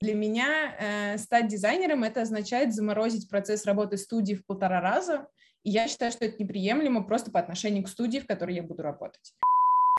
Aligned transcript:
Для 0.00 0.14
меня 0.14 0.76
э, 0.78 1.18
стать 1.18 1.48
дизайнером— 1.48 2.04
это 2.04 2.22
означает 2.22 2.74
заморозить 2.74 3.28
процесс 3.30 3.64
работы 3.64 3.96
студии 3.96 4.34
в 4.34 4.44
полтора 4.44 4.80
раза, 4.80 5.26
и 5.64 5.70
я 5.70 5.88
считаю, 5.88 6.12
что 6.12 6.26
это 6.26 6.42
неприемлемо 6.42 7.02
просто 7.02 7.30
по 7.30 7.40
отношению 7.40 7.84
к 7.84 7.88
студии, 7.88 8.18
в 8.18 8.26
которой 8.26 8.54
я 8.54 8.62
буду 8.62 8.82
работать. 8.82 9.34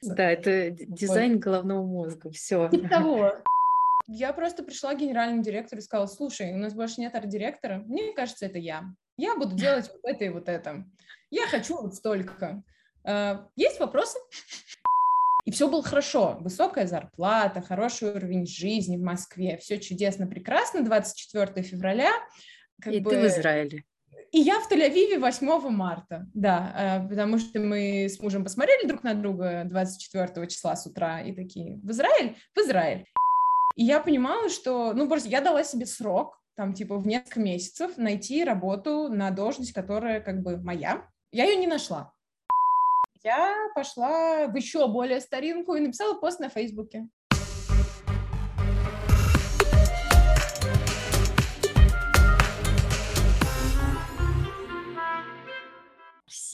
Да, 0.04 0.30
это 0.30 0.70
дизайн 0.70 1.34
вот. 1.34 1.42
головного 1.42 1.86
мозга, 1.86 2.30
все. 2.30 2.70
Типа 2.70 2.88
того. 2.88 3.34
Я 4.08 4.32
просто 4.32 4.64
пришла 4.64 4.94
к 4.94 5.00
генеральному 5.00 5.42
директору 5.42 5.80
и 5.80 5.84
сказала, 5.84 6.06
слушай, 6.06 6.54
у 6.54 6.58
нас 6.58 6.74
больше 6.74 7.02
нет 7.02 7.16
арт-директора, 7.16 7.80
мне 7.86 8.14
кажется, 8.14 8.46
это 8.46 8.60
я. 8.60 8.84
Я 9.18 9.36
буду 9.36 9.56
делать 9.56 9.90
вот 9.92 10.02
это 10.04 10.24
и 10.24 10.30
вот 10.30 10.48
это. 10.48 10.86
Я 11.32 11.48
хочу 11.48 11.82
вот 11.82 11.96
столько. 11.96 12.64
Э, 13.04 13.40
есть 13.56 13.80
вопросы? 13.80 14.20
И 15.48 15.52
все 15.52 15.70
было 15.70 15.82
хорошо. 15.82 16.36
Высокая 16.42 16.88
зарплата, 16.88 17.62
хороший 17.62 18.12
уровень 18.12 18.46
жизни 18.46 18.98
в 18.98 19.02
Москве. 19.02 19.58
Все 19.62 19.80
чудесно, 19.80 20.28
прекрасно. 20.28 20.84
24 20.84 21.64
февраля. 21.66 22.12
Как 22.82 22.94
и 22.94 23.00
бы... 23.00 23.12
ты 23.12 23.22
в 23.22 23.26
Израиле. 23.28 23.86
И 24.34 24.40
я 24.40 24.60
в 24.60 24.70
Тель-Авиве 24.70 25.20
8 25.20 25.70
марта, 25.70 26.28
да, 26.34 27.00
э, 27.06 27.08
потому 27.08 27.40
что 27.40 27.62
мы 27.62 28.10
с 28.10 28.20
мужем 28.20 28.44
посмотрели 28.44 28.90
друг 28.90 29.04
на 29.04 29.14
друга 29.14 29.64
24 29.64 30.48
числа 30.48 30.76
с 30.76 30.86
утра 30.86 31.22
и 31.22 31.32
такие, 31.32 31.80
в 31.82 31.92
Израиль? 31.92 32.36
В 32.54 32.60
Израиль. 32.60 33.06
И 33.78 33.86
я 33.86 34.02
понимала, 34.02 34.50
что, 34.50 34.92
ну, 34.92 35.08
просто 35.08 35.30
я 35.30 35.40
дала 35.40 35.64
себе 35.64 35.86
срок, 35.86 36.42
там, 36.58 36.74
типа, 36.74 36.98
в 36.98 37.08
несколько 37.08 37.40
месяцев 37.40 37.96
найти 37.96 38.44
работу 38.44 39.08
на 39.08 39.32
должность, 39.32 39.72
которая, 39.72 40.20
как 40.20 40.42
бы, 40.42 40.58
моя. 40.58 41.08
Я 41.32 41.46
ее 41.46 41.56
не 41.56 41.68
нашла 41.68 42.12
я 43.24 43.56
пошла 43.76 44.48
в 44.48 44.56
еще 44.56 44.88
более 44.88 45.22
старинку 45.22 45.76
и 45.76 45.80
написала 45.82 46.20
пост 46.20 46.40
на 46.40 46.50
Фейсбуке. 46.50 47.08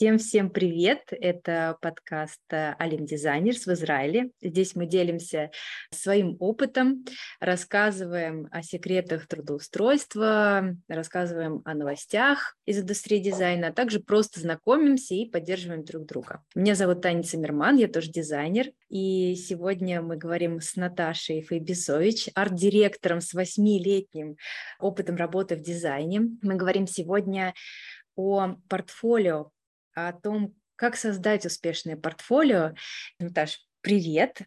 Всем-всем 0.04 0.50
привет! 0.50 1.00
Это 1.12 1.78
подкаст 1.80 2.42
Алим 2.50 3.06
Дизайнерс 3.06 3.64
в 3.64 3.72
Израиле. 3.72 4.32
Здесь 4.42 4.74
мы 4.74 4.84
делимся 4.84 5.50
своим 5.90 6.36
опытом, 6.40 7.06
рассказываем 7.40 8.46
о 8.50 8.62
секретах 8.62 9.26
трудоустройства, 9.26 10.76
рассказываем 10.88 11.62
о 11.64 11.72
новостях 11.72 12.54
из 12.66 12.80
индустрии 12.80 13.18
дизайна, 13.18 13.68
а 13.68 13.72
также 13.72 13.98
просто 13.98 14.40
знакомимся 14.40 15.14
и 15.14 15.30
поддерживаем 15.30 15.84
друг 15.84 16.04
друга. 16.04 16.42
Меня 16.54 16.74
зовут 16.74 17.00
Таня 17.00 17.22
Циммерман, 17.22 17.78
я 17.78 17.88
тоже 17.88 18.10
дизайнер, 18.10 18.72
и 18.90 19.34
сегодня 19.36 20.02
мы 20.02 20.18
говорим 20.18 20.60
с 20.60 20.76
Наташей 20.76 21.40
Фейбисович, 21.40 22.28
арт-директором 22.34 23.22
с 23.22 23.32
восьмилетним 23.32 24.36
опытом 24.78 25.16
работы 25.16 25.56
в 25.56 25.62
дизайне. 25.62 26.28
Мы 26.42 26.56
говорим 26.56 26.86
сегодня 26.86 27.54
о 28.16 28.56
портфолио 28.68 29.50
о 29.94 30.12
том, 30.12 30.54
как 30.76 30.96
создать 30.96 31.46
успешное 31.46 31.96
портфолио. 31.96 32.74
Наташ, 33.18 33.60
привет! 33.80 34.42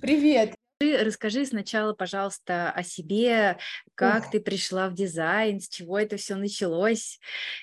Привет! 0.00 0.54
Расскажи 0.80 1.46
сначала, 1.46 1.94
пожалуйста, 1.94 2.70
о 2.70 2.82
себе, 2.82 3.56
как 3.94 4.24
Ох. 4.24 4.30
ты 4.30 4.40
пришла 4.40 4.90
в 4.90 4.94
дизайн, 4.94 5.58
с 5.58 5.68
чего 5.68 5.98
это 5.98 6.18
все 6.18 6.34
началось, 6.34 7.18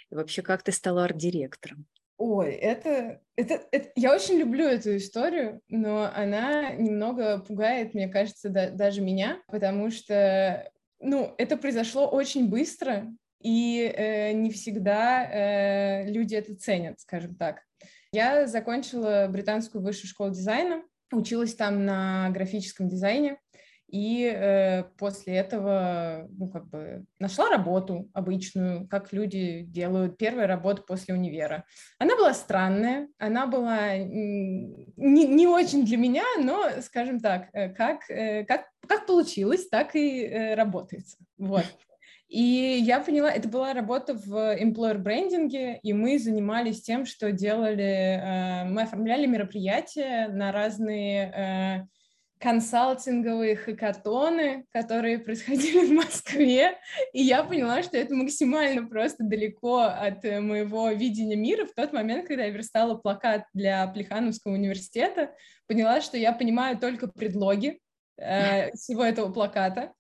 и 0.10 0.16
вообще 0.16 0.42
как 0.42 0.64
ты 0.64 0.72
стала 0.72 1.04
арт-директором. 1.04 1.86
Ой, 2.18 2.52
это, 2.54 3.22
это, 3.36 3.62
это, 3.72 3.92
я 3.96 4.16
очень 4.16 4.38
люблю 4.38 4.66
эту 4.66 4.98
историю, 4.98 5.62
но 5.68 6.12
она 6.16 6.72
немного 6.72 7.40
пугает, 7.40 7.94
мне 7.94 8.08
кажется, 8.08 8.50
да, 8.50 8.72
даже 8.72 9.02
меня, 9.02 9.42
потому 9.48 9.92
что, 9.92 10.72
ну, 11.00 11.36
это 11.38 11.58
произошло 11.58 12.08
очень 12.08 12.50
быстро, 12.50 13.12
и 13.44 13.94
э, 13.96 14.32
не 14.32 14.52
всегда 14.52 15.24
э, 15.26 16.10
люди 16.10 16.36
это 16.36 16.56
ценят, 16.56 17.00
скажем 17.00 17.36
так. 17.36 17.62
Я 18.12 18.48
закончила 18.48 19.28
британскую 19.30 19.84
высшую 19.84 20.08
школу 20.08 20.32
дизайна, 20.32 20.84
училась 21.12 21.56
там 21.56 21.86
на 21.86 22.30
графическом 22.30 22.88
дизайне, 22.88 23.38
и 23.94 24.24
э, 24.26 24.86
после 24.98 25.36
этого, 25.36 26.28
ну, 26.32 26.50
как 26.50 26.68
бы, 26.68 27.06
нашла 27.20 27.50
работу 27.50 28.10
обычную, 28.14 28.88
как 28.88 29.14
люди 29.14 29.62
делают 29.62 30.18
первую 30.18 30.48
работу 30.48 30.82
после 30.82 31.14
универа. 31.14 31.64
Она 32.00 32.16
была 32.16 32.34
странная, 32.34 33.08
она 33.20 33.46
была 33.46 33.98
не, 33.98 35.28
не 35.28 35.46
очень 35.46 35.86
для 35.86 35.98
меня, 35.98 36.24
но, 36.40 36.82
скажем 36.82 37.20
так, 37.20 37.50
э, 37.54 37.70
как, 37.70 38.10
э, 38.10 38.46
как, 38.46 38.66
как 38.88 39.06
получилось, 39.06 39.70
так 39.70 39.96
и 39.96 40.24
э, 40.24 40.56
работается. 40.56 41.18
Вот. 41.38 41.66
И 42.34 42.82
я 42.84 43.00
поняла, 43.00 43.32
это 43.32 43.48
была 43.48 43.76
работа 43.76 44.16
в 44.16 44.60
employer 44.60 44.98
брендинге, 44.98 45.78
и 45.84 45.94
мы 45.94 46.18
занимались 46.18 46.82
тем, 46.82 47.06
что 47.06 47.32
делали, 47.32 47.84
э, 47.84 48.64
мы 48.64 48.82
оформляли 48.82 49.28
мероприятия 49.28 50.30
на 50.30 50.52
разные 50.52 51.32
э, 51.32 51.88
консалтинговые 52.40 53.56
хакатоны, 53.56 54.66
которые 54.72 55.20
происходили 55.20 55.86
в 55.86 55.92
Москве, 55.92 56.80
и 57.14 57.22
я 57.22 57.44
поняла, 57.44 57.84
что 57.84 57.98
это 57.98 58.16
максимально 58.16 58.88
просто 58.88 59.24
далеко 59.24 59.82
от 59.82 60.24
моего 60.24 60.90
видения 60.90 61.36
мира. 61.36 61.68
В 61.68 61.76
тот 61.76 61.94
момент, 61.94 62.28
когда 62.28 62.46
я 62.46 62.50
верстала 62.50 62.96
плакат 62.96 63.44
для 63.54 63.86
Плехановского 63.86 64.54
университета, 64.54 65.36
поняла, 65.68 66.02
что 66.02 66.18
я 66.18 66.32
понимаю 66.32 66.80
только 66.80 67.06
предлоги 67.08 67.80
э, 68.18 68.72
всего 68.72 69.04
этого 69.04 69.32
плаката, 69.32 69.94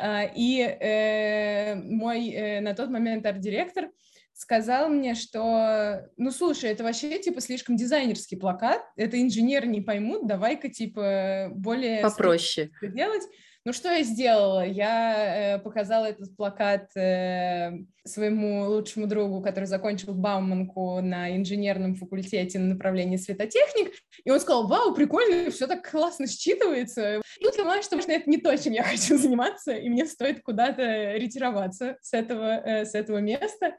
и 0.00 0.60
э, 0.60 1.74
мой 1.74 2.30
э, 2.30 2.60
на 2.60 2.74
тот 2.74 2.90
момент 2.90 3.26
арт-директор 3.26 3.90
сказал 4.32 4.88
мне, 4.90 5.14
что, 5.14 6.10
ну, 6.18 6.30
слушай, 6.30 6.70
это 6.70 6.84
вообще, 6.84 7.18
типа, 7.18 7.40
слишком 7.40 7.76
дизайнерский 7.76 8.36
плакат, 8.36 8.82
это 8.96 9.20
инженеры 9.20 9.66
не 9.66 9.80
поймут, 9.80 10.26
давай-ка, 10.26 10.68
типа, 10.68 11.48
более... 11.52 12.02
Попроще. 12.02 12.70
Делать. 12.82 13.22
Ну, 13.66 13.72
что 13.72 13.90
я 13.90 14.04
сделала? 14.04 14.64
Я 14.64 15.56
э, 15.56 15.58
показала 15.58 16.04
этот 16.04 16.36
плакат 16.36 16.96
э, 16.96 17.72
своему 18.04 18.66
лучшему 18.66 19.08
другу, 19.08 19.42
который 19.42 19.64
закончил 19.64 20.14
Бауманку 20.14 21.00
на 21.00 21.36
инженерном 21.36 21.96
факультете 21.96 22.60
на 22.60 22.74
направлении 22.74 23.16
светотехник, 23.16 23.92
и 24.24 24.30
он 24.30 24.38
сказал, 24.38 24.68
вау, 24.68 24.94
прикольно, 24.94 25.50
все 25.50 25.66
так 25.66 25.90
классно 25.90 26.26
считывается. 26.26 27.18
И 27.40 27.44
тут 27.44 27.56
я 27.56 27.64
поняла, 27.64 27.82
что, 27.82 27.96
может, 27.96 28.08
это 28.08 28.30
не 28.30 28.36
то, 28.36 28.56
чем 28.56 28.72
я 28.72 28.82
хочу 28.84 29.18
заниматься, 29.18 29.72
и 29.72 29.88
мне 29.88 30.06
стоит 30.06 30.42
куда-то 30.42 31.14
ретироваться 31.14 31.98
с 32.02 32.12
этого, 32.12 32.64
э, 32.64 32.84
с 32.84 32.94
этого 32.94 33.18
места. 33.18 33.76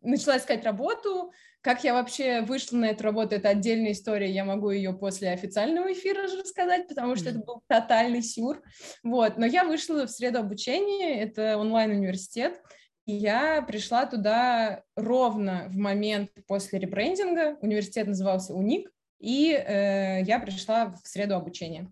Начала 0.00 0.38
искать 0.38 0.64
работу, 0.64 1.32
как 1.64 1.82
я 1.82 1.94
вообще 1.94 2.42
вышла 2.42 2.76
на 2.76 2.84
эту 2.90 3.04
работу, 3.04 3.34
это 3.34 3.48
отдельная 3.48 3.92
история, 3.92 4.30
я 4.30 4.44
могу 4.44 4.70
ее 4.70 4.92
после 4.92 5.30
официального 5.30 5.90
эфира 5.94 6.24
рассказать, 6.24 6.86
потому 6.88 7.16
что 7.16 7.30
это 7.30 7.38
был 7.38 7.62
тотальный 7.66 8.22
сюр. 8.22 8.62
Вот, 9.02 9.38
но 9.38 9.46
я 9.46 9.64
вышла 9.64 10.06
в 10.06 10.10
среду 10.10 10.40
обучения, 10.40 11.22
это 11.22 11.56
онлайн-университет, 11.56 12.60
и 13.06 13.14
я 13.14 13.62
пришла 13.62 14.04
туда 14.04 14.82
ровно 14.94 15.64
в 15.70 15.76
момент 15.76 16.32
после 16.46 16.78
ребрендинга, 16.78 17.56
университет 17.62 18.08
назывался 18.08 18.54
УНИК, 18.54 18.90
и 19.18 19.52
э, 19.52 20.22
я 20.22 20.38
пришла 20.40 20.94
в 21.02 21.08
среду 21.08 21.34
обучения. 21.34 21.90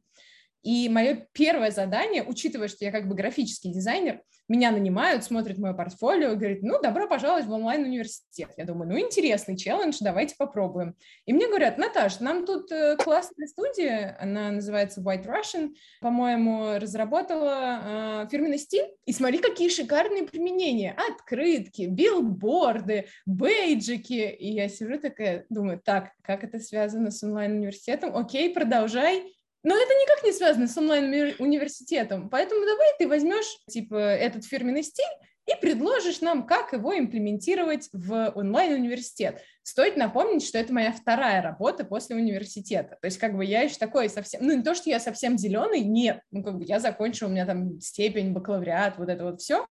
И 0.62 0.90
мое 0.90 1.26
первое 1.32 1.70
задание, 1.70 2.22
учитывая, 2.22 2.68
что 2.68 2.84
я 2.84 2.92
как 2.92 3.08
бы 3.08 3.14
графический 3.14 3.72
дизайнер, 3.72 4.20
меня 4.48 4.70
нанимают, 4.70 5.24
смотрят 5.24 5.58
мое 5.58 5.72
портфолио, 5.72 6.34
говорят, 6.34 6.62
ну, 6.62 6.80
добро 6.80 7.08
пожаловать 7.08 7.46
в 7.46 7.52
онлайн-университет. 7.52 8.50
Я 8.56 8.64
думаю, 8.64 8.90
ну, 8.90 8.98
интересный 8.98 9.56
челлендж, 9.56 9.98
давайте 10.00 10.34
попробуем. 10.36 10.94
И 11.26 11.32
мне 11.32 11.48
говорят, 11.48 11.78
Наташ, 11.78 12.20
нам 12.20 12.44
тут 12.44 12.70
э, 12.72 12.96
классная 12.96 13.46
студия, 13.46 14.16
она 14.20 14.50
называется 14.50 15.00
White 15.00 15.26
Russian, 15.26 15.74
по-моему, 16.00 16.78
разработала 16.78 18.24
э, 18.24 18.28
фирменный 18.30 18.58
стиль, 18.58 18.86
и 19.06 19.12
смотри, 19.12 19.38
какие 19.38 19.68
шикарные 19.68 20.24
применения. 20.24 20.96
Открытки, 21.10 21.82
билборды, 21.82 23.06
бейджики. 23.26 24.30
И 24.30 24.52
я 24.52 24.68
сижу 24.68 24.98
такая, 24.98 25.46
думаю, 25.48 25.80
так, 25.82 26.12
как 26.22 26.44
это 26.44 26.58
связано 26.58 27.10
с 27.10 27.22
онлайн-университетом? 27.22 28.16
Окей, 28.16 28.52
продолжай. 28.52 29.32
Но 29.62 29.76
это 29.76 29.92
никак 29.94 30.24
не 30.24 30.32
связано 30.32 30.66
с 30.66 30.76
онлайн-университетом, 30.76 32.28
поэтому 32.28 32.64
давай 32.64 32.88
ты 32.98 33.06
возьмешь, 33.06 33.58
типа, 33.68 33.96
этот 33.96 34.44
фирменный 34.44 34.82
стиль 34.82 35.04
и 35.46 35.60
предложишь 35.60 36.20
нам, 36.20 36.46
как 36.46 36.72
его 36.72 36.96
имплементировать 36.96 37.88
в 37.92 38.32
онлайн-университет. 38.34 39.42
Стоит 39.62 39.96
напомнить, 39.96 40.44
что 40.44 40.58
это 40.58 40.72
моя 40.72 40.92
вторая 40.92 41.42
работа 41.42 41.84
после 41.84 42.16
университета. 42.16 42.96
То 43.00 43.06
есть, 43.06 43.18
как 43.18 43.36
бы, 43.36 43.44
я 43.44 43.62
еще 43.62 43.76
такой 43.76 44.08
совсем... 44.08 44.44
Ну, 44.44 44.56
не 44.56 44.62
то, 44.62 44.74
что 44.74 44.88
я 44.88 45.00
совсем 45.00 45.36
зеленый, 45.36 45.80
нет. 45.80 46.20
Ну, 46.30 46.44
как 46.44 46.58
бы, 46.58 46.64
я 46.64 46.78
закончила, 46.78 47.28
у 47.28 47.32
меня 47.32 47.46
там 47.46 47.80
степень, 47.80 48.32
бакалавриат, 48.32 48.98
вот 48.98 49.08
это 49.08 49.24
вот 49.24 49.40
все. 49.40 49.66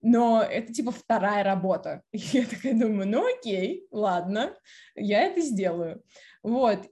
Но 0.00 0.42
это, 0.42 0.72
типа, 0.72 0.92
вторая 0.92 1.42
работа. 1.42 2.02
И 2.12 2.18
я 2.18 2.44
такая 2.44 2.74
думаю, 2.74 3.08
ну, 3.08 3.26
окей, 3.26 3.86
ладно, 3.90 4.56
я 4.94 5.22
это 5.22 5.40
сделаю. 5.40 6.02
Вот. 6.44 6.86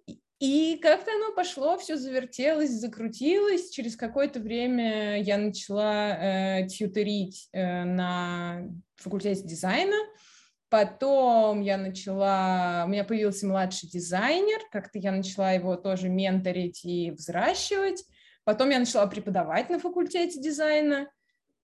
И 0.46 0.76
как-то 0.76 1.10
оно 1.10 1.32
пошло, 1.32 1.78
все 1.78 1.96
завертелось, 1.96 2.68
закрутилось. 2.68 3.70
Через 3.70 3.96
какое-то 3.96 4.40
время 4.40 5.18
я 5.22 5.38
начала 5.38 6.18
э, 6.18 6.66
тьютерить 6.66 7.48
э, 7.52 7.84
на 7.84 8.68
факультете 8.96 9.40
дизайна. 9.42 9.96
Потом 10.68 11.62
я 11.62 11.78
начала, 11.78 12.82
у 12.84 12.90
меня 12.90 13.04
появился 13.04 13.46
младший 13.46 13.88
дизайнер, 13.88 14.60
как-то 14.70 14.98
я 14.98 15.12
начала 15.12 15.52
его 15.52 15.76
тоже 15.76 16.10
менторить 16.10 16.84
и 16.84 17.12
взращивать. 17.12 18.04
Потом 18.44 18.68
я 18.68 18.78
начала 18.78 19.06
преподавать 19.06 19.70
на 19.70 19.78
факультете 19.78 20.38
дизайна. 20.38 21.08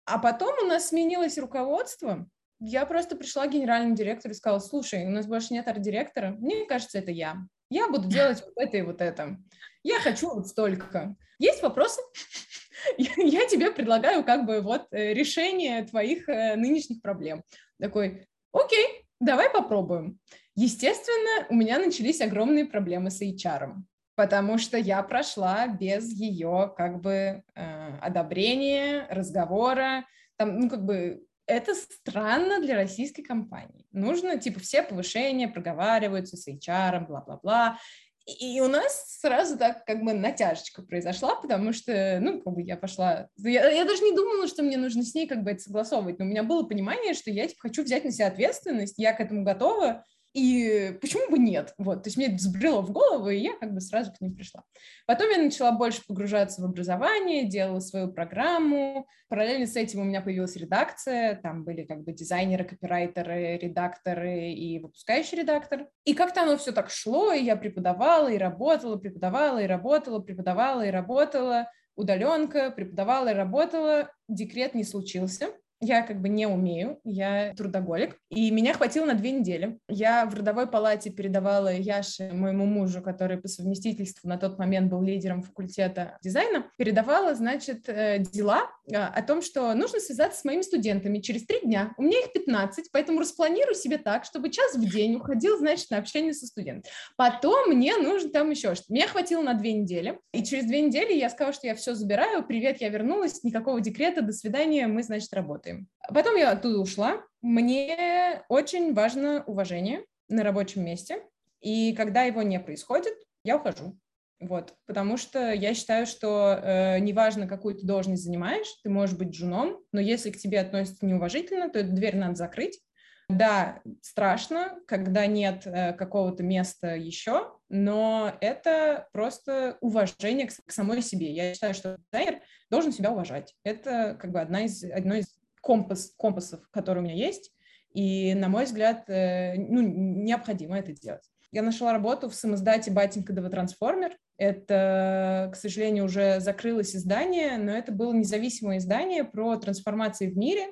А 0.06 0.19
потом 0.19 0.55
у 0.62 0.67
нас 0.67 0.88
сменилось 0.88 1.37
руководство. 1.37 2.26
Я 2.61 2.87
просто 2.87 3.15
пришла 3.15 3.47
к 3.47 3.53
генеральному 3.53 3.94
директору 3.94 4.33
и 4.33 4.37
сказала, 4.38 4.59
слушай, 4.59 5.05
у 5.05 5.11
нас 5.11 5.26
больше 5.26 5.53
нет 5.53 5.69
арт-директора, 5.69 6.31
мне 6.38 6.65
кажется, 6.65 6.99
это 6.99 7.11
я. 7.11 7.37
Я 7.70 7.88
буду 7.88 8.08
делать 8.08 8.43
вот 8.44 8.55
это 8.56 8.76
и 8.76 8.82
вот 8.82 9.00
это. 9.00 9.38
Я 9.82 10.00
хочу 10.00 10.34
вот 10.34 10.49
столько. 10.49 11.17
Есть 11.38 11.62
вопросы? 11.62 12.02
Я 12.99 13.46
тебе 13.46 13.70
предлагаю 13.70 14.25
как 14.25 14.44
бы 14.44 14.61
вот 14.61 14.88
э, 14.90 15.14
решение 15.14 15.84
твоих 15.84 16.28
э, 16.28 16.56
нынешних 16.56 17.00
проблем. 17.00 17.43
Такой, 17.81 18.26
окей, 18.52 19.06
давай 19.20 19.49
попробуем. 19.50 20.19
Естественно, 20.56 21.46
у 21.49 21.55
меня 21.55 21.78
начались 21.78 22.20
огромные 22.20 22.67
проблемы 22.67 23.11
с 23.11 23.22
HR, 23.22 23.75
потому 24.16 24.58
что 24.58 24.76
я 24.76 25.02
прошла 25.02 25.69
без 25.69 26.11
ее 26.12 26.75
как 26.76 27.00
бы 27.00 27.43
э, 27.55 27.99
одобрения, 28.02 29.06
разговора. 29.11 30.05
Там, 30.37 30.58
ну, 30.58 30.69
как 30.69 30.84
бы 30.84 31.23
это 31.50 31.75
странно 31.75 32.61
для 32.61 32.76
российской 32.76 33.23
компании. 33.23 33.87
Нужно, 33.93 34.38
типа, 34.38 34.61
все 34.61 34.82
повышения 34.82 35.49
проговариваются 35.49 36.37
с 36.37 36.49
HR, 36.49 37.06
бла-бла-бла. 37.06 37.79
И 38.26 38.61
у 38.61 38.69
нас 38.69 39.19
сразу 39.20 39.58
так 39.58 39.85
как 39.85 40.05
бы 40.05 40.12
натяжечка 40.12 40.82
произошла, 40.82 41.35
потому 41.37 41.73
что, 41.73 42.19
ну, 42.20 42.41
как 42.41 42.55
бы 42.55 42.62
я 42.62 42.76
пошла... 42.76 43.29
Я, 43.38 43.69
я 43.69 43.85
даже 43.85 44.02
не 44.02 44.14
думала, 44.14 44.47
что 44.47 44.62
мне 44.62 44.76
нужно 44.76 45.02
с 45.02 45.14
ней 45.14 45.26
как 45.26 45.43
бы 45.43 45.50
это 45.50 45.61
согласовывать, 45.61 46.19
но 46.19 46.25
у 46.25 46.29
меня 46.29 46.43
было 46.43 46.62
понимание, 46.62 47.14
что 47.14 47.31
я, 47.31 47.49
типа, 47.49 47.62
хочу 47.62 47.82
взять 47.82 48.05
на 48.05 48.12
себя 48.12 48.29
ответственность, 48.29 48.94
я 48.99 49.12
к 49.12 49.20
этому 49.20 49.43
готова, 49.43 50.05
и 50.32 50.97
почему 51.00 51.31
бы 51.31 51.38
нет? 51.38 51.75
Вот, 51.79 52.03
то 52.03 52.09
есть 52.09 52.17
мне 52.17 52.27
это 52.27 52.37
взбрело 52.37 52.82
в 52.82 52.93
голову, 52.93 53.31
и 53.31 53.38
я 53.38 53.56
как 53.59 53.73
бы 53.75 53.81
сразу 53.81 54.12
к 54.12 54.21
ним 54.21 54.35
пришла. 54.35 54.62
Потом 55.06 55.29
я 55.31 55.38
начала 55.38 55.73
больше 55.73 56.03
погружаться 56.06 56.62
в 56.62 56.65
образование, 56.65 57.49
делала 57.49 57.81
свою 57.81 58.12
программу. 58.12 59.06
Параллельно 59.29 59.67
с 59.67 59.75
этим 59.77 60.00
у 60.00 60.05
меня 60.05 60.21
появилась 60.21 60.56
редакция, 60.56 61.35
там 61.43 61.65
были 61.65 61.85
как 61.85 62.03
бы 62.03 62.12
дизайнеры, 62.12 62.65
копирайтеры, 62.65 63.59
редакторы 63.59 64.53
и 64.53 64.79
выпускающий 64.79 65.38
редактор. 65.38 65.88
И 66.05 66.15
как-то 66.15 66.43
оно 66.43 66.56
все 66.56 66.73
так 66.73 66.91
шло, 66.91 67.33
и 67.33 67.43
я 67.43 67.56
преподавала, 67.56 68.29
и 68.29 68.38
работала, 68.38 68.97
преподавала, 68.97 69.59
и 69.59 69.67
работала, 69.67 70.21
преподавала, 70.21 70.87
и 70.87 70.91
работала 70.91 71.69
удаленка, 71.97 72.71
преподавала 72.71 73.29
и 73.29 73.35
работала, 73.35 74.11
декрет 74.29 74.75
не 74.75 74.85
случился, 74.85 75.49
я 75.81 76.03
как 76.03 76.21
бы 76.21 76.29
не 76.29 76.47
умею, 76.47 77.00
я 77.05 77.55
трудоголик, 77.56 78.19
и 78.29 78.50
меня 78.50 78.75
хватило 78.75 79.06
на 79.06 79.15
две 79.15 79.31
недели. 79.31 79.79
Я 79.88 80.27
в 80.27 80.35
родовой 80.35 80.67
палате 80.67 81.11
передавала 81.11 81.73
Яше, 81.73 82.31
моему 82.32 82.67
мужу, 82.67 83.00
который 83.00 83.38
по 83.38 83.49
совместительству 83.49 84.29
на 84.29 84.37
тот 84.37 84.59
момент 84.59 84.91
был 84.91 85.03
лидером 85.03 85.43
факультета 85.43 86.19
дизайна, 86.23 86.67
передавала, 86.77 87.35
значит, 87.35 87.88
э, 87.88 88.19
дела 88.19 88.71
э, 88.91 88.97
о 88.97 89.23
том, 89.23 89.41
что 89.41 89.73
нужно 89.73 90.00
связаться 90.00 90.41
с 90.41 90.44
моими 90.44 90.61
студентами 90.61 91.19
через 91.19 91.47
три 91.47 91.61
дня. 91.61 91.94
У 91.97 92.03
меня 92.03 92.21
их 92.21 92.33
15, 92.33 92.91
поэтому 92.93 93.21
распланирую 93.21 93.75
себе 93.75 93.97
так, 93.97 94.26
чтобы 94.26 94.50
час 94.50 94.75
в 94.75 94.85
день 94.85 95.15
уходил, 95.15 95.56
значит, 95.59 95.91
на 95.91 95.97
общение 95.97 96.35
со 96.35 96.47
студентом. 96.47 96.93
Потом 97.17 97.71
мне 97.71 97.97
нужно 97.97 98.29
там 98.31 98.50
еще 98.50 98.75
что-то. 98.75 98.93
Меня 98.93 99.09
хватило 99.09 99.43
на 99.43 99.55
две 99.55 99.73
недели, 99.73 100.19
и 100.33 100.44
через 100.44 100.67
две 100.67 100.83
недели 100.83 101.15
я 101.15 101.31
сказала, 101.31 101.55
что 101.55 101.67
я 101.67 101.75
все 101.75 101.94
забираю, 101.94 102.44
привет, 102.44 102.83
я 102.83 102.91
вернулась, 102.91 103.43
никакого 103.44 103.81
декрета, 103.81 104.21
до 104.21 104.33
свидания, 104.33 104.87
мы, 104.87 105.03
значит, 105.03 105.33
работаем 105.33 105.69
работаем. 105.70 105.88
Потом 106.12 106.37
я 106.37 106.50
оттуда 106.50 106.78
ушла. 106.78 107.22
Мне 107.43 108.43
очень 108.49 108.94
важно 108.94 109.44
уважение 109.46 110.05
на 110.28 110.43
рабочем 110.43 110.84
месте. 110.84 111.22
И 111.61 111.94
когда 111.94 112.22
его 112.22 112.43
не 112.43 112.58
происходит, 112.61 113.14
я 113.44 113.56
ухожу. 113.56 113.96
Вот, 114.40 114.75
потому 114.87 115.19
что 115.19 115.52
я 115.52 115.75
считаю, 115.75 116.06
что 116.06 116.58
э, 116.62 116.99
неважно, 117.00 117.46
какую 117.46 117.75
ты 117.75 117.87
должность 117.87 118.25
занимаешь, 118.25 118.67
ты 118.82 118.88
можешь 118.88 119.14
быть 119.14 119.28
джуном, 119.28 119.76
но 119.93 120.00
если 120.00 120.31
к 120.31 120.38
тебе 120.38 120.61
относятся 120.61 121.05
неуважительно, 121.05 121.69
то 121.69 121.78
эту 121.78 121.93
дверь 121.93 122.16
надо 122.16 122.37
закрыть. 122.37 122.81
Да, 123.28 123.82
страшно, 124.00 124.81
когда 124.87 125.26
нет 125.26 125.66
э, 125.66 125.93
какого-то 125.93 126.43
места 126.43 126.96
еще, 126.96 127.52
но 127.69 128.32
это 128.40 129.08
просто 129.12 129.76
уважение 129.82 130.49
к, 130.49 130.52
к 130.66 130.73
самой 130.73 131.02
себе. 131.02 131.31
Я 131.32 131.52
считаю, 131.52 131.75
что 131.75 131.99
дизайнер 132.11 132.40
должен 132.70 132.93
себя 132.93 133.12
уважать. 133.12 133.55
Это 133.62 134.16
как 134.19 134.32
бы 134.32 134.40
одна 134.40 134.62
из, 134.62 134.82
одно 134.82 135.16
из 135.16 135.39
компас, 135.61 136.12
компасов, 136.17 136.61
которые 136.71 137.03
у 137.03 137.07
меня 137.07 137.17
есть, 137.17 137.53
и, 137.93 138.35
на 138.35 138.49
мой 138.49 138.65
взгляд, 138.65 139.09
э, 139.09 139.57
ну, 139.57 139.81
необходимо 139.83 140.79
это 140.79 140.93
делать. 140.93 141.25
Я 141.53 141.62
нашла 141.62 141.93
работу 141.93 142.29
в 142.29 142.35
самоздате 142.35 142.93
«Батенька 142.93 143.33
ДВ 143.33 143.51
Трансформер». 143.51 144.17
Это, 144.37 145.51
к 145.53 145.57
сожалению, 145.57 146.05
уже 146.05 146.39
закрылось 146.41 146.95
издание, 146.95 147.59
но 147.59 147.73
это 147.73 147.91
было 147.91 148.12
независимое 148.12 148.79
издание 148.79 149.25
про 149.25 149.57
трансформации 149.57 150.31
в 150.31 150.37
мире. 150.39 150.69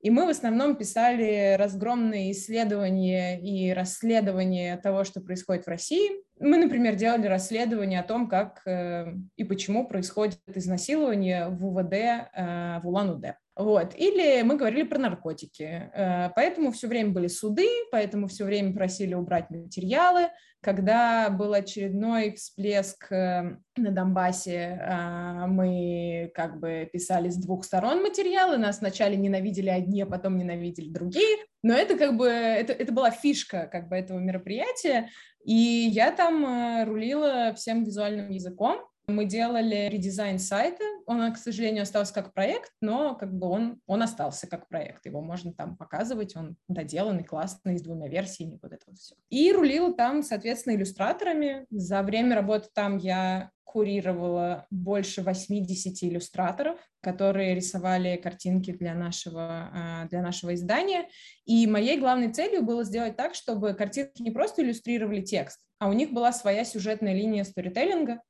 И 0.00 0.08
мы 0.08 0.26
в 0.26 0.30
основном 0.30 0.76
писали 0.76 1.56
разгромные 1.58 2.32
исследования 2.32 3.38
и 3.38 3.72
расследования 3.72 4.78
того, 4.78 5.04
что 5.04 5.20
происходит 5.20 5.64
в 5.64 5.68
России. 5.68 6.10
Мы, 6.38 6.56
например, 6.56 6.94
делали 6.94 7.26
расследование 7.26 8.00
о 8.00 8.04
том, 8.04 8.26
как 8.26 8.62
э, 8.66 9.12
и 9.36 9.44
почему 9.44 9.86
происходит 9.86 10.40
изнасилование 10.46 11.48
в 11.48 11.66
УВД 11.66 11.92
э, 11.92 12.80
в 12.82 12.88
Улан-Удэ. 12.88 13.34
Вот. 13.56 13.94
Или 13.94 14.40
мы 14.40 14.56
говорили 14.56 14.84
про 14.84 14.98
наркотики. 14.98 15.90
Э, 15.92 16.30
поэтому 16.34 16.72
все 16.72 16.88
время 16.88 17.10
были 17.10 17.26
суды, 17.26 17.68
поэтому 17.92 18.26
все 18.26 18.46
время 18.46 18.72
просили 18.72 19.12
убрать 19.12 19.50
материалы. 19.50 20.28
Когда 20.62 21.30
был 21.30 21.54
очередной 21.54 22.32
всплеск 22.32 23.10
э, 23.10 23.56
на 23.76 23.90
Донбассе, 23.90 24.78
э, 24.78 25.46
мы 25.46 26.30
как 26.34 26.60
бы 26.60 26.86
писали 26.92 27.30
с 27.30 27.36
двух 27.36 27.64
сторон 27.64 28.02
материалы. 28.02 28.58
Нас 28.58 28.80
вначале 28.80 29.16
ненавидели 29.16 29.70
одни, 29.70 30.02
а 30.02 30.06
потом 30.06 30.36
ненавидели 30.36 30.90
другие. 30.90 31.38
Но 31.62 31.72
это 31.72 31.96
как 31.96 32.16
бы, 32.16 32.26
это, 32.28 32.74
это 32.74 32.92
была 32.92 33.10
фишка 33.10 33.68
как 33.72 33.88
бы 33.88 33.96
этого 33.96 34.18
мероприятия. 34.18 35.08
И 35.44 35.54
я 35.54 36.12
там 36.12 36.84
рулила 36.86 37.54
всем 37.54 37.84
визуальным 37.84 38.30
языком. 38.30 38.89
Мы 39.14 39.24
делали 39.24 39.88
редизайн 39.88 40.38
сайта, 40.38 40.84
он, 41.06 41.32
к 41.32 41.36
сожалению, 41.36 41.82
остался 41.82 42.14
как 42.14 42.32
проект, 42.32 42.72
но 42.80 43.14
как 43.14 43.32
бы 43.32 43.48
он, 43.48 43.80
он 43.86 44.02
остался 44.02 44.46
как 44.46 44.68
проект, 44.68 45.06
его 45.06 45.20
можно 45.20 45.52
там 45.52 45.76
показывать, 45.76 46.36
он 46.36 46.56
доделанный, 46.68 47.24
классный, 47.24 47.78
с 47.78 47.82
двумя 47.82 48.08
версиями, 48.08 48.58
вот 48.62 48.72
это 48.72 48.82
вот 48.86 48.98
все. 48.98 49.14
И 49.28 49.52
рулила 49.52 49.92
там, 49.92 50.22
соответственно, 50.22 50.74
иллюстраторами. 50.74 51.66
За 51.70 52.02
время 52.02 52.36
работы 52.36 52.68
там 52.72 52.96
я 52.96 53.50
курировала 53.70 54.66
больше 54.70 55.22
80 55.22 56.02
иллюстраторов, 56.02 56.78
которые 57.00 57.54
рисовали 57.54 58.16
картинки 58.16 58.72
для 58.72 58.94
нашего, 58.94 59.70
а, 59.72 60.08
для 60.08 60.22
нашего 60.22 60.54
издания. 60.54 61.08
И 61.44 61.68
моей 61.68 61.96
главной 61.96 62.32
целью 62.32 62.62
было 62.62 62.82
сделать 62.82 63.16
так, 63.16 63.36
чтобы 63.36 63.74
картинки 63.74 64.22
не 64.22 64.32
просто 64.32 64.62
иллюстрировали 64.62 65.20
текст, 65.20 65.60
а 65.78 65.88
у 65.88 65.92
них 65.92 66.10
была 66.10 66.32
своя 66.32 66.64
сюжетная 66.64 67.14
линия 67.14 67.44
сторителлинга, 67.44 68.20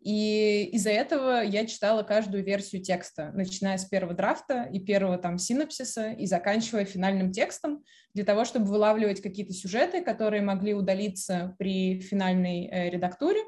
и 0.00 0.70
из-за 0.72 0.90
этого 0.90 1.42
я 1.42 1.66
читала 1.66 2.02
каждую 2.02 2.42
версию 2.42 2.82
текста, 2.82 3.32
начиная 3.34 3.76
с 3.76 3.84
первого 3.84 4.14
драфта 4.14 4.62
и 4.72 4.80
первого 4.80 5.18
там 5.18 5.36
синапсиса 5.36 6.12
и 6.12 6.26
заканчивая 6.26 6.86
финальным 6.86 7.32
текстом, 7.32 7.84
для 8.14 8.24
того, 8.24 8.46
чтобы 8.46 8.66
вылавливать 8.66 9.20
какие-то 9.20 9.52
сюжеты, 9.52 10.02
которые 10.02 10.42
могли 10.42 10.72
удалиться 10.72 11.54
при 11.58 12.00
финальной 12.00 12.66
э, 12.66 12.90
редактуре, 12.90 13.40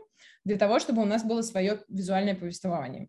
для 0.44 0.58
того, 0.58 0.78
чтобы 0.78 1.02
у 1.02 1.06
нас 1.06 1.24
было 1.24 1.40
свое 1.40 1.80
визуальное 1.88 2.34
повествование. 2.34 3.08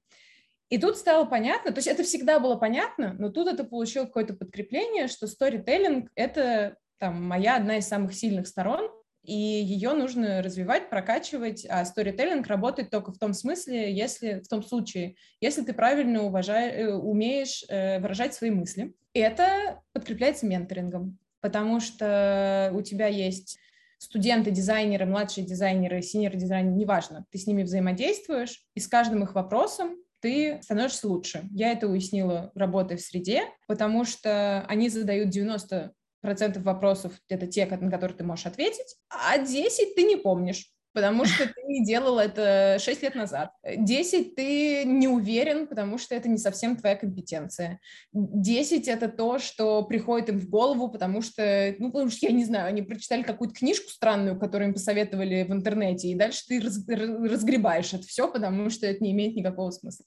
И 0.70 0.78
тут 0.78 0.98
стало 0.98 1.26
понятно, 1.26 1.72
то 1.72 1.80
есть 1.80 1.88
это 1.88 2.04
всегда 2.04 2.40
было 2.40 2.56
понятно, 2.56 3.14
но 3.20 3.30
тут 3.30 3.48
это 3.48 3.66
получило 3.66 4.06
какое-то 4.06 4.34
подкрепление, 4.34 5.08
что 5.08 5.28
сторителлинг— 5.28 6.10
это 6.16 6.78
там, 6.98 7.22
моя 7.24 7.58
одна 7.58 7.78
из 7.78 7.88
самых 7.88 8.14
сильных 8.14 8.48
сторон, 8.48 8.90
и 9.24 9.34
ее 9.34 9.94
нужно 9.94 10.42
развивать, 10.42 10.90
прокачивать, 10.90 11.66
а 11.70 11.86
сторителлинг 11.86 12.46
работает 12.48 12.90
только 12.90 13.12
в 13.12 13.18
том 13.18 13.34
смысле, 13.34 13.94
если 13.94 14.42
в 14.42 14.48
том 14.48 14.62
случае, 14.62 15.16
если 15.40 15.62
ты 15.64 15.74
правильно 15.74 16.24
уважаешь, 16.24 16.74
э, 16.74 16.94
умеешь 16.94 17.64
э, 17.70 18.00
выражать 18.00 18.34
свои 18.34 18.52
мысли. 18.52 18.94
Это 19.14 19.82
подкрепляется 19.94 20.46
менторингом, 20.46 21.18
потому 21.40 21.80
что 21.80 22.72
у 22.74 22.82
тебя 22.82 23.08
есть 23.08 23.60
студенты, 23.98 24.52
дизайнеры, 24.52 25.06
младшие 25.06 25.46
дизайнеры, 25.46 26.02
синер 26.02 26.36
дизайнеры, 26.36 26.76
неважно, 26.76 27.26
ты 27.32 27.38
с 27.38 27.48
ними 27.48 27.64
взаимодействуешь, 27.64 28.66
и 28.76 28.82
с 28.82 28.88
каждым 28.88 29.24
их 29.24 29.36
вопросом 29.36 29.96
ты 30.20 30.60
становишься 30.62 31.08
лучше. 31.08 31.48
Я 31.52 31.72
это 31.72 31.88
уяснила, 31.88 32.52
работая 32.56 32.98
в 32.98 33.02
среде, 33.02 33.44
потому 33.68 34.04
что 34.04 34.66
они 34.68 34.90
задают 34.90 35.30
90 35.30 35.94
процентов 36.24 36.64
вопросов 36.64 37.14
это 37.30 37.46
те, 37.46 37.68
на 37.68 37.92
которые 37.92 38.18
ты 38.18 38.24
можешь 38.24 38.48
ответить, 38.48 38.96
а 39.10 39.38
10 39.38 39.94
ты 39.94 40.04
не 40.04 40.16
помнишь. 40.16 40.74
потому 40.94 41.26
что 41.26 41.48
ты 41.48 41.84
делал 41.84 42.20
это 42.20 42.78
6 42.80 43.02
лет 43.02 43.16
назад. 43.16 43.52
10 43.64 44.36
ты 44.36 44.86
не 44.86 45.08
уверен, 45.08 45.68
потому 45.68 45.98
что 45.98 46.16
это 46.16 46.30
не 46.30 46.38
совсем 46.38 46.78
твоя 46.78 46.96
компетенция. 46.96 47.80
10 48.14 48.88
это 48.88 49.10
то, 49.10 49.40
что 49.40 49.84
приходит 49.84 50.30
им 50.30 50.40
в 50.40 50.50
голову, 50.50 50.90
потому 50.90 51.22
что, 51.22 51.76
ну, 51.80 51.92
потому 51.92 52.12
что, 52.12 52.28
я 52.28 52.32
не 52.32 52.46
знаю, 52.46 52.68
они 52.68 52.84
прочитали 52.84 53.24
какую-то 53.24 53.56
книжку 53.56 53.90
странную, 53.90 54.40
которую 54.40 54.70
им 54.70 54.74
посоветовали 54.74 55.44
в 55.44 55.52
интернете, 55.52 56.10
и 56.10 56.16
дальше 56.16 56.44
ты 56.48 56.62
раз, 56.62 56.78
разгребаешь 56.88 57.94
это 57.94 58.04
все, 58.04 58.32
потому 58.32 58.70
что 58.70 58.86
это 58.86 59.04
не 59.04 59.12
имеет 59.12 59.36
никакого 59.36 59.72
смысла. 59.72 60.06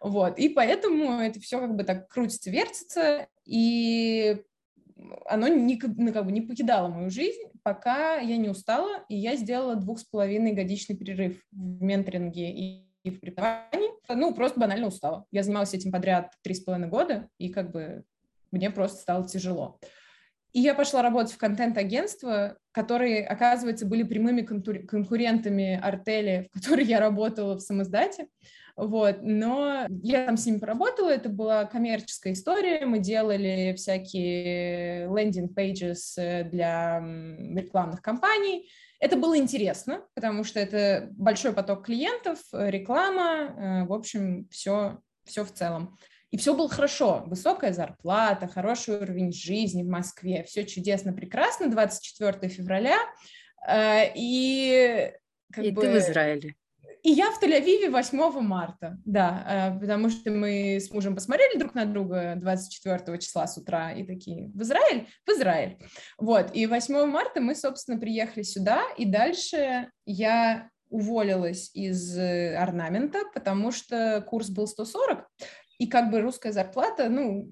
Вот, 0.00 0.38
и 0.38 0.48
поэтому 0.48 1.20
это 1.20 1.40
все 1.40 1.58
как 1.58 1.74
бы 1.74 1.84
так 1.84 2.08
крутится, 2.08 2.50
вертится, 2.50 3.28
и 3.46 4.42
оно 5.26 5.48
не, 5.48 5.80
ну, 5.96 6.12
как 6.12 6.24
бы 6.24 6.32
не 6.32 6.40
покидало 6.40 6.88
мою 6.88 7.10
жизнь, 7.10 7.42
пока 7.62 8.16
я 8.18 8.36
не 8.36 8.48
устала, 8.48 9.04
и 9.08 9.16
я 9.16 9.36
сделала 9.36 9.76
двух 9.76 9.98
с 9.98 10.04
половиной 10.04 10.52
годичный 10.52 10.96
перерыв 10.96 11.42
в 11.52 11.82
менторинге 11.82 12.50
и, 12.50 12.86
и 13.02 13.10
в 13.10 13.20
преподавании. 13.20 13.90
Ну, 14.08 14.34
просто 14.34 14.60
банально 14.60 14.86
устала. 14.86 15.26
Я 15.30 15.42
занималась 15.42 15.74
этим 15.74 15.92
подряд 15.92 16.32
три 16.42 16.54
с 16.54 16.60
половиной 16.60 16.88
года, 16.88 17.28
и 17.38 17.50
как 17.50 17.72
бы 17.72 18.04
мне 18.50 18.70
просто 18.70 19.00
стало 19.00 19.28
тяжело. 19.28 19.78
И 20.52 20.60
я 20.60 20.74
пошла 20.74 21.02
работать 21.02 21.32
в 21.32 21.38
контент-агентство, 21.38 22.56
которые, 22.72 23.26
оказывается, 23.26 23.84
были 23.84 24.04
прямыми 24.04 24.40
конкурентами 24.40 25.78
Артели, 25.82 26.48
в 26.50 26.60
которой 26.60 26.86
я 26.86 26.98
работала 26.98 27.56
в 27.56 27.60
самиздате. 27.60 28.28
Вот, 28.76 29.22
но 29.22 29.86
я 30.02 30.26
там 30.26 30.36
с 30.36 30.44
ними 30.44 30.58
поработала, 30.58 31.08
это 31.08 31.30
была 31.30 31.64
коммерческая 31.64 32.34
история, 32.34 32.84
мы 32.84 32.98
делали 32.98 33.74
всякие 33.74 35.06
landing 35.06 35.69
pages 35.69 36.14
для 36.50 37.00
рекламных 37.00 38.02
кампаний, 38.02 38.68
это 38.98 39.16
было 39.16 39.36
интересно, 39.36 40.04
потому 40.14 40.44
что 40.44 40.58
это 40.58 41.08
большой 41.12 41.52
поток 41.52 41.84
клиентов, 41.84 42.38
реклама, 42.52 43.84
э, 43.84 43.86
в 43.86 43.92
общем, 43.92 44.48
все, 44.50 44.98
все 45.24 45.44
в 45.44 45.52
целом. 45.52 45.98
И 46.30 46.38
все 46.38 46.54
было 46.54 46.68
хорошо, 46.68 47.22
высокая 47.26 47.72
зарплата, 47.72 48.48
хороший 48.48 48.96
уровень 48.96 49.32
жизни 49.32 49.82
в 49.82 49.88
Москве, 49.88 50.44
все 50.44 50.64
чудесно, 50.64 51.12
прекрасно, 51.12 51.70
24 51.70 52.48
февраля, 52.48 52.98
э, 53.68 54.12
и... 54.14 55.12
Как 55.52 55.64
и 55.64 55.70
бы... 55.70 55.82
ты 55.82 55.92
в 55.92 55.98
Израиле. 55.98 56.54
И 57.02 57.10
я 57.10 57.30
в 57.30 57.42
Тель-Авиве 57.42 57.90
8 57.90 58.40
марта, 58.40 58.98
да, 59.04 59.72
э, 59.76 59.80
потому 59.80 60.10
что 60.10 60.30
мы 60.30 60.76
с 60.76 60.90
мужем 60.90 61.14
посмотрели 61.14 61.58
друг 61.58 61.74
на 61.74 61.84
друга 61.84 62.34
24 62.36 63.18
числа 63.18 63.46
с 63.46 63.56
утра 63.56 63.92
и 63.92 64.04
такие, 64.04 64.48
в 64.54 64.62
Израиль? 64.62 65.06
В 65.26 65.30
Израиль. 65.30 65.78
Вот, 66.18 66.50
и 66.54 66.66
8 66.66 67.06
марта 67.06 67.40
мы, 67.40 67.54
собственно, 67.54 67.98
приехали 67.98 68.42
сюда, 68.42 68.82
и 68.96 69.04
дальше 69.04 69.90
я 70.04 70.70
уволилась 70.88 71.70
из 71.74 72.16
э, 72.16 72.56
орнамента, 72.56 73.22
потому 73.34 73.72
что 73.72 74.24
курс 74.26 74.50
был 74.50 74.66
140, 74.66 75.26
и 75.78 75.86
как 75.86 76.10
бы 76.10 76.20
русская 76.20 76.52
зарплата, 76.52 77.08
ну, 77.08 77.50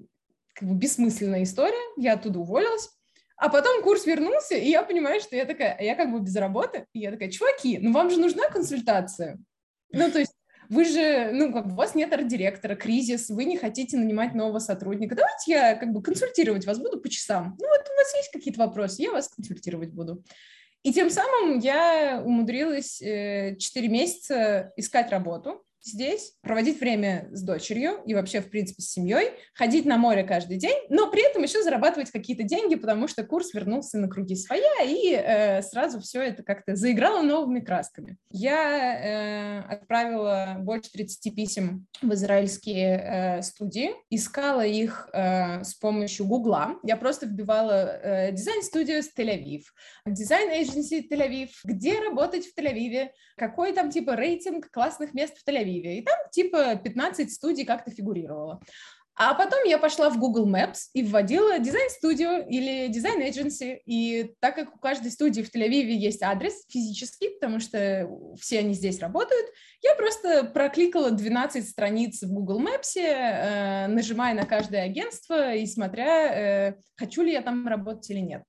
как 0.53 0.69
бы 0.69 0.75
бессмысленная 0.75 1.43
история, 1.43 1.73
я 1.97 2.13
оттуда 2.13 2.39
уволилась, 2.39 2.89
а 3.37 3.49
потом 3.49 3.83
курс 3.83 4.05
вернулся, 4.05 4.55
и 4.55 4.69
я 4.69 4.83
понимаю, 4.83 5.19
что 5.19 5.35
я 5.35 5.45
такая, 5.45 5.77
я 5.81 5.95
как 5.95 6.11
бы 6.11 6.19
без 6.19 6.35
работы, 6.35 6.85
и 6.93 6.99
я 6.99 7.11
такая, 7.11 7.29
чуваки, 7.29 7.79
ну 7.79 7.91
вам 7.91 8.09
же 8.09 8.19
нужна 8.19 8.47
консультация. 8.49 9.37
Ну, 9.91 10.11
то 10.11 10.19
есть 10.19 10.33
вы 10.69 10.85
же, 10.85 11.31
ну, 11.31 11.53
как 11.53 11.67
бы 11.67 11.73
у 11.73 11.75
вас 11.75 11.95
нет 11.95 12.11
арт-директора, 12.11 12.75
кризис, 12.75 13.29
вы 13.29 13.45
не 13.45 13.57
хотите 13.57 13.97
нанимать 13.97 14.33
нового 14.33 14.59
сотрудника. 14.59 15.15
Давайте 15.15 15.51
я 15.51 15.75
как 15.75 15.91
бы 15.91 16.01
консультировать 16.01 16.65
вас 16.65 16.79
буду 16.79 16.99
по 16.99 17.09
часам. 17.09 17.55
Ну, 17.59 17.67
вот 17.67 17.87
у 17.87 17.95
вас 17.97 18.15
есть 18.15 18.31
какие-то 18.31 18.59
вопросы, 18.59 19.03
я 19.03 19.11
вас 19.11 19.27
консультировать 19.27 19.91
буду. 19.91 20.23
И 20.83 20.93
тем 20.93 21.09
самым 21.09 21.59
я 21.59 22.21
умудрилась 22.23 23.01
э, 23.01 23.55
4 23.57 23.87
месяца 23.87 24.71
искать 24.75 25.09
работу 25.09 25.63
здесь, 25.85 26.33
проводить 26.41 26.79
время 26.79 27.29
с 27.31 27.43
дочерью 27.43 28.01
и 28.05 28.13
вообще, 28.13 28.41
в 28.41 28.49
принципе, 28.49 28.81
с 28.81 28.91
семьей, 28.91 29.31
ходить 29.53 29.85
на 29.85 29.97
море 29.97 30.23
каждый 30.23 30.57
день, 30.57 30.77
но 30.89 31.09
при 31.09 31.27
этом 31.27 31.43
еще 31.43 31.61
зарабатывать 31.63 32.11
какие-то 32.11 32.43
деньги, 32.43 32.75
потому 32.75 33.07
что 33.07 33.23
курс 33.23 33.53
вернулся 33.53 33.97
на 33.97 34.09
круги 34.09 34.35
своя, 34.35 34.81
и 34.83 35.13
э, 35.13 35.61
сразу 35.61 35.99
все 36.01 36.21
это 36.21 36.43
как-то 36.43 36.75
заиграло 36.75 37.21
новыми 37.21 37.59
красками. 37.59 38.17
Я 38.31 39.61
э, 39.61 39.73
отправила 39.73 40.57
больше 40.59 40.91
30 40.91 41.35
писем 41.35 41.87
в 42.01 42.11
израильские 42.13 42.97
э, 42.97 43.41
студии, 43.43 43.91
искала 44.09 44.65
их 44.65 45.09
э, 45.13 45.63
с 45.63 45.75
помощью 45.75 46.25
Гугла. 46.25 46.75
Я 46.83 46.97
просто 46.97 47.27
вбивала 47.27 47.99
э, 48.01 48.31
дизайн-студию 48.31 49.03
с 49.03 49.11
Тель-Авив, 49.15 49.63
design 50.05 50.56
agency 50.56 51.07
Тель-Авив, 51.11 51.49
где 51.63 51.99
работать 51.99 52.45
в 52.45 52.57
Тель-Авиве, 52.57 53.09
какой 53.37 53.73
там 53.73 53.91
типа 53.91 54.15
рейтинг 54.15 54.71
классных 54.71 55.13
мест 55.13 55.37
в 55.37 55.47
Тель-Авиве, 55.47 55.74
Тель-Авиве. 55.75 55.97
И 55.97 56.01
там 56.01 56.17
типа 56.31 56.75
15 56.75 57.33
студий 57.33 57.65
как-то 57.65 57.91
фигурировало. 57.91 58.61
А 59.17 59.33
потом 59.33 59.63
я 59.63 59.77
пошла 59.77 60.09
в 60.09 60.19
Google 60.19 60.45
Maps 60.45 60.89
и 60.93 61.01
вводила 61.01 61.57
design 61.57 62.01
studio 62.01 62.45
или 62.49 62.89
design 62.89 63.32
agency. 63.32 63.81
И 63.85 64.35
так 64.41 64.55
как 64.55 64.75
у 64.75 64.79
каждой 64.79 65.09
студии 65.09 65.41
в 65.41 65.55
Тель-Авиве 65.55 65.93
есть 65.93 66.21
адрес 66.21 66.65
физический, 66.67 67.29
потому 67.29 67.61
что 67.61 68.09
все 68.37 68.59
они 68.59 68.73
здесь 68.73 68.99
работают, 68.99 69.47
я 69.81 69.95
просто 69.95 70.43
прокликала 70.43 71.11
12 71.11 71.65
страниц 71.65 72.23
в 72.23 72.33
Google 72.33 72.61
Maps, 72.61 72.97
э, 72.97 73.87
нажимая 73.87 74.33
на 74.33 74.45
каждое 74.45 74.81
агентство 74.83 75.53
и 75.53 75.65
смотря, 75.65 76.69
э, 76.69 76.75
хочу 76.97 77.23
ли 77.23 77.31
я 77.31 77.41
там 77.41 77.65
работать 77.69 78.09
или 78.09 78.19
нет. 78.19 78.43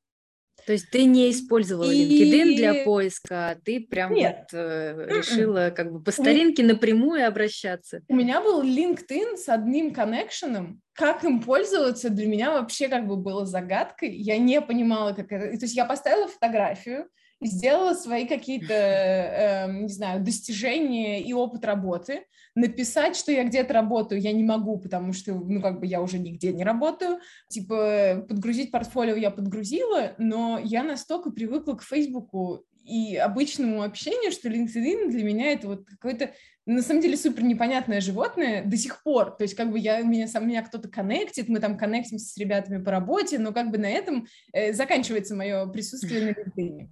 То 0.66 0.72
есть 0.72 0.90
ты 0.90 1.04
не 1.04 1.30
использовала 1.30 1.90
и... 1.90 2.04
LinkedIn 2.04 2.56
для 2.56 2.84
поиска, 2.84 3.50
а 3.50 3.54
ты 3.54 3.80
прям 3.80 4.12
Нет. 4.12 4.48
вот 4.52 4.58
э, 4.58 5.06
решила 5.08 5.70
как 5.70 5.92
бы 5.92 6.02
по 6.02 6.10
старинке 6.10 6.64
напрямую 6.64 7.26
обращаться. 7.26 8.02
У 8.08 8.16
меня 8.16 8.40
был 8.40 8.62
LinkedIn 8.62 9.36
с 9.36 9.48
одним 9.48 9.94
коннекшеном, 9.94 10.82
как 10.92 11.22
им 11.22 11.40
пользоваться 11.40 12.10
для 12.10 12.26
меня 12.26 12.50
вообще 12.50 12.88
как 12.88 13.06
бы 13.06 13.16
было 13.16 13.46
загадкой. 13.46 14.16
Я 14.16 14.38
не 14.38 14.60
понимала, 14.60 15.12
как 15.12 15.30
это... 15.30 15.56
То 15.56 15.64
есть 15.64 15.76
я 15.76 15.84
поставила 15.84 16.26
фотографию, 16.26 17.08
сделала 17.40 17.94
свои 17.94 18.26
какие-то, 18.26 18.74
э, 18.74 19.72
не 19.72 19.88
знаю, 19.88 20.22
достижения 20.22 21.22
и 21.22 21.32
опыт 21.32 21.64
работы. 21.64 22.24
Написать, 22.54 23.16
что 23.16 23.30
я 23.30 23.44
где-то 23.44 23.74
работаю, 23.74 24.20
я 24.20 24.32
не 24.32 24.42
могу, 24.42 24.78
потому 24.78 25.12
что, 25.12 25.34
ну, 25.34 25.60
как 25.60 25.80
бы 25.80 25.86
я 25.86 26.00
уже 26.00 26.18
нигде 26.18 26.52
не 26.52 26.64
работаю. 26.64 27.18
Типа, 27.48 28.24
подгрузить 28.28 28.70
портфолио 28.70 29.14
я 29.16 29.30
подгрузила, 29.30 30.14
но 30.18 30.58
я 30.62 30.82
настолько 30.82 31.30
привыкла 31.30 31.74
к 31.74 31.82
Фейсбуку 31.82 32.64
и 32.86 33.16
обычному 33.16 33.82
общению, 33.82 34.30
что 34.30 34.48
LinkedIn 34.48 35.10
для 35.10 35.24
меня 35.24 35.52
это 35.52 35.66
вот 35.66 35.86
какое-то, 35.86 36.30
на 36.66 36.82
самом 36.82 37.02
деле, 37.02 37.16
супер 37.16 37.42
непонятное 37.42 38.00
животное 38.00 38.64
до 38.64 38.76
сих 38.76 39.02
пор. 39.02 39.36
То 39.36 39.42
есть 39.42 39.54
как 39.54 39.70
бы 39.70 39.78
я, 39.78 40.00
меня, 40.02 40.28
сам, 40.28 40.46
меня 40.46 40.62
кто-то 40.62 40.88
коннектит, 40.88 41.48
мы 41.48 41.58
там 41.58 41.76
коннектимся 41.76 42.26
с 42.26 42.36
ребятами 42.38 42.82
по 42.82 42.90
работе, 42.90 43.38
но 43.38 43.52
как 43.52 43.70
бы 43.70 43.78
на 43.78 43.90
этом 43.90 44.26
э, 44.52 44.72
заканчивается 44.72 45.34
мое 45.34 45.66
присутствие 45.66 46.26
на 46.26 46.30
LinkedIn. 46.30 46.88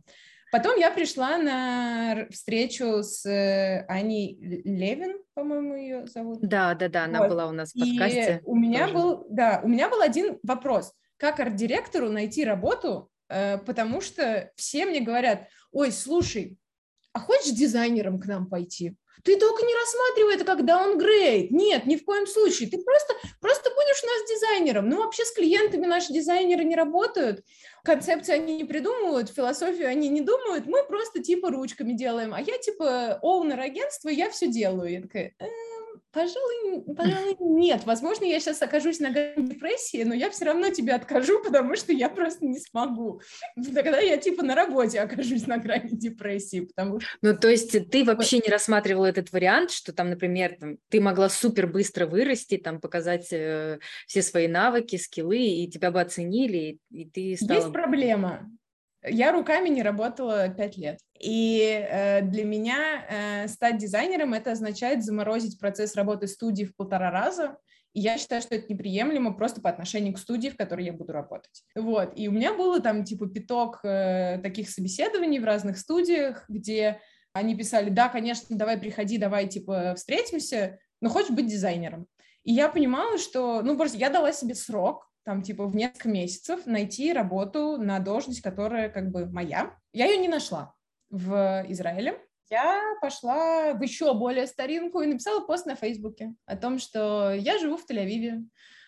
Потом 0.54 0.78
я 0.78 0.92
пришла 0.92 1.36
на 1.36 2.28
встречу 2.30 3.02
с 3.02 3.26
э, 3.26 3.84
Аней 3.88 4.38
Левин, 4.64 5.18
по-моему, 5.34 5.74
ее 5.74 6.06
зовут. 6.06 6.38
Да, 6.42 6.74
да, 6.74 6.88
да, 6.88 7.06
она 7.06 7.22
вот. 7.22 7.30
была 7.30 7.48
у 7.48 7.50
нас 7.50 7.74
в 7.74 7.80
подкасте. 7.80 8.40
И 8.40 8.48
у 8.48 8.54
меня 8.54 8.82
тоже. 8.86 8.94
был, 8.94 9.26
да, 9.30 9.60
у 9.64 9.68
меня 9.68 9.88
был 9.88 10.00
один 10.00 10.38
вопрос. 10.44 10.92
Как 11.16 11.40
арт-директору 11.40 12.08
найти 12.08 12.44
работу, 12.44 13.10
э, 13.28 13.58
потому 13.58 14.00
что 14.00 14.52
все 14.54 14.86
мне 14.86 15.00
говорят, 15.00 15.48
ой, 15.72 15.90
слушай, 15.90 16.56
а 17.12 17.18
хочешь 17.18 17.50
дизайнером 17.50 18.20
к 18.20 18.26
нам 18.26 18.48
пойти? 18.48 18.96
Ты 19.22 19.38
только 19.38 19.64
не 19.64 19.74
рассматривай 19.74 20.34
это 20.34 20.44
как 20.44 20.64
даунгрейд. 20.64 21.50
Нет, 21.50 21.86
ни 21.86 21.96
в 21.96 22.04
коем 22.04 22.26
случае. 22.26 22.68
Ты 22.68 22.78
просто, 22.78 23.14
просто 23.40 23.70
будешь 23.70 24.02
у 24.02 24.06
нас 24.06 24.28
дизайнером. 24.28 24.88
Ну, 24.88 24.98
вообще 24.98 25.24
с 25.24 25.32
клиентами 25.32 25.86
наши 25.86 26.12
дизайнеры 26.12 26.64
не 26.64 26.76
работают. 26.76 27.44
Концепции 27.84 28.34
они 28.34 28.56
не 28.56 28.64
придумывают, 28.64 29.30
философию 29.30 29.88
они 29.88 30.08
не 30.08 30.20
думают. 30.20 30.66
Мы 30.66 30.84
просто 30.84 31.22
типа 31.22 31.50
ручками 31.50 31.92
делаем. 31.92 32.34
А 32.34 32.40
я 32.40 32.58
типа 32.58 33.18
оунер 33.22 33.60
агентства, 33.60 34.08
я 34.08 34.30
все 34.30 34.46
делаю. 34.46 34.90
Я 34.90 35.02
такая, 35.02 35.34
э, 35.38 35.46
Пожалуй, 36.12 36.84
пожалуй, 36.96 37.36
нет. 37.40 37.82
Возможно, 37.84 38.24
я 38.24 38.38
сейчас 38.38 38.62
окажусь 38.62 39.00
на 39.00 39.10
грани 39.10 39.48
депрессии, 39.48 40.04
но 40.04 40.14
я 40.14 40.30
все 40.30 40.44
равно 40.44 40.70
тебе 40.70 40.94
откажу, 40.94 41.42
потому 41.42 41.74
что 41.76 41.92
я 41.92 42.08
просто 42.08 42.44
не 42.46 42.58
смогу. 42.60 43.20
Тогда 43.56 43.98
я 43.98 44.16
типа 44.16 44.44
на 44.44 44.54
работе 44.54 45.00
окажусь 45.00 45.46
на 45.46 45.58
грани 45.58 45.90
депрессии, 45.90 46.60
потому 46.60 47.00
что... 47.00 47.10
Ну, 47.22 47.36
то 47.36 47.48
есть 47.48 47.90
ты 47.90 48.04
вообще 48.04 48.38
не 48.38 48.48
рассматривала 48.48 49.06
этот 49.06 49.32
вариант, 49.32 49.70
что 49.70 49.92
там, 49.92 50.10
например, 50.10 50.56
там, 50.58 50.76
ты 50.88 51.00
могла 51.00 51.28
супер 51.28 51.66
быстро 51.66 52.06
вырасти, 52.06 52.58
там, 52.58 52.80
показать 52.80 53.32
э, 53.32 53.78
все 54.06 54.22
свои 54.22 54.46
навыки, 54.46 54.96
скиллы, 54.96 55.38
и 55.38 55.68
тебя 55.68 55.90
бы 55.90 56.00
оценили, 56.00 56.78
и, 56.90 57.02
и 57.02 57.04
ты 57.10 57.36
стала... 57.36 57.58
Есть 57.58 57.72
проблема. 57.72 58.50
Я 59.06 59.32
руками 59.32 59.68
не 59.68 59.82
работала 59.82 60.48
пять 60.48 60.76
лет. 60.76 60.98
И 61.20 61.60
э, 61.60 62.22
для 62.22 62.44
меня 62.44 63.04
э, 63.08 63.48
стать 63.48 63.78
дизайнером 63.78 64.34
это 64.34 64.52
означает 64.52 65.04
заморозить 65.04 65.58
процесс 65.60 65.94
работы 65.94 66.26
студии 66.26 66.64
в 66.64 66.74
полтора 66.74 67.10
раза. 67.10 67.56
И 67.92 68.00
я 68.00 68.18
считаю, 68.18 68.42
что 68.42 68.54
это 68.54 68.72
неприемлемо 68.72 69.34
просто 69.34 69.60
по 69.60 69.70
отношению 69.70 70.14
к 70.14 70.18
студии, 70.18 70.48
в 70.48 70.56
которой 70.56 70.86
я 70.86 70.92
буду 70.92 71.12
работать. 71.12 71.64
Вот. 71.76 72.12
И 72.16 72.28
у 72.28 72.32
меня 72.32 72.52
было 72.54 72.80
там 72.80 73.04
типа 73.04 73.26
пяток 73.26 73.84
э, 73.84 74.40
таких 74.42 74.68
собеседований 74.70 75.38
в 75.38 75.44
разных 75.44 75.78
студиях, 75.78 76.44
где 76.48 77.00
Они 77.34 77.56
писали, 77.56 77.90
да, 77.90 78.08
конечно, 78.08 78.56
давай 78.56 78.78
приходи, 78.78 79.18
давай, 79.18 79.48
типа, 79.48 79.94
встретимся, 79.96 80.78
но 81.00 81.10
хочешь 81.10 81.32
быть 81.32 81.48
дизайнером. 81.48 82.06
И 82.44 82.52
я 82.52 82.68
понимала, 82.68 83.18
что, 83.18 83.60
ну, 83.62 83.76
просто 83.76 83.98
я 83.98 84.08
дала 84.08 84.32
себе 84.32 84.54
срок, 84.54 85.10
там, 85.24 85.42
типа, 85.42 85.66
в 85.66 85.74
несколько 85.74 86.08
месяцев 86.08 86.66
найти 86.66 87.12
работу 87.12 87.76
на 87.78 87.98
должность, 87.98 88.42
которая, 88.42 88.88
как 88.88 89.10
бы, 89.10 89.26
моя. 89.26 89.74
Я 89.92 90.06
ее 90.06 90.18
не 90.18 90.28
нашла 90.28 90.74
в 91.10 91.64
Израиле. 91.68 92.20
Я 92.50 92.80
пошла 93.00 93.72
в 93.72 93.82
еще 93.82 94.14
более 94.14 94.46
старинку 94.46 95.00
и 95.00 95.06
написала 95.06 95.40
пост 95.40 95.66
на 95.66 95.76
Фейсбуке 95.76 96.34
о 96.46 96.56
том, 96.56 96.78
что 96.78 97.32
я 97.32 97.58
живу 97.58 97.76
в 97.76 97.90
Тель-Авиве, 97.90 98.44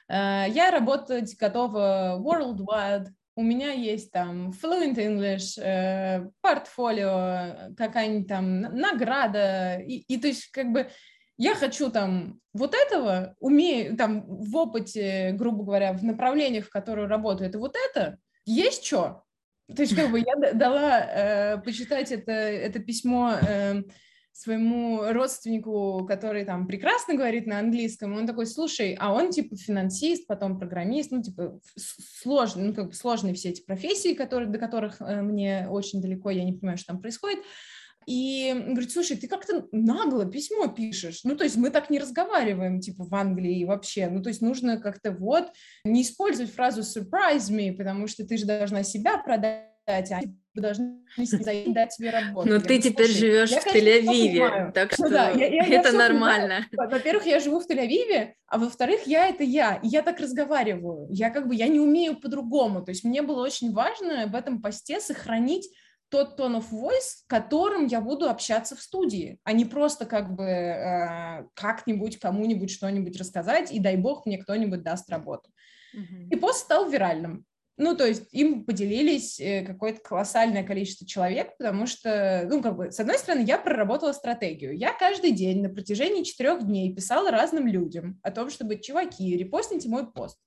э, 0.09 0.45
я 0.51 0.71
работать 0.71 1.37
готова 1.39 2.21
worldwide, 2.23 3.07
у 3.35 3.43
меня 3.43 3.73
есть 3.73 4.13
там 4.13 4.51
Fluent 4.51 4.97
English, 4.97 5.61
э, 5.61 6.31
портфолио, 6.41 7.75
какая-нибудь 7.77 8.29
там 8.29 8.61
награда, 8.61 9.79
и, 9.81 10.05
и 10.07 10.19
то 10.19 10.27
есть 10.27 10.51
как 10.51 10.73
бы 10.73 10.91
я 11.39 11.55
хочу 11.55 11.91
там 11.91 12.41
вот 12.53 12.75
этого, 12.75 13.35
умею 13.41 13.97
там 13.97 14.25
в 14.27 14.57
опыте, 14.57 15.33
грубо 15.33 15.65
говоря, 15.65 15.93
в 15.93 16.03
направлениях, 16.03 16.67
в 16.67 16.71
которые 16.71 17.09
работаю, 17.09 17.49
это 17.49 17.59
вот 17.59 17.77
это, 17.91 18.19
есть 18.45 18.85
что. 18.85 19.23
То 19.75 19.83
есть 19.83 19.97
как 19.97 20.11
бы 20.11 20.21
я 20.21 20.53
дала 20.53 21.01
э, 21.01 21.59
почитать 21.59 22.13
это, 22.13 22.31
это 22.31 22.79
письмо 22.79 23.33
э, 23.33 23.83
своему 24.33 25.13
родственнику, 25.13 26.07
который 26.07 26.45
там 26.45 26.67
прекрасно 26.67 27.15
говорит 27.15 27.47
на 27.47 27.59
английском, 27.59 28.17
он 28.17 28.27
такой, 28.27 28.47
слушай, 28.47 28.95
а 28.99 29.13
он 29.13 29.31
типа 29.31 29.57
финансист, 29.57 30.27
потом 30.27 30.59
программист, 30.59 31.11
ну 31.11 31.23
типа 31.23 31.59
сложный, 31.75 32.65
ну 32.65 32.75
как 32.75 32.89
бы 32.89 32.93
сложные 32.93 33.35
все 33.35 33.49
эти 33.49 33.63
профессии, 33.63 34.15
которые, 34.15 34.49
до 34.49 34.59
которых 34.59 35.01
э, 35.01 35.23
мне 35.23 35.67
очень 35.69 36.01
далеко, 36.01 36.31
я 36.31 36.45
не 36.45 36.53
понимаю, 36.53 36.79
что 36.79 36.93
там 36.93 37.01
происходит. 37.01 37.41
И 38.07 38.55
говорит, 38.55 38.93
слушай, 38.93 39.17
ты 39.17 39.27
как-то 39.27 39.67
нагло 39.73 40.25
письмо 40.27 40.69
пишешь. 40.69 41.25
Ну, 41.25 41.37
то 41.37 41.43
есть 41.43 41.57
мы 41.57 41.71
так 41.71 41.91
не 41.91 41.99
разговариваем, 41.99 42.81
типа, 42.81 43.05
в 43.05 43.13
Англии 43.13 43.65
вообще. 43.65 44.09
Ну, 44.09 44.23
то 44.23 44.29
есть 44.29 44.43
нужно 44.43 44.79
как-то 44.79 45.11
вот 45.11 45.49
не 45.85 46.03
использовать 46.03 46.53
фразу 46.53 46.83
surprise 46.83 47.51
me, 47.51 47.73
потому 47.73 48.07
что 48.07 48.25
ты 48.25 48.37
же 48.37 48.47
должна 48.47 48.85
себя 48.85 49.19
продать, 49.19 49.67
а 49.89 50.21
должны 50.55 51.01
дать 51.17 51.97
тебе 51.97 52.11
работу. 52.11 52.49
Но 52.49 52.61
ты 52.61 52.81
теперь 52.81 53.11
живешь 53.11 53.51
в 53.51 53.67
Тель-Авиве, 53.67 54.71
так 54.71 54.93
что 54.93 55.05
ну, 55.05 55.11
да, 55.11 55.31
я, 55.31 55.49
я, 55.49 55.67
это 55.81 55.91
я 55.91 55.99
нормально. 55.99 56.67
Во-первых, 56.73 57.27
я 57.27 57.41
живу 57.41 57.59
в 57.59 57.69
Тель-Авиве, 57.69 58.35
а 58.47 58.59
во-вторых, 58.59 59.01
я 59.07 59.29
это 59.29 59.43
я, 59.43 59.81
и 59.83 59.89
я 59.89 60.03
так 60.03 60.21
разговариваю. 60.21 61.09
Я 61.11 61.31
как 61.31 61.49
бы, 61.49 61.57
я 61.57 61.67
не 61.67 61.81
умею 61.81 62.21
по-другому. 62.21 62.85
То 62.85 62.93
есть 62.93 63.03
мне 63.03 63.23
было 63.23 63.43
очень 63.43 63.73
важно 63.73 64.29
в 64.29 64.35
этом 64.37 64.63
посте 64.63 65.01
сохранить 65.01 65.69
тот 66.09 66.37
тон 66.37 66.57
of 66.57 66.71
voice, 66.71 67.25
которым 67.27 67.87
я 67.87 68.01
буду 68.01 68.29
общаться 68.29 68.77
в 68.77 68.81
студии, 68.81 69.39
а 69.45 69.53
не 69.53 69.65
просто 69.65 70.07
как 70.07 70.35
бы 70.35 70.45
э, 70.45 71.47
как-нибудь 71.55 72.19
кому-нибудь 72.19 72.71
что-нибудь 72.71 73.17
рассказать, 73.19 73.73
и 73.73 73.81
дай 73.81 73.97
бог 73.97 74.27
мне 74.27 74.39
кто-нибудь 74.39 74.83
даст 74.83 75.11
работу. 75.11 75.51
Mm-hmm. 75.95 76.29
И 76.31 76.37
пост 76.37 76.61
стал 76.61 76.89
виральным. 76.89 77.45
Ну, 77.79 77.95
то 77.95 78.07
есть 78.07 78.33
им 78.33 78.65
поделились 78.65 79.39
э, 79.39 79.63
какое-то 79.63 80.01
колоссальное 80.01 80.65
количество 80.65 81.07
человек, 81.07 81.57
потому 81.59 81.87
что, 81.87 82.47
ну, 82.49 82.63
как 82.63 82.77
бы, 82.77 82.91
с 82.91 82.99
одной 82.99 83.19
стороны, 83.19 83.45
я 83.45 83.59
проработала 83.59 84.13
стратегию. 84.13 84.75
Я 84.75 84.95
каждый 84.95 85.33
день 85.33 85.63
на 85.63 85.69
протяжении 85.69 86.23
четырех 86.23 86.65
дней 86.65 86.95
писала 86.95 87.31
разным 87.31 87.67
людям 87.67 88.19
о 88.23 88.31
том, 88.31 88.49
чтобы, 88.49 88.79
чуваки, 88.79 89.37
репостните 89.37 89.91
мой 89.91 90.11
пост 90.11 90.39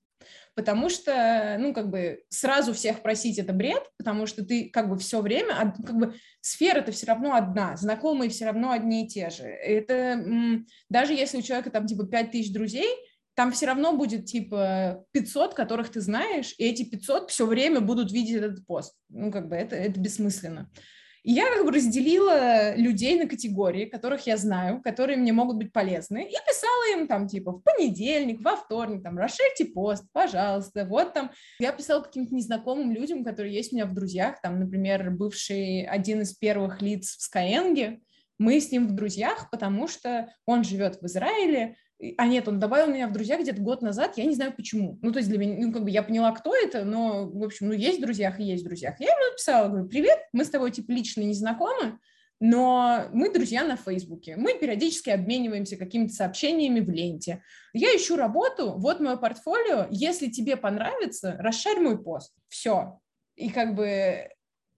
потому 0.60 0.90
что, 0.90 1.56
ну, 1.58 1.72
как 1.72 1.88
бы 1.88 2.22
сразу 2.28 2.74
всех 2.74 3.00
просить 3.00 3.38
это 3.38 3.54
бред, 3.54 3.82
потому 3.96 4.26
что 4.26 4.44
ты 4.44 4.68
как 4.68 4.90
бы 4.90 4.98
все 4.98 5.22
время, 5.22 5.74
как 5.86 5.96
бы 5.96 6.14
сфера-то 6.42 6.92
все 6.92 7.06
равно 7.06 7.34
одна, 7.34 7.78
знакомые 7.78 8.28
все 8.28 8.44
равно 8.44 8.70
одни 8.70 9.06
и 9.06 9.08
те 9.08 9.30
же. 9.30 9.44
Это 9.44 10.22
даже 10.90 11.14
если 11.14 11.38
у 11.38 11.42
человека 11.42 11.70
там 11.70 11.86
типа 11.86 12.04
5000 12.04 12.52
друзей, 12.52 12.94
там 13.34 13.52
все 13.52 13.64
равно 13.64 13.96
будет 13.96 14.26
типа 14.26 15.02
500, 15.12 15.54
которых 15.54 15.88
ты 15.88 16.02
знаешь, 16.02 16.54
и 16.58 16.66
эти 16.66 16.82
500 16.82 17.30
все 17.30 17.46
время 17.46 17.80
будут 17.80 18.12
видеть 18.12 18.36
этот 18.36 18.66
пост. 18.66 18.94
Ну, 19.08 19.32
как 19.32 19.48
бы 19.48 19.56
это, 19.56 19.76
это 19.76 19.98
бессмысленно. 19.98 20.70
И 21.22 21.32
я 21.32 21.46
как 21.54 21.64
бы 21.64 21.72
разделила 21.72 22.74
людей 22.76 23.18
на 23.18 23.28
категории, 23.28 23.84
которых 23.84 24.26
я 24.26 24.36
знаю, 24.36 24.80
которые 24.82 25.18
мне 25.18 25.32
могут 25.32 25.56
быть 25.56 25.72
полезны, 25.72 26.24
и 26.24 26.32
писала 26.48 26.98
им 26.98 27.06
там 27.06 27.28
типа 27.28 27.52
в 27.52 27.60
понедельник, 27.60 28.40
во 28.40 28.56
вторник, 28.56 29.02
там, 29.02 29.18
расширьте 29.18 29.66
пост, 29.66 30.04
пожалуйста, 30.12 30.84
вот 30.84 31.12
там. 31.12 31.30
Я 31.58 31.72
писала 31.72 32.02
каким-то 32.02 32.34
незнакомым 32.34 32.92
людям, 32.92 33.24
которые 33.24 33.54
есть 33.54 33.72
у 33.72 33.76
меня 33.76 33.86
в 33.86 33.94
друзьях, 33.94 34.40
там, 34.40 34.60
например, 34.60 35.10
бывший 35.10 35.84
один 35.84 36.22
из 36.22 36.34
первых 36.34 36.80
лиц 36.80 37.16
в 37.16 37.34
Skyeng, 37.34 38.00
мы 38.38 38.58
с 38.58 38.72
ним 38.72 38.88
в 38.88 38.92
друзьях, 38.92 39.50
потому 39.50 39.86
что 39.86 40.32
он 40.46 40.64
живет 40.64 41.02
в 41.02 41.04
Израиле, 41.04 41.76
а 42.16 42.26
нет, 42.26 42.48
он 42.48 42.58
добавил 42.58 42.92
меня 42.92 43.08
в 43.08 43.12
друзья 43.12 43.38
где-то 43.38 43.60
год 43.60 43.82
назад, 43.82 44.16
я 44.16 44.24
не 44.24 44.34
знаю 44.34 44.54
почему. 44.54 44.98
Ну, 45.02 45.12
то 45.12 45.18
есть 45.18 45.28
для 45.28 45.38
меня, 45.38 45.66
ну, 45.66 45.72
как 45.72 45.84
бы 45.84 45.90
я 45.90 46.02
поняла, 46.02 46.32
кто 46.32 46.54
это, 46.54 46.84
но, 46.84 47.28
в 47.28 47.44
общем, 47.44 47.68
ну, 47.68 47.74
есть 47.74 47.98
в 47.98 48.02
друзьях 48.02 48.40
и 48.40 48.44
есть 48.44 48.64
в 48.64 48.66
друзьях. 48.66 48.98
Я 49.00 49.08
ему 49.08 49.30
написала, 49.30 49.68
говорю, 49.68 49.88
привет, 49.88 50.18
мы 50.32 50.44
с 50.44 50.50
тобой, 50.50 50.70
типа, 50.70 50.92
лично 50.92 51.20
не 51.20 51.34
знакомы, 51.34 51.98
но 52.40 53.04
мы 53.12 53.30
друзья 53.30 53.64
на 53.64 53.76
Фейсбуке. 53.76 54.36
Мы 54.36 54.58
периодически 54.58 55.10
обмениваемся 55.10 55.76
какими-то 55.76 56.14
сообщениями 56.14 56.80
в 56.80 56.88
ленте. 56.88 57.42
Я 57.74 57.94
ищу 57.94 58.16
работу, 58.16 58.78
вот 58.78 59.00
мое 59.00 59.16
портфолио, 59.16 59.86
если 59.90 60.28
тебе 60.28 60.56
понравится, 60.56 61.36
расшарь 61.38 61.80
мой 61.80 62.02
пост. 62.02 62.34
Все. 62.48 62.98
И 63.36 63.50
как 63.50 63.74
бы 63.74 64.30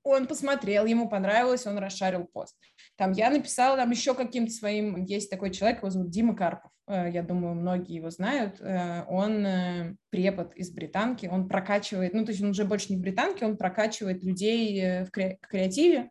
он 0.02 0.26
посмотрел, 0.26 0.86
ему 0.86 1.08
понравилось, 1.08 1.66
он 1.66 1.78
расшарил 1.78 2.24
пост. 2.24 2.56
Там 3.02 3.10
я 3.10 3.30
написала 3.30 3.76
там 3.76 3.90
еще 3.90 4.14
каким-то 4.14 4.52
своим, 4.52 5.04
есть 5.06 5.28
такой 5.28 5.50
человек, 5.50 5.78
его 5.78 5.90
зовут 5.90 6.10
Дима 6.10 6.36
Карпов, 6.36 6.70
э, 6.86 7.10
я 7.12 7.24
думаю, 7.24 7.56
многие 7.56 7.96
его 7.96 8.10
знают, 8.10 8.60
э, 8.60 9.02
он 9.08 9.44
э, 9.44 9.96
препод 10.10 10.54
из 10.54 10.70
британки, 10.70 11.26
он 11.26 11.48
прокачивает, 11.48 12.14
ну, 12.14 12.24
то 12.24 12.30
есть 12.30 12.40
он 12.40 12.50
уже 12.50 12.64
больше 12.64 12.90
не 12.90 12.98
в 12.98 13.00
британке, 13.00 13.44
он 13.44 13.56
прокачивает 13.56 14.22
людей 14.22 15.02
в 15.02 15.10
креативе, 15.10 16.10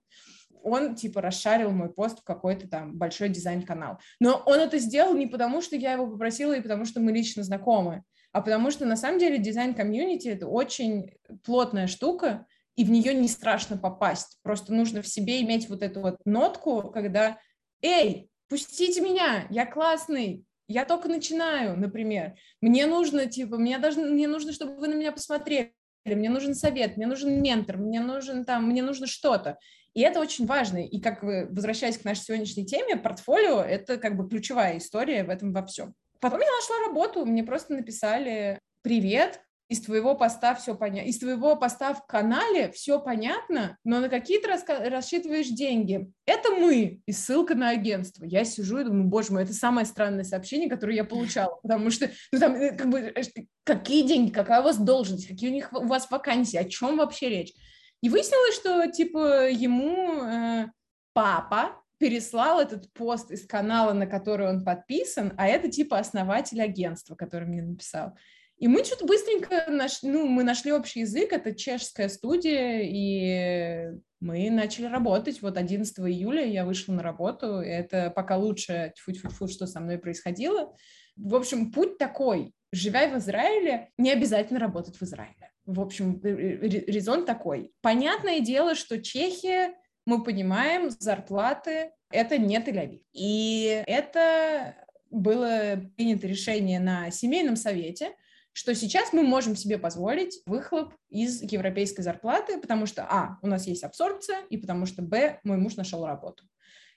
он, 0.62 0.96
типа, 0.96 1.22
расшарил 1.22 1.72
мой 1.72 1.94
пост 1.94 2.20
в 2.20 2.24
какой-то 2.26 2.68
там 2.68 2.98
большой 2.98 3.30
дизайн-канал. 3.30 3.98
Но 4.20 4.44
он 4.46 4.60
это 4.60 4.78
сделал 4.78 5.14
не 5.14 5.28
потому, 5.28 5.62
что 5.62 5.78
я 5.78 5.94
его 5.94 6.08
попросила, 6.08 6.52
и 6.52 6.62
потому, 6.62 6.84
что 6.84 7.00
мы 7.00 7.14
лично 7.14 7.44
знакомы, 7.44 8.04
а 8.34 8.42
потому 8.42 8.70
что, 8.70 8.86
на 8.86 8.98
самом 8.98 9.18
деле, 9.18 9.38
дизайн-комьюнити— 9.38 10.28
это 10.30 10.46
очень 10.46 11.14
плотная 11.46 11.88
штука, 11.88 12.46
и 12.76 12.84
в 12.84 12.90
нее 12.90 13.14
не 13.14 13.28
страшно 13.28 13.78
попасть. 13.78 14.40
Просто 14.44 14.74
нужно 14.74 15.02
в 15.02 15.08
себе 15.08 15.42
иметь 15.42 15.70
вот 15.70 15.84
эту 15.84 16.02
вот 16.02 16.18
нотку, 16.26 16.92
когда 16.92 17.38
«Эй, 17.82 18.30
пустите 18.48 19.02
меня, 19.02 19.48
я 19.50 19.66
классный, 19.66 20.46
я 20.68 20.86
только 20.86 21.10
начинаю», 21.10 21.78
например. 21.78 22.36
Мне 22.62 22.86
нужно, 22.86 23.26
типа, 23.26 23.58
мне, 23.58 23.78
должны, 23.78 24.10
мне 24.10 24.28
нужно, 24.28 24.54
чтобы 24.54 24.78
вы 24.78 24.88
на 24.88 24.94
меня 24.94 25.12
посмотрели, 25.12 25.74
мне 26.06 26.30
нужен 26.30 26.56
совет, 26.56 26.98
мне 26.98 27.08
нужен 27.08 27.42
ментор, 27.42 27.78
мне 27.78 28.00
нужен 28.00 28.46
там, 28.46 28.68
мне 28.68 28.82
нужно 28.82 29.08
что-то. 29.08 29.58
И 29.94 30.02
это 30.02 30.20
очень 30.20 30.46
важно. 30.46 30.86
И 30.86 31.02
как 31.02 31.22
вы, 31.22 31.48
возвращаясь 31.52 31.98
к 31.98 32.06
нашей 32.06 32.22
сегодняшней 32.22 32.66
теме, 32.66 32.96
портфолио— 32.96 33.62
это 33.62 33.98
как 33.98 34.16
бы 34.16 34.28
ключевая 34.28 34.78
история 34.78 35.24
в 35.24 35.30
этом 35.30 35.52
во 35.52 35.66
всем. 35.66 35.94
Потом 36.22 36.40
я 36.40 36.52
нашла 36.52 36.88
работу, 36.88 37.26
мне 37.26 37.44
просто 37.44 37.74
написали 37.74 38.60
«Привет, 38.84 39.42
из 39.72 39.80
твоего 39.80 40.16
поста 40.16 40.54
все 40.54 40.76
понятно, 40.76 41.08
из 41.08 41.18
твоего 41.20 41.56
поста 41.56 41.94
в 41.94 42.06
канале 42.06 42.74
все 42.74 43.00
понятно, 43.00 43.78
но 43.86 44.02
на 44.02 44.10
какие-то 44.10 44.50
раска- 44.50 44.90
рассчитываешь 44.90 45.48
деньги. 45.48 46.12
Это 46.26 46.52
мы, 46.52 47.00
и 47.06 47.12
ссылка 47.14 47.56
на 47.56 47.70
агентство. 47.70 48.26
Я 48.26 48.44
сижу 48.44 48.80
и 48.80 48.84
думаю, 48.84 49.06
боже 49.06 49.32
мой, 49.32 49.44
это 49.44 49.54
самое 49.54 49.86
странное 49.86 50.26
сообщение, 50.26 50.70
которое 50.70 50.98
я 50.98 51.06
получала, 51.06 51.56
потому 51.64 51.90
что, 51.90 52.12
ну, 52.34 52.40
там, 52.40 52.54
э, 52.56 52.76
как 52.76 52.90
бы, 52.90 53.00
э, 53.00 53.22
какие 53.64 54.06
деньги, 54.06 54.32
какая 54.32 54.60
у 54.60 54.66
вас 54.66 54.78
должность, 54.78 55.26
какие 55.26 55.50
у 55.50 55.54
них 55.54 55.72
у 55.72 55.88
вас 55.88 56.12
вакансии, 56.12 56.58
о 56.58 56.66
чем 56.66 56.98
вообще 56.98 57.30
речь. 57.30 57.54
И 58.02 58.10
выяснилось, 58.10 58.56
что, 58.56 58.92
типа, 58.92 59.50
ему 59.50 60.22
э, 60.26 60.66
папа 61.14 61.82
переслал 61.98 62.60
этот 62.60 62.92
пост 62.92 63.32
из 63.32 63.48
канала, 63.48 63.94
на 63.94 64.06
который 64.06 64.50
он 64.50 64.66
подписан, 64.66 65.34
а 65.38 65.48
это, 65.48 65.70
типа, 65.70 65.98
основатель 65.98 66.62
агентства, 66.62 67.16
который 67.16 67.48
мне 67.48 67.62
написал. 67.62 68.18
И 68.62 68.68
мы 68.68 68.84
что-то 68.84 69.08
быстренько 69.08 69.66
наш, 69.72 70.04
ну, 70.04 70.28
мы 70.28 70.44
нашли 70.44 70.72
общий 70.72 71.00
язык, 71.00 71.34
это 71.34 71.56
чешская 71.56 72.10
студия, 72.10 72.82
и 72.84 73.98
мы 74.20 74.52
начали 74.52 74.86
работать. 74.86 75.42
Вот 75.42 75.58
11 75.58 75.98
июля 76.02 76.46
я 76.46 76.64
вышла 76.64 76.94
на 76.94 77.02
работу, 77.02 77.56
это 77.56 78.12
пока 78.12 78.38
лучше, 78.38 78.94
тьфу-тьфу-тьфу, 78.96 79.48
что 79.48 79.66
со 79.66 79.80
мной 79.80 79.98
происходило. 79.98 80.76
В 81.16 81.34
общем, 81.34 81.72
путь 81.72 81.98
такой. 81.98 82.54
Живя 82.72 83.10
в 83.10 83.18
Израиле, 83.18 83.90
не 83.98 84.12
обязательно 84.12 84.60
работать 84.60 84.96
в 84.96 85.02
Израиле. 85.02 85.50
В 85.66 85.82
общем, 85.82 86.22
резон 86.22 87.26
такой. 87.26 87.72
Понятное 87.82 88.42
дело, 88.42 88.76
что 88.76 89.02
Чехия, 89.02 89.74
мы 90.06 90.24
понимаем, 90.24 90.92
зарплаты— 90.92 91.94
это 92.12 92.38
не 92.38 92.60
Тель-Авив. 92.60 93.02
И 93.12 93.84
это 93.88 94.76
было 95.10 95.82
принято 95.98 96.28
решение 96.28 96.80
на 96.80 97.10
семейном 97.10 97.56
совете— 97.56 98.12
что 98.54 98.76
сейчас 98.76 99.14
мы 99.14 99.24
можем 99.24 99.56
себе 99.56 99.78
позволить 99.78 100.42
выхлоп 100.46 100.94
из 101.10 101.42
европейской 101.42 102.02
зарплаты, 102.02 102.60
потому 102.60 102.86
что, 102.86 103.04
а, 103.04 103.38
у 103.42 103.48
нас 103.48 103.68
есть 103.68 103.84
абсорбция, 103.84 104.42
и 104.50 104.58
потому 104.58 104.86
что, 104.86 105.02
б, 105.02 105.40
мой 105.44 105.58
муж 105.58 105.76
нашел 105.76 106.06
работу. 106.06 106.44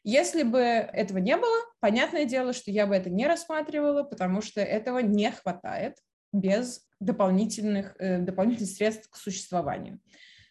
Если 0.02 0.42
бы 0.42 0.58
этого 0.58 1.18
не 1.18 1.36
было, 1.36 1.56
понятное 1.80 2.26
дело, 2.26 2.52
что 2.52 2.70
я 2.70 2.86
бы 2.86 2.94
это 2.94 3.08
не 3.08 3.26
рассматривала, 3.26 4.02
потому 4.02 4.42
что 4.42 4.60
этого 4.60 4.98
не 4.98 5.30
хватает 5.30 5.96
без 6.32 6.86
дополнительных, 7.00 7.94
э, 7.98 8.18
дополнительных 8.18 8.70
средств 8.70 9.08
к 9.08 9.16
существованию. 9.16 10.00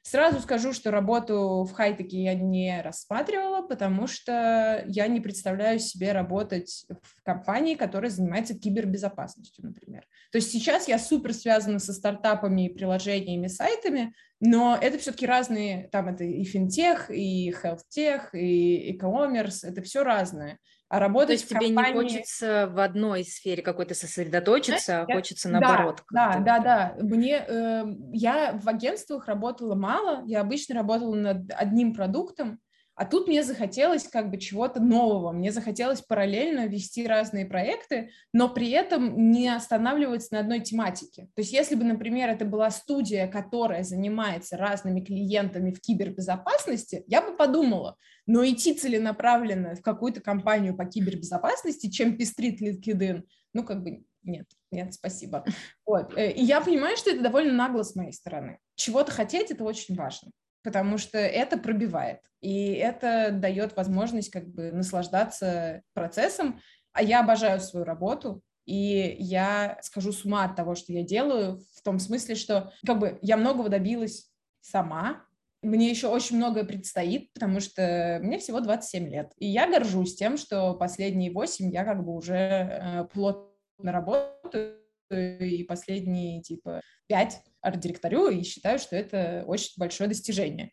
Сразу 0.03 0.41
скажу, 0.41 0.73
что 0.73 0.91
работу 0.91 1.63
в 1.63 1.71
хай-теке 1.71 2.23
я 2.23 2.33
не 2.33 2.81
рассматривала, 2.81 3.65
потому 3.65 4.05
что 4.05 4.83
я 4.85 5.07
не 5.07 5.21
представляю 5.21 5.79
себе 5.79 6.11
работать 6.11 6.85
в 6.89 7.23
компании, 7.23 7.75
которая 7.75 8.11
занимается 8.11 8.53
кибербезопасностью, 8.53 9.65
например. 9.65 10.05
То 10.33 10.39
есть 10.39 10.51
сейчас 10.51 10.89
я 10.89 10.99
супер 10.99 11.33
связана 11.33 11.79
со 11.79 11.93
стартапами, 11.93 12.67
приложениями, 12.67 13.47
сайтами, 13.47 14.13
но 14.41 14.77
это 14.79 14.97
все-таки 14.97 15.25
разные, 15.25 15.87
там 15.89 16.09
это 16.09 16.25
и 16.25 16.43
финтех, 16.43 17.09
и 17.09 17.53
хелфтех, 17.53 18.35
и 18.35 18.91
e-commerce, 18.91 19.59
это 19.63 19.81
все 19.81 20.03
разное. 20.03 20.59
А 20.93 20.99
работать 20.99 21.27
То 21.27 21.33
есть 21.33 21.49
тебе 21.49 21.73
компании... 21.73 21.89
не 21.89 21.95
хочется 21.95 22.69
в 22.71 22.79
одной 22.79 23.23
сфере 23.23 23.63
какой-то 23.63 23.95
сосредоточиться, 23.95 25.01
а 25.01 25.05
хочется 25.11 25.49
наоборот. 25.49 26.03
Да, 26.11 26.37
да, 26.37 26.59
да, 26.59 26.59
да. 26.59 27.03
Мне, 27.03 27.43
э, 27.47 27.83
я 28.11 28.59
в 28.61 28.69
агентствах 28.69 29.25
работала 29.25 29.73
мало, 29.73 30.23
я 30.27 30.41
обычно 30.41 30.75
работала 30.75 31.15
над 31.15 31.51
одним 31.57 31.95
продуктом, 31.95 32.59
а 32.95 33.05
тут 33.05 33.27
мне 33.27 33.43
захотелось 33.43 34.07
как 34.07 34.29
бы 34.29 34.37
чего-то 34.37 34.79
нового, 34.79 35.31
мне 35.31 35.51
захотелось 35.51 36.01
параллельно 36.01 36.67
вести 36.67 37.07
разные 37.07 37.45
проекты, 37.45 38.11
но 38.33 38.49
при 38.49 38.69
этом 38.69 39.31
не 39.31 39.49
останавливаться 39.49 40.33
на 40.33 40.39
одной 40.41 40.59
тематике. 40.59 41.23
То 41.35 41.41
есть 41.41 41.51
если 41.51 41.75
бы, 41.75 41.83
например, 41.83 42.29
это 42.29 42.45
была 42.45 42.69
студия, 42.69 43.27
которая 43.27 43.83
занимается 43.83 44.57
разными 44.57 45.01
клиентами 45.01 45.71
в 45.71 45.81
кибербезопасности, 45.81 47.03
я 47.07 47.21
бы 47.21 47.35
подумала, 47.35 47.97
но 48.27 48.45
идти 48.45 48.73
целенаправленно 48.73 49.75
в 49.75 49.81
какую-то 49.81 50.21
компанию 50.21 50.77
по 50.77 50.85
кибербезопасности, 50.85 51.89
чем 51.89 52.15
пестрит 52.15 52.61
LinkedIn, 52.61 53.23
ну 53.53 53.63
как 53.63 53.83
бы 53.83 54.03
нет, 54.23 54.45
нет, 54.71 54.93
спасибо. 54.93 55.43
Вот. 55.85 56.17
Э, 56.17 56.31
и 56.31 56.43
я 56.43 56.61
понимаю, 56.61 56.95
что 56.95 57.09
это 57.09 57.21
довольно 57.21 57.53
нагло 57.53 57.83
с 57.83 57.95
моей 57.95 58.13
стороны. 58.13 58.59
Чего-то 58.75 59.11
хотеть– 59.11 59.51
это 59.51 59.63
очень 59.65 59.95
важно 59.95 60.31
потому 60.63 60.97
что 60.97 61.17
это 61.17 61.57
пробивает, 61.57 62.19
и 62.41 62.73
это 62.73 63.31
дает 63.31 63.75
возможность 63.75 64.29
как 64.29 64.47
бы 64.47 64.71
наслаждаться 64.71 65.81
процессом. 65.93 66.59
А 66.91 67.01
я 67.01 67.21
обожаю 67.21 67.59
свою 67.59 67.85
работу, 67.85 68.41
и 68.65 69.15
я 69.19 69.77
скажу 69.81 70.11
с 70.11 70.25
ума 70.25 70.45
от 70.45 70.55
того, 70.55 70.75
что 70.75 70.93
я 70.93 71.03
делаю, 71.03 71.59
в 71.75 71.81
том 71.83 71.99
смысле, 71.99 72.35
что 72.35 72.71
как 72.85 72.99
бы 72.99 73.19
я 73.21 73.37
многого 73.37 73.69
добилась 73.69 74.31
сама, 74.61 75.25
мне 75.61 75.89
еще 75.89 76.07
очень 76.07 76.37
многое 76.37 76.65
предстоит, 76.65 77.31
потому 77.33 77.59
что 77.59 78.19
мне 78.21 78.37
всего 78.37 78.59
27 78.59 79.07
лет. 79.09 79.31
И 79.37 79.47
я 79.47 79.69
горжусь 79.69 80.15
тем, 80.15 80.37
что 80.37 80.73
последние 80.73 81.31
8 81.31 81.71
я 81.71 81.85
как 81.85 82.03
бы 82.03 82.13
уже 82.13 82.35
э, 82.35 83.07
плотно 83.13 83.91
работаю, 83.91 84.79
и 85.09 85.63
последние, 85.63 86.41
типа, 86.41 86.81
5 87.07 87.41
арт-директорю 87.63 88.29
и 88.29 88.43
считаю, 88.43 88.77
что 88.77 88.95
это 88.95 89.43
очень 89.47 89.73
большое 89.77 90.07
достижение. 90.07 90.71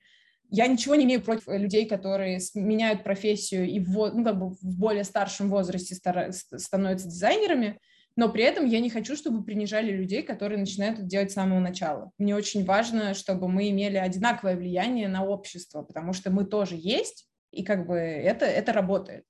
Я 0.51 0.67
ничего 0.67 0.97
не 0.97 1.05
имею 1.05 1.23
против 1.23 1.47
людей, 1.47 1.87
которые 1.87 2.41
меняют 2.55 3.05
профессию 3.05 3.69
и 3.69 3.79
в, 3.79 4.11
ну, 4.13 4.25
как 4.25 4.39
бы 4.39 4.51
в 4.51 4.79
более 4.79 5.05
старшем 5.05 5.49
возрасте 5.49 5.95
стар, 5.95 6.33
становятся 6.33 7.07
дизайнерами, 7.07 7.79
но 8.17 8.29
при 8.29 8.43
этом 8.43 8.67
я 8.67 8.81
не 8.81 8.91
хочу, 8.91 9.17
чтобы 9.17 9.45
принижали 9.45 9.93
людей, 9.93 10.23
которые 10.23 10.59
начинают 10.59 10.99
это 10.99 11.07
делать 11.07 11.31
с 11.31 11.35
самого 11.35 11.61
начала. 11.61 12.11
Мне 12.19 12.35
очень 12.35 12.65
важно, 12.65 13.15
чтобы 13.15 13.49
мы 13.49 13.71
имели 13.71 13.97
одинаковое 13.97 14.57
влияние 14.57 15.09
на 15.09 15.25
общество, 15.25 15.83
потому 15.83 16.13
что 16.13 16.31
мы 16.31 16.45
тоже 16.45 16.75
есть, 16.77 17.29
и 17.53 17.63
как 17.65 17.87
бы 17.87 17.97
это, 17.97 18.45
это 18.45 18.73
работает. 18.73 19.25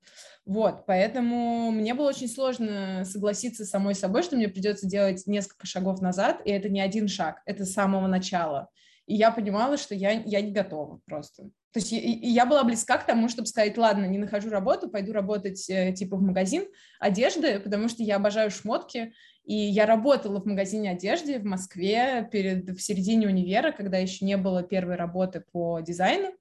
Вот, 0.46 0.87
поэтому 0.87 1.70
мне 1.70 1.94
было 1.94 2.09
очень 2.09 2.29
сложно 2.29 3.05
согласиться 3.05 3.64
с 3.64 3.70
самой 3.70 3.94
собой, 3.94 4.22
что 4.22 4.37
мне 4.37 4.48
придется 4.48 4.87
делать 4.87 5.26
несколько 5.26 5.66
шагов 5.66 6.00
назад, 6.00 6.40
и 6.44 6.50
это 6.50 6.68
не 6.68 6.81
один 6.81 7.09
шаг, 7.09 7.42
это 7.44 7.64
с 7.64 7.72
самого 7.72 8.07
начала. 8.07 8.68
И 9.07 9.14
я 9.14 9.31
понимала, 9.31 9.76
что 9.76 9.94
я, 9.94 10.12
я 10.12 10.40
не 10.40 10.53
готова 10.53 11.00
просто. 11.05 11.50
То 11.72 11.79
есть 11.79 11.92
я, 11.92 12.00
я 12.00 12.46
была 12.46 12.64
близка 12.64 12.98
к 12.98 13.07
тому, 13.07 13.29
чтобы 13.29 13.46
сказать, 13.46 13.79
ладно, 13.79 14.07
не 14.07 14.18
нахожу 14.18 14.50
работу, 14.50 14.88
пойду 14.88 15.12
работать 15.12 15.68
э, 15.70 15.92
типа 15.92 16.16
в 16.16 16.22
магазин 16.22 16.66
одежды, 16.98 17.61
потому 17.61 17.88
что 17.88 18.03
я 18.03 18.16
обожаю 18.16 18.50
шмотки, 18.50 19.12
и 19.44 19.55
я 19.55 19.87
работала 19.87 20.40
в 20.40 20.46
магазине 20.46 20.90
одежды 20.90 21.38
в 21.38 21.44
Москве 21.44 22.29
перед, 22.31 22.70
в 22.70 22.81
середине 22.81 23.29
универа, 23.29 23.72
когда 23.72 23.98
еще 23.98 24.24
не 24.24 24.37
было 24.37 24.62
первой 24.62 24.96
работы 24.96 25.44
по 25.53 25.81
дизайну. 25.81 26.33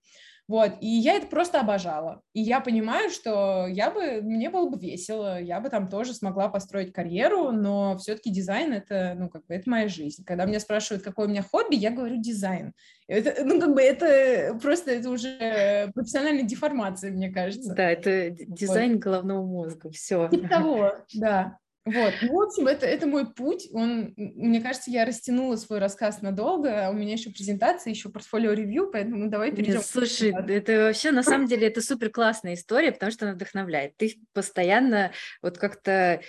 Вот, 0.49 0.77
и 0.81 0.87
я 0.87 1.13
это 1.13 1.27
просто 1.27 1.59
обожала. 1.59 2.23
И 2.33 2.41
я 2.41 2.59
понимаю, 2.59 3.11
что 3.11 3.67
я 3.67 3.91
бы, 3.91 4.19
мне 4.23 4.49
было 4.49 4.67
бы 4.67 4.79
весело, 4.79 5.39
я 5.39 5.59
бы 5.59 5.69
там 5.69 5.87
тоже 5.87 6.15
смогла 6.15 6.49
построить 6.49 6.91
карьеру, 6.91 7.51
но 7.51 7.95
все-таки 7.99 8.31
дизайн 8.31 8.73
это, 8.73 9.13
ну, 9.15 9.29
как 9.29 9.45
бы, 9.45 9.53
это 9.53 9.69
моя 9.69 9.87
жизнь. 9.87 10.23
Когда 10.25 10.45
меня 10.45 10.59
спрашивают, 10.59 11.03
какое 11.03 11.27
у 11.27 11.29
меня 11.29 11.43
хобби, 11.43 11.75
я 11.75 11.91
говорю 11.91 12.19
дизайн. 12.19 12.73
Это, 13.07 13.45
ну, 13.45 13.59
как 13.59 13.75
бы, 13.75 13.81
это 13.83 14.57
просто, 14.59 14.89
это 14.89 15.11
уже 15.11 15.91
профессиональная 15.93 16.41
деформация, 16.41 17.11
мне 17.11 17.29
кажется. 17.29 17.75
Да, 17.75 17.87
это 17.91 18.31
дизайн 18.31 18.93
вот. 18.93 19.01
головного 19.01 19.45
мозга, 19.45 19.91
все. 19.91 20.29
Типа 20.29 20.47
того, 20.47 20.93
да. 21.13 21.59
Вот, 21.91 22.13
ну, 22.21 22.33
в 22.33 22.41
общем, 22.41 22.67
это, 22.67 22.85
это 22.85 23.07
мой 23.07 23.31
путь, 23.31 23.67
он, 23.71 24.13
мне 24.15 24.61
кажется, 24.61 24.91
я 24.91 25.05
растянула 25.05 25.55
свой 25.55 25.79
рассказ 25.79 26.21
надолго, 26.21 26.87
а 26.87 26.89
у 26.89 26.93
меня 26.93 27.13
еще 27.13 27.29
презентация, 27.29 27.91
еще 27.91 28.09
портфолио-ревью, 28.09 28.89
поэтому 28.91 29.29
давай 29.29 29.51
перейдем. 29.51 29.81
Слушай, 29.81 30.33
это 30.49 30.85
вообще, 30.85 31.11
на 31.11 31.23
самом 31.23 31.47
деле, 31.47 31.67
это 31.67 31.81
супер 31.81 32.09
классная 32.09 32.53
история, 32.53 32.91
потому 32.91 33.11
что 33.11 33.25
она 33.25 33.35
вдохновляет. 33.35 33.97
Ты 33.97 34.19
постоянно 34.33 35.11
вот 35.41 35.57
как-то 35.57 36.21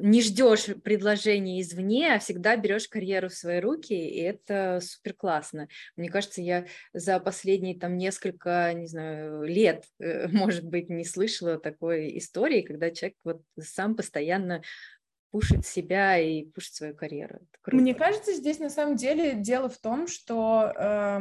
не 0.00 0.20
ждешь 0.22 0.66
предложения 0.82 1.60
извне, 1.60 2.14
а 2.14 2.18
всегда 2.18 2.56
берешь 2.56 2.88
карьеру 2.88 3.28
в 3.28 3.34
свои 3.34 3.60
руки, 3.60 3.92
и 3.92 4.20
это 4.20 4.80
супер 4.82 5.14
классно. 5.14 5.68
Мне 5.96 6.08
кажется, 6.10 6.42
я 6.42 6.66
за 6.92 7.20
последние 7.20 7.78
там 7.78 7.96
несколько, 7.96 8.72
не 8.74 8.86
знаю, 8.86 9.44
лет, 9.44 9.84
э, 10.00 10.28
может 10.32 10.64
быть, 10.64 10.88
не 10.88 11.04
слышала 11.04 11.58
такой 11.58 12.18
истории, 12.18 12.62
когда 12.62 12.90
человек 12.90 13.16
вот 13.24 13.42
сам 13.60 13.94
постоянно 13.94 14.62
пушит 15.30 15.66
себя 15.66 16.18
и 16.18 16.44
пушит 16.44 16.74
свою 16.74 16.94
карьеру. 16.94 17.40
Мне 17.66 17.94
кажется, 17.94 18.32
здесь 18.34 18.58
на 18.60 18.70
самом 18.70 18.96
деле 18.96 19.34
дело 19.34 19.68
в 19.68 19.78
том, 19.78 20.06
что 20.06 20.72
э, 20.76 21.20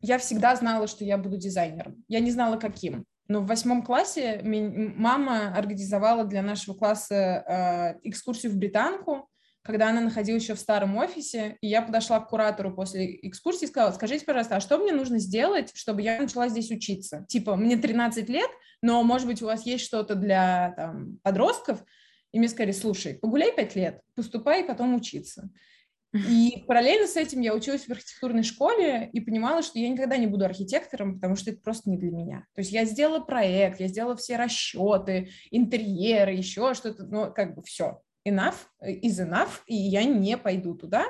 я 0.00 0.18
всегда 0.18 0.56
знала, 0.56 0.86
что 0.86 1.04
я 1.04 1.18
буду 1.18 1.36
дизайнером. 1.36 2.04
Я 2.08 2.20
не 2.20 2.30
знала, 2.30 2.58
каким. 2.58 3.04
Но 3.28 3.40
в 3.40 3.46
восьмом 3.46 3.82
классе 3.82 4.40
мама 4.44 5.54
организовала 5.56 6.24
для 6.24 6.42
нашего 6.42 6.74
класса 6.74 7.94
э, 8.04 8.08
экскурсию 8.08 8.52
в 8.52 8.56
Британку, 8.56 9.28
когда 9.66 9.90
она 9.90 10.00
находилась 10.00 10.44
еще 10.44 10.54
в 10.54 10.60
старом 10.60 10.96
офисе, 10.96 11.56
и 11.60 11.66
я 11.66 11.82
подошла 11.82 12.20
к 12.20 12.28
куратору 12.28 12.72
после 12.72 13.16
экскурсии 13.26 13.64
и 13.64 13.68
сказала, 13.68 13.90
скажите, 13.90 14.24
пожалуйста, 14.24 14.56
а 14.56 14.60
что 14.60 14.78
мне 14.78 14.92
нужно 14.92 15.18
сделать, 15.18 15.72
чтобы 15.74 16.02
я 16.02 16.20
начала 16.20 16.48
здесь 16.48 16.70
учиться? 16.70 17.26
Типа, 17.28 17.56
мне 17.56 17.76
13 17.76 18.28
лет, 18.28 18.50
но, 18.80 19.02
может 19.02 19.26
быть, 19.26 19.42
у 19.42 19.46
вас 19.46 19.66
есть 19.66 19.84
что-то 19.84 20.14
для 20.14 20.72
там, 20.76 21.18
подростков? 21.22 21.82
И 22.30 22.38
мне 22.38 22.48
сказали, 22.48 22.72
слушай, 22.72 23.14
погуляй 23.14 23.52
5 23.54 23.76
лет, 23.76 24.00
поступай 24.14 24.62
потом 24.64 24.94
учиться. 24.94 25.50
И 26.14 26.64
параллельно 26.66 27.06
с 27.06 27.16
этим 27.16 27.40
я 27.40 27.54
училась 27.54 27.86
в 27.86 27.90
архитектурной 27.90 28.42
школе 28.42 29.10
и 29.12 29.20
понимала, 29.20 29.62
что 29.62 29.78
я 29.78 29.88
никогда 29.88 30.16
не 30.16 30.26
буду 30.26 30.44
архитектором, 30.44 31.16
потому 31.16 31.36
что 31.36 31.50
это 31.50 31.60
просто 31.60 31.90
не 31.90 31.98
для 31.98 32.10
меня. 32.10 32.46
То 32.54 32.60
есть 32.60 32.72
я 32.72 32.84
сделала 32.84 33.20
проект, 33.20 33.80
я 33.80 33.88
сделала 33.88 34.16
все 34.16 34.36
расчеты, 34.36 35.30
интерьеры, 35.50 36.32
еще 36.32 36.74
что-то, 36.74 37.04
ну, 37.04 37.32
как 37.32 37.54
бы 37.54 37.62
все. 37.62 38.00
Enough 38.26 38.56
is 38.82 39.20
enough, 39.20 39.60
и 39.66 39.74
я 39.74 40.04
не 40.04 40.36
пойду 40.38 40.74
туда. 40.74 41.04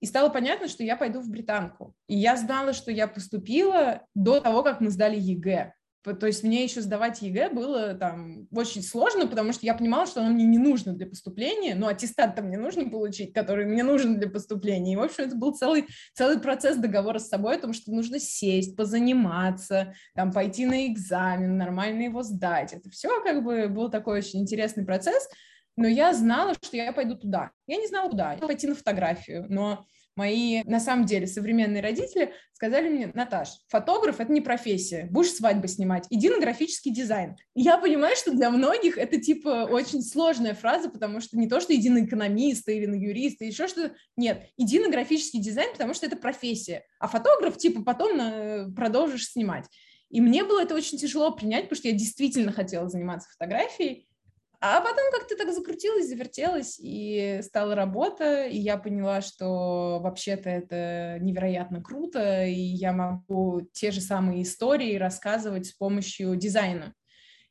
И 0.00 0.06
стало 0.06 0.30
понятно, 0.30 0.66
что 0.66 0.82
я 0.82 0.96
пойду 0.96 1.20
в 1.20 1.30
британку. 1.30 1.94
И 2.08 2.16
я 2.16 2.36
знала, 2.36 2.72
что 2.72 2.90
я 2.90 3.06
поступила 3.06 4.04
до 4.14 4.40
того, 4.40 4.64
как 4.64 4.80
мы 4.80 4.90
сдали 4.90 5.16
ЕГЭ. 5.16 5.74
То 6.02 6.26
есть 6.26 6.42
мне 6.42 6.64
еще 6.64 6.80
сдавать 6.80 7.22
ЕГЭ 7.22 7.50
было 7.50 7.94
там 7.94 8.48
очень 8.52 8.82
сложно, 8.82 9.28
потому 9.28 9.52
что 9.52 9.64
я 9.64 9.74
понимала, 9.74 10.06
что 10.06 10.20
оно 10.20 10.30
мне 10.30 10.44
не 10.44 10.58
нужно 10.58 10.94
для 10.94 11.06
поступления, 11.06 11.76
но 11.76 11.86
аттестат 11.86 12.34
там 12.34 12.46
мне 12.46 12.58
нужно 12.58 12.90
получить, 12.90 13.32
который 13.32 13.66
мне 13.66 13.84
нужен 13.84 14.18
для 14.18 14.28
поступления. 14.28 14.94
И, 14.94 14.96
в 14.96 15.02
общем, 15.02 15.24
это 15.24 15.36
был 15.36 15.54
целый, 15.54 15.86
целый 16.14 16.40
процесс 16.40 16.76
договора 16.76 17.20
с 17.20 17.28
собой 17.28 17.56
о 17.56 17.60
том, 17.60 17.72
что 17.72 17.92
нужно 17.92 18.18
сесть, 18.18 18.76
позаниматься, 18.76 19.94
там, 20.14 20.32
пойти 20.32 20.66
на 20.66 20.88
экзамен, 20.88 21.56
нормально 21.56 22.02
его 22.02 22.22
сдать. 22.22 22.72
Это 22.72 22.90
все 22.90 23.22
как 23.22 23.44
бы 23.44 23.68
был 23.68 23.88
такой 23.88 24.18
очень 24.18 24.40
интересный 24.40 24.84
процесс, 24.84 25.28
но 25.76 25.86
я 25.86 26.12
знала, 26.12 26.54
что 26.60 26.76
я 26.76 26.92
пойду 26.92 27.16
туда. 27.16 27.50
Я 27.66 27.76
не 27.76 27.86
знала, 27.86 28.10
куда. 28.10 28.32
Я 28.32 28.46
пойти 28.46 28.66
на 28.66 28.74
фотографию, 28.74 29.46
но 29.48 29.86
Мои, 30.14 30.62
на 30.64 30.78
самом 30.78 31.06
деле, 31.06 31.26
современные 31.26 31.82
родители 31.82 32.34
сказали 32.52 32.88
мне, 32.88 33.10
Наташ, 33.14 33.48
фотограф– 33.68 34.16
это 34.20 34.30
не 34.30 34.40
профессия, 34.40 35.08
будешь 35.10 35.32
свадьбы 35.32 35.68
снимать, 35.68 36.06
иди 36.10 36.28
на 36.28 36.38
графический 36.38 36.92
дизайн. 36.92 37.34
Я 37.54 37.78
понимаю, 37.78 38.14
что 38.14 38.32
для 38.32 38.50
многих 38.50 38.98
это, 38.98 39.20
типа, 39.20 39.66
очень 39.70 40.02
сложная 40.02 40.54
фраза, 40.54 40.90
потому 40.90 41.20
что 41.20 41.38
не 41.38 41.48
то, 41.48 41.60
что 41.60 41.74
иди 41.74 41.88
на 41.88 42.04
экономиста 42.04 42.70
или 42.72 42.86
на 42.86 42.94
юриста, 42.94 43.44
еще 43.44 43.66
что-то. 43.66 43.94
Нет, 44.16 44.46
иди 44.56 44.78
на 44.78 44.90
графический 44.90 45.40
дизайн, 45.40 45.72
потому 45.72 45.94
что 45.94 46.06
это 46.06 46.16
профессия. 46.16 46.84
А 47.00 47.08
фотограф, 47.08 47.56
типа, 47.56 47.82
потом 47.82 48.16
на... 48.16 48.70
продолжишь 48.76 49.30
снимать. 49.30 49.66
И 50.10 50.20
мне 50.20 50.44
было 50.44 50.60
это 50.60 50.74
очень 50.74 50.98
тяжело 50.98 51.32
принять, 51.32 51.64
потому 51.64 51.78
что 51.78 51.88
я 51.88 51.94
действительно 51.94 52.52
хотела 52.52 52.88
заниматься 52.88 53.30
фотографией, 53.30 54.06
а 54.64 54.80
потом 54.80 55.10
как-то 55.10 55.36
так 55.36 55.52
закрутилось, 55.52 56.08
завертелось, 56.08 56.78
и 56.80 57.40
стала 57.42 57.74
работа, 57.74 58.44
и 58.44 58.56
я 58.56 58.78
поняла, 58.78 59.20
что 59.20 59.98
вообще-то 60.00 60.48
это 60.48 61.18
невероятно 61.20 61.82
круто, 61.82 62.44
и 62.44 62.60
я 62.60 62.92
могу 62.92 63.62
те 63.72 63.90
же 63.90 64.00
самые 64.00 64.44
истории 64.44 64.94
рассказывать 64.94 65.66
с 65.66 65.72
помощью 65.72 66.36
дизайна. 66.36 66.94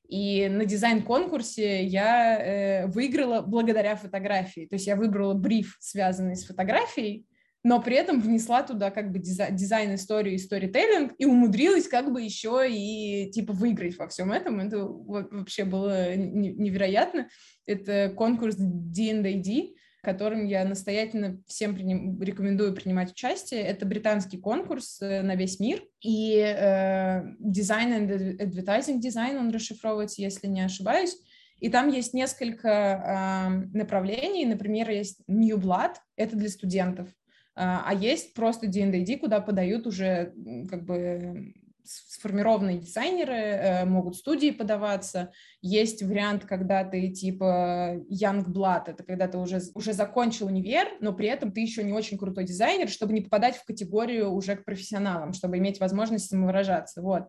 И 0.07 0.47
на 0.47 0.63
дизайн-конкурсе 0.63 1.83
я 1.83 2.37
э, 2.37 2.87
выиграла 2.87 3.41
благодаря 3.41 3.97
фотографии. 3.97 4.65
То 4.67 4.75
есть 4.75 4.87
я 4.87 4.95
выбрала 4.95 5.33
бриф, 5.33 5.75
связанный 5.81 6.37
с 6.37 6.45
фотографией, 6.45 7.25
но 7.63 7.81
при 7.81 7.95
этом 7.95 8.19
внесла 8.21 8.63
туда 8.63 8.89
как 8.89 9.11
бы 9.11 9.19
дизайн, 9.19 9.95
историю 9.95 10.35
и 10.35 10.39
сторителлинг 10.39 11.13
и 11.17 11.25
умудрилась 11.25 11.87
как 11.87 12.11
бы 12.11 12.21
еще 12.21 12.67
и 12.67 13.29
типа 13.31 13.53
выиграть 13.53 13.97
во 13.97 14.07
всем 14.07 14.31
этом. 14.31 14.59
Это 14.59 14.85
вообще 14.85 15.63
было 15.63 16.15
невероятно. 16.15 17.27
Это 17.67 18.09
конкурс 18.15 18.55
D&D, 18.57 19.75
которым 20.01 20.45
я 20.45 20.65
настоятельно 20.65 21.39
всем 21.45 21.75
приним, 21.75 22.19
рекомендую 22.19 22.73
принимать 22.73 23.11
участие. 23.11 23.61
Это 23.61 23.85
британский 23.85 24.37
конкурс 24.37 24.99
э, 24.99 25.21
на 25.21 25.35
весь 25.35 25.59
мир, 25.59 25.83
и 26.01 26.37
э, 26.37 27.21
дизайн 27.37 27.93
and 27.93 28.37
advertising 28.39 28.99
дизайн 28.99 29.37
он 29.37 29.51
расшифровывается, 29.51 30.21
если 30.21 30.47
не 30.47 30.61
ошибаюсь. 30.61 31.15
И 31.59 31.69
там 31.69 31.89
есть 31.89 32.15
несколько 32.15 32.69
э, 32.69 33.77
направлений. 33.77 34.45
Например, 34.45 34.89
есть 34.89 35.19
New 35.27 35.57
Blood, 35.57 35.93
это 36.15 36.35
для 36.35 36.49
студентов. 36.49 37.07
А, 37.55 37.83
а 37.85 37.93
есть 37.93 38.33
просто 38.33 38.67
D&D, 38.67 39.17
куда 39.17 39.41
подают 39.41 39.87
уже 39.87 40.33
как 40.69 40.85
бы 40.85 41.53
сформированные 41.83 42.77
дизайнеры, 42.77 43.33
э, 43.33 43.85
могут 43.85 44.15
студии 44.15 44.51
подаваться. 44.51 45.31
Есть 45.61 46.03
вариант, 46.03 46.45
когда 46.45 46.83
ты 46.83 47.09
типа 47.09 47.97
young 48.09 48.45
blood, 48.45 48.83
это 48.87 49.03
когда 49.03 49.27
ты 49.27 49.37
уже, 49.37 49.61
уже 49.73 49.93
закончил 49.93 50.47
универ, 50.47 50.87
но 51.01 51.13
при 51.13 51.27
этом 51.27 51.51
ты 51.51 51.61
еще 51.61 51.83
не 51.83 51.93
очень 51.93 52.17
крутой 52.17 52.45
дизайнер, 52.45 52.87
чтобы 52.89 53.13
не 53.13 53.21
попадать 53.21 53.57
в 53.57 53.65
категорию 53.65 54.31
уже 54.31 54.55
к 54.55 54.65
профессионалам, 54.65 55.33
чтобы 55.33 55.57
иметь 55.57 55.79
возможность 55.79 56.29
самовыражаться. 56.29 57.01
Вот. 57.01 57.27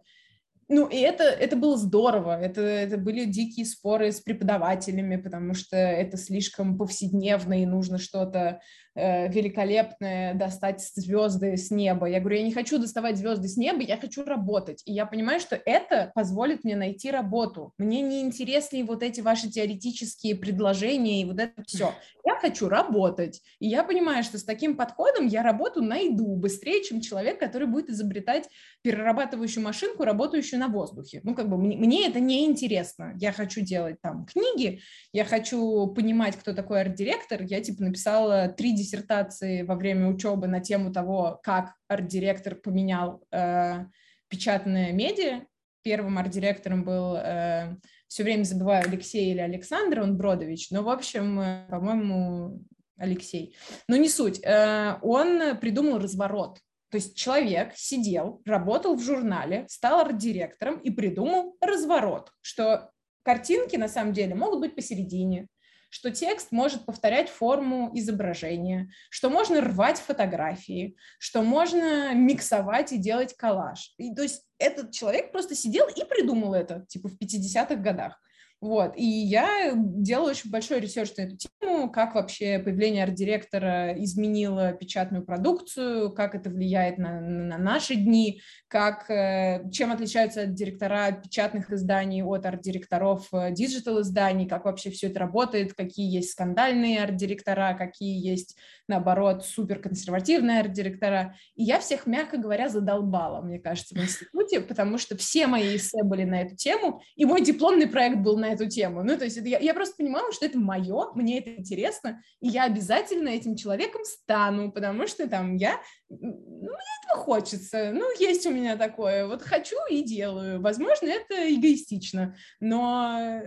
Ну, 0.69 0.87
и 0.87 0.97
это, 0.97 1.25
это 1.25 1.57
было 1.57 1.77
здорово. 1.77 2.41
Это, 2.41 2.63
это 2.63 2.97
были 2.97 3.25
дикие 3.25 3.67
споры 3.67 4.11
с 4.11 4.21
преподавателями, 4.21 5.17
потому 5.17 5.55
что 5.55 5.77
это 5.77 6.17
слишком 6.17 6.79
повседневно, 6.79 7.61
и 7.61 7.67
нужно 7.67 7.99
что-то 7.99 8.61
э, 8.95 9.29
великолепное 9.29 10.35
достать 10.35 10.81
звезды 10.95 11.57
с 11.57 11.71
неба. 11.71 12.07
Я 12.07 12.21
говорю, 12.21 12.39
я 12.39 12.45
не 12.45 12.53
хочу 12.53 12.79
доставать 12.79 13.19
звезды 13.19 13.49
с 13.49 13.57
неба, 13.57 13.83
я 13.83 13.97
хочу 13.97 14.25
работать. 14.25 14.83
И 14.85 14.93
я 14.93 15.07
понимаю, 15.07 15.41
что 15.41 15.61
это 15.65 16.13
позволит 16.15 16.65
мне 16.65 16.77
найти 16.77 17.11
работу. 17.11 17.73
Мне 17.79 18.01
не 18.03 18.21
интересны 18.21 18.85
вот 18.85 19.03
эти 19.03 19.21
ваши 19.21 19.51
теоретические 19.51 20.37
предложения 20.37 21.23
и 21.23 21.25
вот 21.25 21.39
это 21.39 21.63
все. 21.67 21.95
Я 22.25 22.37
хочу 22.37 22.69
работать. 22.69 23.41
И 23.59 23.69
я 23.69 23.83
понимаю, 23.85 24.23
что 24.25 24.39
с 24.39 24.45
таким 24.45 24.77
подходом 24.77 25.27
я 25.27 25.43
работу 25.43 25.83
найду 25.83 26.37
быстрее, 26.37 26.83
чем 26.83 27.01
человек, 27.01 27.39
который 27.39 27.67
будет 27.67 27.91
изобретать 27.91 28.49
перерабатывающую 28.83 29.63
машинку, 29.63 30.05
работающую 30.05 30.59
на 30.59 30.69
воздухе. 30.69 31.21
Ну, 31.25 31.35
как 31.35 31.49
бы 31.49 31.57
мне, 31.57 31.77
мне 31.77 32.09
это 32.09 32.21
не 32.21 32.45
интересно. 32.45 33.15
Я 33.19 33.33
хочу 33.33 33.61
делать 33.61 34.01
там 34.01 34.27
книги, 34.27 34.81
я 35.13 35.25
хочу 35.25 35.87
понимать, 35.89 36.37
кто 36.37 36.53
такой 36.53 36.81
арт-директор. 36.81 37.43
Я, 37.43 37.61
типа, 37.61 37.83
написала 37.85 38.49
три 38.49 38.73
диссертации 38.83 39.62
во 39.62 39.75
время 39.75 40.09
учебы 40.09 40.47
на 40.47 40.61
тему 40.61 40.92
того, 40.92 41.40
как 41.42 41.75
арт-директор 41.88 42.55
поменял 42.55 43.23
э, 43.31 43.87
печатное 44.29 44.92
медиа. 44.92 45.42
Первым 45.83 46.18
арт-директором 46.18 46.85
был, 46.85 47.16
э, 47.16 47.77
все 48.09 48.23
время 48.23 48.45
забываю, 48.45 48.85
Алексей 48.87 49.33
или 49.33 49.40
Александр, 49.40 50.01
он 50.01 50.16
Бродович, 50.16 50.71
но, 50.71 50.83
в 50.83 50.88
общем, 50.88 51.40
э, 51.40 51.66
по-моему, 51.68 52.62
Алексей. 52.99 53.57
Но 53.88 53.97
не 53.97 54.09
суть. 54.09 54.40
Э, 54.45 54.99
он 55.03 55.57
придумал 55.59 55.99
разворот 55.99 56.61
то 56.92 56.97
есть 56.97 57.16
человек 57.16 57.73
сидел, 57.75 58.42
работал 58.45 58.97
в 58.97 59.03
журнале, 59.03 59.64
стал 59.71 60.01
арт-директором 60.01 60.79
и 60.79 60.90
придумал 60.90 61.57
разворот, 61.62 62.31
что 62.42 62.90
картинки 63.23 63.77
на 63.77 63.88
самом 63.88 64.12
деле 64.12 64.35
могут 64.35 64.61
быть 64.61 64.77
посередине, 64.77 65.49
что 65.93 66.11
текст 66.11 66.53
может 66.53 66.87
повторять 66.87 67.29
форму 67.29 67.91
изображения, 67.93 68.91
что 69.11 69.29
можно 69.29 69.61
рвать 69.61 69.99
фотографии, 69.99 70.97
что 71.19 71.43
можно 71.43 72.15
миксовать 72.15 72.93
и 72.93 72.97
делать 72.97 73.35
коллаж. 73.35 73.93
И, 73.99 74.15
то 74.15 74.23
есть 74.23 74.43
этот 74.57 74.93
человек 74.93 75.33
просто 75.33 75.55
сидел 75.55 75.87
и 75.89 76.03
придумал 76.05 76.55
это, 76.55 76.87
типа 76.89 77.11
в 77.11 77.19
50-х 77.21 77.75
годах. 77.75 78.19
Вот, 78.62 78.92
и 78.96 79.05
я 79.05 79.72
делала 79.75 80.31
очень 80.31 80.48
большой 80.48 80.79
research 80.79 81.17
на 81.16 81.22
эту 81.22 81.37
тему, 81.37 81.90
как 81.90 82.14
вообще 82.14 82.61
появление 82.61 83.03
арт-директора 83.03 83.92
изменило 84.05 84.72
печатную 84.72 85.25
продукцию, 85.25 86.12
как 86.12 86.37
это 86.37 86.48
влияет 86.48 86.96
на, 86.96 87.20
на 87.20 87.59
наши 87.59 87.96
дни, 87.96 88.40
как, 88.68 89.11
э, 89.11 89.68
чем 89.72 89.90
отличаются 89.90 90.46
директора 90.46 91.11
печатных 91.11 91.72
изданий 91.72 92.22
от 92.22 92.46
арт-директоров 92.46 93.27
э, 93.35 93.51
диджитал-изданий, 93.51 94.46
как 94.46 94.64
вообще 94.64 94.90
все 94.90 95.09
это 95.09 95.18
работает, 95.18 95.75
какие 95.75 96.14
есть 96.14 96.31
скандальные 96.31 97.03
арт-директора, 97.03 97.75
какие 97.77 98.25
есть, 98.25 98.57
наоборот, 98.87 99.44
суперконсервативные 99.44 100.61
арт-директора. 100.61 101.35
И 101.57 101.64
я 101.64 101.81
всех, 101.81 102.07
мягко 102.07 102.37
говоря, 102.37 102.68
задолбала, 102.68 103.42
мне 103.42 103.59
кажется, 103.59 103.96
в 103.96 103.98
институте, 103.98 104.61
потому 104.61 104.98
что 104.98 105.16
все 105.16 105.48
мои 105.48 105.75
эссе 105.75 106.05
были 106.05 106.22
на 106.22 106.42
эту 106.42 106.55
тему, 106.55 107.03
и 107.16 107.25
мой 107.25 107.42
дипломный 107.42 107.88
проект 107.88 108.18
был 108.18 108.38
на 108.38 108.52
эту 108.53 108.69
тему. 108.69 109.03
Ну, 109.03 109.17
то 109.17 109.25
есть 109.25 109.37
я, 109.37 109.59
я 109.59 109.75
просто 109.75 109.97
понимала, 109.97 110.33
что 110.33 110.47
это 110.47 110.59
мое, 110.59 111.12
мне 111.15 111.38
это 111.38 111.55
интересно, 111.55 112.23
и 112.41 112.49
я 112.49 112.65
обязательно 112.65 113.29
этим 113.29 113.57
человеком 113.57 114.05
стану, 114.05 114.73
потому 114.73 115.07
что 115.07 115.29
там 115.29 115.57
я, 115.57 115.81
ну, 116.09 116.19
мне 116.19 116.69
этого 117.05 117.23
хочется, 117.23 117.93
ну, 117.93 118.05
есть 118.19 118.47
у 118.47 118.51
меня 118.51 118.77
такое, 118.77 119.27
вот 119.27 119.43
хочу 119.43 119.77
и 119.91 120.03
делаю. 120.03 120.61
Возможно, 120.61 121.09
это 121.09 121.53
эгоистично, 121.55 122.37
но 122.61 123.43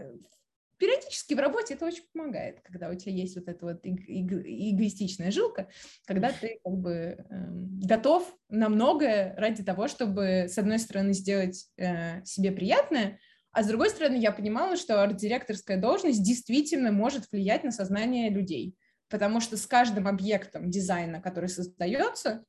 периодически 0.78 1.34
в 1.34 1.40
работе 1.40 1.76
это 1.76 1.86
очень 1.86 2.04
помогает, 2.14 2.62
когда 2.62 2.90
у 2.90 2.96
тебя 2.96 3.14
есть 3.14 3.36
вот 3.36 3.48
эта 3.48 3.66
вот 3.66 3.80
эгоистичная 3.84 5.32
жилка, 5.32 5.70
когда 6.06 6.32
ты 6.32 6.60
как 6.64 6.74
бы 6.74 6.92
э, 6.92 7.16
готов 7.30 8.36
на 8.50 8.70
многое 8.70 9.36
ради 9.38 9.64
того, 9.64 9.88
чтобы, 9.88 10.48
с 10.50 10.58
одной 10.58 10.80
стороны, 10.80 11.14
сделать 11.14 11.68
э, 11.78 12.24
себе 12.26 12.52
приятное, 12.52 13.20
а 13.56 13.64
с 13.64 13.68
другой 13.68 13.90
стороны, 13.90 14.18
я 14.18 14.34
понимала, 14.34 14.76
что 14.76 15.02
арт-директорская 15.02 15.78
должность 15.78 16.22
действительно 16.22 16.92
может 16.92 17.32
влиять 17.32 17.64
на 17.64 17.72
сознание 17.72 18.30
людей, 18.30 18.76
потому 19.10 19.40
что 19.40 19.56
с 19.56 19.66
каждым 19.66 20.10
объектом 20.10 20.70
дизайна, 20.70 21.22
который 21.22 21.48
создается, 21.48 22.44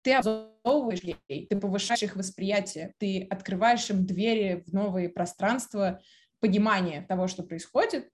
ты 0.00 0.14
образовываешь 0.14 1.02
людей, 1.02 1.46
ты 1.46 1.54
повышаешь 1.54 2.02
их 2.02 2.16
восприятие, 2.16 2.94
ты 2.96 3.26
открываешь 3.28 3.90
им 3.90 4.06
двери 4.06 4.64
в 4.66 4.72
новые 4.72 5.10
пространства 5.10 6.00
понимания 6.40 7.04
того, 7.06 7.26
что 7.26 7.42
происходит, 7.42 8.08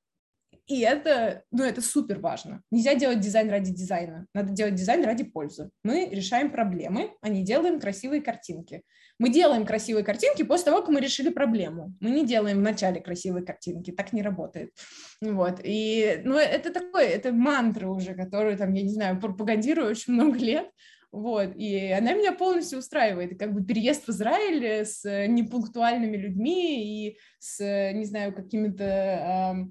и 0.66 0.80
это, 0.80 1.42
ну, 1.50 1.62
это 1.62 1.82
супер 1.82 2.20
важно. 2.20 2.62
Нельзя 2.70 2.94
делать 2.94 3.20
дизайн 3.20 3.50
ради 3.50 3.70
дизайна. 3.70 4.26
Надо 4.32 4.52
делать 4.52 4.74
дизайн 4.74 5.04
ради 5.04 5.24
пользы. 5.24 5.70
Мы 5.82 6.08
решаем 6.10 6.50
проблемы, 6.50 7.10
а 7.20 7.28
не 7.28 7.44
делаем 7.44 7.78
красивые 7.78 8.22
картинки. 8.22 8.82
Мы 9.18 9.28
делаем 9.28 9.66
красивые 9.66 10.04
картинки 10.04 10.42
после 10.42 10.66
того, 10.66 10.80
как 10.80 10.88
мы 10.88 11.00
решили 11.00 11.28
проблему. 11.28 11.94
Мы 12.00 12.10
не 12.10 12.26
делаем 12.26 12.58
в 12.58 12.62
начале 12.62 13.00
красивые 13.00 13.44
картинки. 13.44 13.90
Так 13.90 14.12
не 14.12 14.22
работает. 14.22 14.70
Вот. 15.20 15.60
И, 15.62 16.22
ну, 16.24 16.36
это 16.36 16.72
такое, 16.72 17.08
это 17.08 17.32
мантра 17.32 17.88
уже, 17.88 18.14
которую, 18.14 18.56
там, 18.56 18.72
я 18.72 18.82
не 18.82 18.92
знаю, 18.92 19.20
пропагандирую 19.20 19.90
очень 19.90 20.14
много 20.14 20.38
лет. 20.38 20.68
Вот, 21.12 21.54
и 21.54 21.92
она 21.92 22.12
меня 22.14 22.32
полностью 22.32 22.80
устраивает. 22.80 23.38
Как 23.38 23.54
бы 23.54 23.64
переезд 23.64 24.08
в 24.08 24.10
Израиль 24.10 24.84
с 24.84 25.04
непунктуальными 25.28 26.16
людьми 26.16 27.06
и 27.06 27.18
с, 27.38 27.92
не 27.92 28.04
знаю, 28.04 28.34
какими-то 28.34 29.68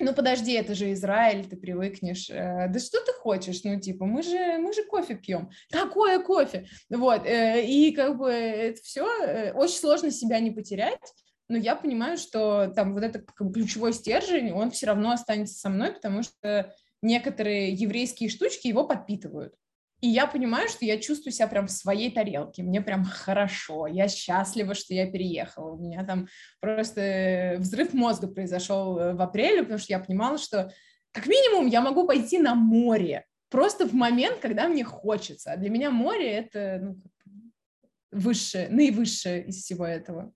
ну 0.00 0.14
подожди, 0.14 0.52
это 0.52 0.74
же 0.74 0.92
Израиль, 0.92 1.46
ты 1.46 1.56
привыкнешь. 1.56 2.30
Э, 2.30 2.68
да 2.68 2.78
что 2.78 3.00
ты 3.04 3.12
хочешь? 3.12 3.62
Ну 3.64 3.78
типа, 3.78 4.06
мы 4.06 4.22
же, 4.22 4.58
мы 4.58 4.72
же 4.72 4.84
кофе 4.84 5.14
пьем. 5.14 5.50
Какое 5.70 6.18
кофе? 6.20 6.66
Вот, 6.88 7.26
э, 7.26 7.64
и 7.66 7.92
как 7.92 8.18
бы 8.18 8.30
это 8.30 8.80
все, 8.82 9.06
э, 9.22 9.52
очень 9.52 9.76
сложно 9.76 10.10
себя 10.10 10.40
не 10.40 10.50
потерять, 10.50 11.12
но 11.48 11.56
я 11.56 11.76
понимаю, 11.76 12.16
что 12.16 12.68
там 12.74 12.94
вот 12.94 13.02
этот 13.02 13.30
как 13.32 13.46
бы, 13.46 13.52
ключевой 13.52 13.92
стержень, 13.92 14.52
он 14.52 14.70
все 14.70 14.86
равно 14.86 15.10
останется 15.10 15.58
со 15.58 15.68
мной, 15.68 15.92
потому 15.92 16.22
что 16.22 16.74
некоторые 17.02 17.72
еврейские 17.72 18.30
штучки 18.30 18.68
его 18.68 18.86
подпитывают. 18.86 19.54
И 20.00 20.08
я 20.08 20.26
понимаю, 20.26 20.68
что 20.68 20.84
я 20.84 20.98
чувствую 20.98 21.32
себя 21.32 21.46
прям 21.46 21.66
в 21.66 21.70
своей 21.70 22.10
тарелке, 22.10 22.62
мне 22.62 22.80
прям 22.80 23.04
хорошо, 23.04 23.86
я 23.86 24.08
счастлива, 24.08 24.74
что 24.74 24.94
я 24.94 25.10
переехала. 25.10 25.72
У 25.72 25.78
меня 25.78 26.04
там 26.04 26.26
просто 26.60 27.56
взрыв 27.58 27.92
мозга 27.92 28.28
произошел 28.28 28.98
э, 28.98 29.12
в 29.12 29.20
апреле, 29.20 29.62
потому 29.62 29.78
что 29.78 29.92
я 29.92 30.00
понимала, 30.00 30.38
что 30.38 30.72
как 31.12 31.26
минимум 31.26 31.66
я 31.66 31.82
могу 31.82 32.06
пойти 32.06 32.38
на 32.38 32.54
море, 32.54 33.26
просто 33.50 33.86
в 33.86 33.92
момент, 33.92 34.38
когда 34.38 34.68
мне 34.68 34.84
хочется. 34.84 35.52
А 35.52 35.56
для 35.56 35.68
меня 35.68 35.90
море— 35.90 36.30
это 36.32 36.78
ну, 36.82 37.02
высшее, 38.10 38.68
наивысшее 38.70 39.44
из 39.46 39.56
всего 39.56 39.84
этого. 39.84 40.32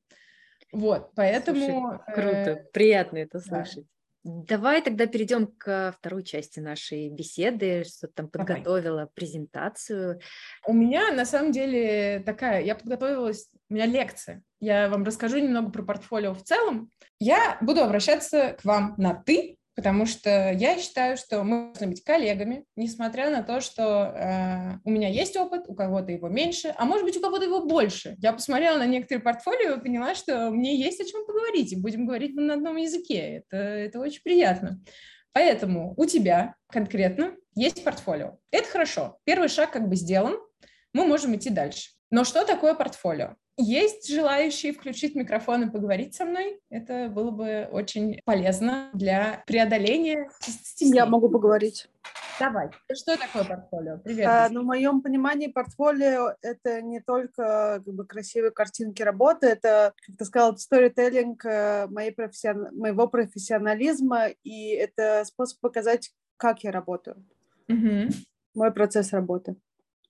Вот, 0.73 1.13
поэтому... 1.15 1.61
Слушай, 1.61 2.15
круто, 2.15 2.51
э, 2.51 2.65
приятно 2.73 3.19
это 3.19 3.41
слышать. 3.41 3.87
Давай 4.25 4.81
тогда 4.81 5.07
перейдем 5.07 5.47
к 5.47 5.95
второй 5.99 6.25
части 6.25 6.59
нашей 6.59 7.11
беседы, 7.11 7.85
что 7.85 8.09
там 8.09 8.29
подготовила 8.29 9.01
Давай. 9.01 9.13
презентацию. 9.15 10.19
У 10.67 10.73
меня 10.73 11.13
на 11.13 11.27
самом 11.27 11.53
деле 11.53 12.23
такая, 12.25 12.63
я 12.63 12.75
подготовилась, 12.75 13.51
у 13.69 13.75
меня 13.75 13.85
лекция. 13.85 14.43
Я 14.61 14.89
вам 14.89 15.05
расскажу 15.05 15.39
немного 15.39 15.71
про 15.71 15.83
портфолио 15.83 16.33
в 16.33 16.43
целом. 16.43 16.91
Я 17.21 17.59
буду 17.61 17.83
обращаться 17.83 18.57
к 18.59 18.65
вам 18.65 18.95
на 18.97 19.15
«ты», 19.15 19.59
потому 19.75 20.07
что 20.07 20.53
я 20.53 20.79
считаю, 20.79 21.17
что 21.17 21.43
мы 21.43 21.73
должны 21.73 21.89
быть 21.89 22.05
коллегами, 22.05 22.65
несмотря 22.77 23.31
на 23.31 23.43
то, 23.43 23.61
что 23.61 23.83
э, 23.83 24.79
у 24.85 24.91
меня 24.91 25.09
есть 25.09 25.37
опыт, 25.37 25.65
у 25.69 25.75
кого-то 25.75 26.13
его 26.13 26.29
меньше, 26.29 26.75
а 26.77 26.85
может 26.85 27.05
быть, 27.05 27.17
у 27.17 27.21
кого-то 27.21 27.45
его 27.45 27.65
больше. 27.65 28.17
Я 28.19 28.33
посмотрела 28.33 28.79
на 28.79 28.87
некоторые 28.87 29.23
портфолио 29.23 29.75
и 29.75 29.81
поняла, 29.81 30.15
что 30.15 30.51
мне 30.51 30.77
есть 30.77 31.01
о 31.01 31.05
чем 31.05 31.27
поговорить, 31.27 31.73
и 31.73 31.81
будем 31.81 32.07
говорить 32.07 32.35
на 32.35 32.55
одном 32.55 32.77
языке. 32.77 33.43
Это, 33.49 33.57
это 33.57 33.99
очень 33.99 34.23
приятно. 34.23 34.81
Поэтому 35.33 35.95
у 35.97 36.07
тебя 36.07 36.55
конкретно 36.71 37.35
есть 37.57 37.83
портфолио. 37.83 38.39
Это 38.53 38.69
хорошо. 38.69 39.19
Первый 39.25 39.49
шаг 39.49 39.73
как 39.73 39.89
бы 39.89 39.97
сделан, 39.97 40.39
мы 40.93 41.05
можем 41.05 41.35
идти 41.35 41.51
дальше. 41.51 41.91
Но 42.11 42.23
что 42.23 42.45
такое 42.45 42.75
портфолио? 42.75 43.35
Есть 43.57 44.13
желающие 44.13 44.73
включить 44.73 45.15
микрофон 45.15 45.63
и 45.63 45.71
поговорить 45.71 46.15
со 46.15 46.25
мной? 46.25 46.61
Это 46.71 47.09
было 47.09 47.31
бы 47.31 47.69
очень 47.71 48.21
полезно 48.25 48.91
для 48.95 49.45
преодоления 49.47 50.29
стеснения. 50.41 50.97
Я 50.97 51.07
могу 51.07 51.29
поговорить. 51.29 51.89
Давай. 52.41 52.71
Что 52.93 53.17
такое 53.17 53.45
портфолио? 53.45 53.99
Привет. 53.99 54.27
А, 54.27 54.49
ну, 54.51 54.63
в 54.63 54.65
моем 54.65 55.03
понимании 55.03 55.47
портфолио— 55.47 56.35
это 56.43 56.83
не 56.83 57.01
только 57.01 57.81
как 57.85 57.95
бы, 57.95 58.05
красивые 58.05 58.51
картинки 58.51 59.03
работы, 59.03 59.47
это, 59.47 59.95
как 60.05 60.17
ты 60.17 60.25
сказал, 60.25 60.57
сторителлинг 60.57 61.45
э, 61.45 61.87
моей 61.87 62.11
профессион... 62.11 62.77
моего 62.77 63.07
профессионализма, 63.07 64.31
и 64.43 64.71
это 64.71 65.25
способ 65.25 65.61
показать, 65.61 66.11
как 66.37 66.65
я 66.65 66.73
работаю. 66.73 67.25
Угу. 67.69 68.09
Мой 68.55 68.73
процесс 68.73 69.13
работы. 69.13 69.55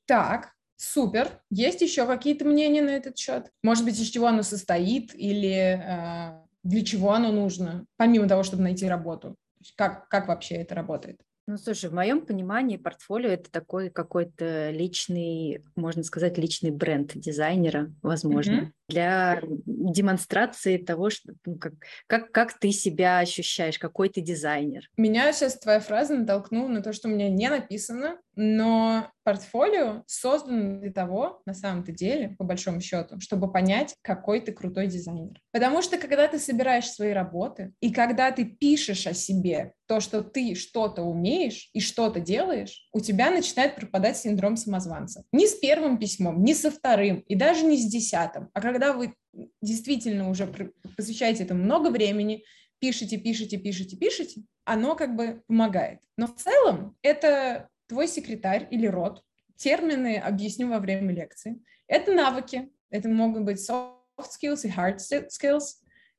Так, 0.07 0.54
Супер. 0.77 1.41
Есть 1.51 1.81
еще 1.81 2.07
какие-то 2.07 2.45
мнения 2.45 2.83
на 2.83 2.91
этот 2.91 3.17
счет? 3.17 3.51
Может 3.63 3.85
быть, 3.85 3.99
из 3.99 4.09
чего 4.09 4.27
оно 4.27 4.43
состоит 4.43 5.15
или 5.15 5.81
э, 5.81 6.43
для 6.63 6.85
чего 6.85 7.13
оно 7.13 7.31
нужно, 7.31 7.87
помимо 7.97 8.29
того, 8.29 8.43
чтобы 8.43 8.63
найти 8.65 8.87
работу? 8.89 9.37
Как, 9.77 10.09
как 10.09 10.29
вообще 10.29 10.57
это 10.57 10.75
работает? 10.75 11.21
Ну, 11.47 11.59
слушай, 11.59 11.91
в 11.91 11.95
моем 11.95 12.25
понимании 12.25 12.79
портфолио 12.79 13.31
это 13.31 13.51
такой 13.51 13.91
какой-то 13.91 14.71
личный, 14.71 15.63
можно 15.77 16.03
сказать, 16.03 16.39
личный 16.39 16.71
бренд 16.71 17.13
дизайнера, 17.15 17.93
возможно, 18.01 18.53
mm-hmm. 18.53 18.73
для 18.89 19.43
демонстрации 19.67 20.79
того, 20.79 21.11
что, 21.11 21.35
ну, 21.45 21.59
как, 21.59 21.75
как, 22.07 22.33
как 22.33 22.59
ты 22.59 22.73
себя 22.73 23.19
ощущаешь, 23.19 23.79
какой 23.79 24.09
ты 24.09 24.23
дизайнер. 24.23 24.89
Меня 24.97 25.31
сейчас 25.35 25.59
твоя 25.59 25.81
фраза 25.81 26.15
натолкнула 26.15 26.69
на 26.69 26.83
то, 26.83 26.95
что 26.95 27.09
у 27.09 27.11
меня 27.11 27.29
не 27.29 27.51
написано, 27.51 28.17
но 28.37 29.11
портфолио 29.23 30.03
создано 30.07 30.81
для 30.81 30.93
того, 30.93 31.43
на 31.45 31.53
самом-то 31.53 31.93
деле, 31.93 32.37
по 32.39 32.45
большому 32.45 32.81
счету, 32.81 33.21
чтобы 33.21 33.53
понять, 33.53 33.95
какой 34.01 34.41
ты 34.41 34.53
крутой 34.53 34.87
дизайнер. 34.87 35.44
Потому 35.55 35.83
что 35.83 35.99
когда 35.99 36.27
ты 36.27 36.41
собираешь 36.41 36.91
свои 36.91 37.13
работы, 37.13 37.75
и 37.79 37.93
когда 37.93 38.33
ты 38.33 38.45
пишешь 38.45 39.07
о 39.07 39.15
себе 39.15 39.73
то, 39.87 40.01
что 40.01 40.21
ты 40.25 40.57
что-то 40.57 41.03
умеешь 41.03 41.71
и 41.73 41.79
что-то 41.79 42.19
делаешь, 42.19 42.89
у 42.93 42.99
тебя 42.99 43.31
начинает 43.31 43.77
пропадать 43.77 44.17
синдром 44.17 44.57
самозванца. 44.57 45.23
Не 45.31 45.47
с 45.47 45.55
первым 45.55 45.99
письмом, 45.99 46.43
не 46.43 46.55
со 46.55 46.73
вторым, 46.73 47.21
и 47.29 47.37
даже 47.37 47.65
не 47.65 47.77
с 47.77 47.87
десятым, 47.87 48.51
а 48.53 48.61
когда 48.61 48.93
вы 48.93 49.15
действительно 49.63 50.29
уже 50.29 50.53
посвящаете 50.97 51.45
этому 51.45 51.63
много 51.63 51.91
времени, 51.91 52.43
пишете, 52.81 53.17
пишете, 53.17 53.57
пишете, 53.57 53.97
пишете, 53.97 54.43
оно 54.65 54.97
как 54.97 55.15
бы 55.15 55.45
помогает. 55.47 56.01
Но 56.17 56.27
в 56.27 56.35
целом 56.35 56.97
это 57.01 57.69
твой 57.87 58.09
секретарь 58.09 58.67
или 58.73 58.89
род. 58.89 59.23
Термины 59.55 60.17
объясню 60.17 60.69
во 60.69 60.81
время 60.81 61.13
лекции. 61.13 61.63
Это 61.87 62.13
навыки. 62.13 62.73
Это 62.91 63.09
могут 63.09 63.45
быть 63.45 63.59
soft 63.59 64.04
skills 64.19 64.65
и 64.65 64.71
hard 64.71 64.99
skills. 64.99 65.65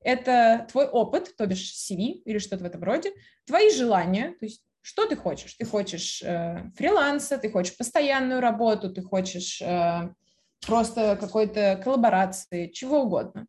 Это 0.01 0.67
твой 0.71 0.86
опыт, 0.86 1.36
то 1.36 1.47
бишь 1.47 1.73
CV 1.73 2.21
или 2.25 2.38
что-то 2.38 2.63
в 2.63 2.67
этом 2.67 2.84
роде. 2.84 3.12
Твои 3.45 3.71
желания, 3.71 4.36
то 4.39 4.45
есть 4.45 4.63
что 4.81 5.08
ты 5.08 5.15
хочешь? 5.15 5.55
Ты 5.55 5.65
хочешь 5.65 6.21
э, 6.21 6.69
фриланса, 6.75 7.39
ты 7.39 7.49
хочешь 7.49 7.75
постоянную 7.75 8.39
работу, 8.39 8.93
ты 8.93 9.01
хочешь 9.01 9.60
э, 9.60 10.13
просто 10.65 11.17
какой-то 11.19 11.81
коллаборации, 11.84 12.67
чего 12.67 13.01
угодно. 13.01 13.47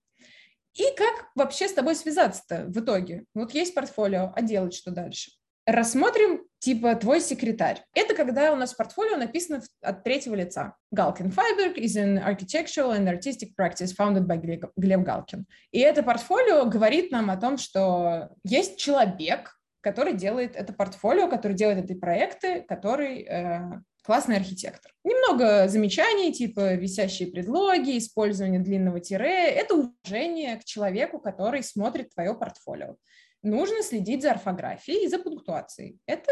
И 0.73 0.85
как 0.97 1.31
вообще 1.35 1.69
с 1.69 1.75
тобой 1.75 1.95
связаться-то 1.95 2.65
в 2.69 2.81
итоге? 2.81 3.25
Вот 3.35 3.53
есть 3.53 3.75
портфолио, 3.75 4.33
а 4.35 4.41
делать 4.41 4.73
что 4.73 4.91
дальше? 4.91 5.31
Рассмотрим 5.67 6.46
типа 6.59 6.95
твой 6.97 7.21
секретарь. 7.21 7.83
Это 7.95 8.15
когда 8.15 8.53
у 8.53 8.57
нас 8.57 8.75
портфолио 8.75 9.17
написано 9.17 9.63
от 9.83 10.05
третьего 10.05 10.35
лица. 10.35 10.75
Галкин 10.91 11.29
Freiberg 11.29 11.77
is 11.77 11.97
an 11.97 12.19
architectural 12.19 12.93
and 12.93 13.09
artistic 13.09 13.55
practice 13.57 13.95
founded 13.95 14.27
by 14.27 14.37
Глеб 14.77 15.03
Галкин. 15.03 15.47
И 15.71 15.81
это 15.81 16.03
портфолио 16.03 16.65
говорит 16.67 17.11
нам 17.11 17.31
о 17.31 17.37
том, 17.37 17.59
что 17.59 18.31
есть 18.45 18.79
человек, 18.79 19.57
который 19.81 20.15
делает 20.15 20.57
это 20.57 20.73
портфолио, 20.73 21.29
который 21.29 21.57
делает 21.57 21.85
эти 21.85 21.97
проекты, 21.97 22.63
который 22.63 23.23
э, 23.23 23.61
классный 24.03 24.37
архитектор. 24.37 24.93
Немного 25.05 25.69
замечаний, 25.69 26.33
типа 26.33 26.75
висящие 26.75 27.31
предлоги, 27.31 27.99
использование 27.99 28.61
длинного 28.61 29.01
тире. 29.01 29.51
Это 29.51 29.75
уважение 29.75 30.57
к 30.57 30.65
человеку, 30.65 31.19
который 31.19 31.63
смотрит 31.63 32.15
твое 32.15 32.35
портфолио 32.35 32.97
нужно 33.47 33.83
следить 33.83 34.23
за 34.23 34.33
орфографией 34.33 35.05
и 35.05 35.09
за 35.09 35.19
пунктуацией. 35.19 35.99
Это, 36.07 36.31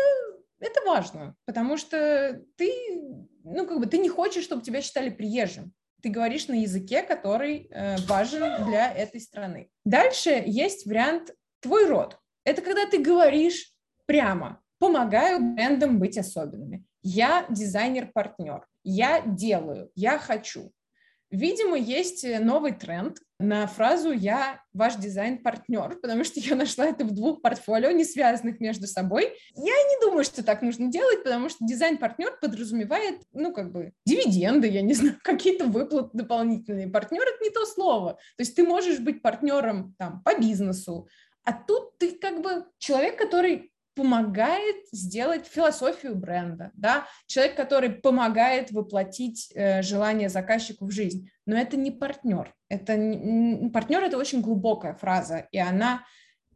это 0.58 0.80
важно, 0.86 1.34
потому 1.44 1.76
что 1.76 2.42
ты, 2.56 2.72
ну, 3.44 3.66
как 3.66 3.78
бы, 3.78 3.86
ты 3.86 3.98
не 3.98 4.08
хочешь, 4.08 4.44
чтобы 4.44 4.62
тебя 4.62 4.82
считали 4.82 5.10
приезжим. 5.10 5.72
Ты 6.02 6.10
говоришь 6.10 6.48
на 6.48 6.54
языке, 6.54 7.02
который 7.02 7.68
э, 7.70 7.96
важен 8.06 8.66
для 8.66 8.92
этой 8.92 9.20
страны. 9.20 9.70
Дальше 9.84 10.42
есть 10.44 10.86
вариант 10.86 11.30
«твой 11.60 11.86
род». 11.86 12.18
Это 12.44 12.60
когда 12.60 12.86
ты 12.86 12.98
говоришь 12.98 13.72
прямо 14.04 14.60
«помогаю 14.78 15.54
брендам 15.54 15.98
быть 15.98 16.18
особенными». 16.18 16.84
Я 17.02 17.46
дизайнер-партнер. 17.48 18.66
Я 18.82 19.22
делаю, 19.22 19.90
я 19.94 20.18
хочу. 20.18 20.72
Видимо, 21.34 21.76
есть 21.76 22.22
э, 22.22 22.38
новый 22.38 22.70
тренд 22.70 23.18
на 23.40 23.66
фразу 23.66 24.12
«я 24.12 24.60
ваш 24.72 24.94
дизайн-партнер», 24.94 25.98
потому 26.00 26.22
что 26.22 26.38
я 26.38 26.54
нашла 26.54 26.86
это 26.86 27.04
в 27.04 27.10
двух 27.10 27.42
портфолио, 27.42 27.90
не 27.90 28.04
связанных 28.04 28.60
между 28.60 28.86
собой. 28.86 29.36
Я 29.56 29.72
не 29.72 30.00
думаю, 30.00 30.22
что 30.22 30.44
так 30.44 30.62
нужно 30.62 30.92
делать, 30.92 31.24
потому 31.24 31.48
что 31.48 31.58
дизайн-партнер 31.66 32.38
подразумевает, 32.40 33.22
ну, 33.32 33.52
как 33.52 33.72
бы, 33.72 33.92
дивиденды, 34.06 34.68
я 34.68 34.80
не 34.80 34.94
знаю, 34.94 35.16
какие-то 35.24 35.64
выплаты 35.64 36.10
дополнительные. 36.12 36.86
Партнер— 36.86 37.22
это 37.22 37.42
не 37.42 37.50
то 37.50 37.66
слово. 37.66 38.12
То 38.12 38.40
есть 38.40 38.54
ты 38.54 38.62
можешь 38.62 39.00
быть 39.00 39.20
партнером 39.20 39.96
там 39.98 40.22
по 40.22 40.38
бизнесу, 40.38 41.08
а 41.42 41.52
тут 41.52 41.98
ты 41.98 42.12
как 42.12 42.42
бы 42.42 42.64
человек, 42.78 43.18
который 43.18 43.72
помогает 43.94 44.76
сделать 44.92 45.46
философию 45.46 46.16
бренда, 46.16 46.70
да, 46.74 47.06
человек, 47.26 47.56
который 47.56 47.90
помогает 47.90 48.70
воплотить 48.72 49.52
э, 49.54 49.82
желание 49.82 50.28
заказчику 50.28 50.86
в 50.86 50.90
жизнь, 50.90 51.30
но 51.46 51.56
это 51.56 51.76
не 51.76 51.90
партнер, 51.90 52.54
это 52.68 52.96
не, 52.96 53.70
партнер 53.70 54.02
это 54.02 54.18
очень 54.18 54.40
глубокая 54.40 54.94
фраза, 54.94 55.46
и 55.52 55.58
она, 55.58 56.04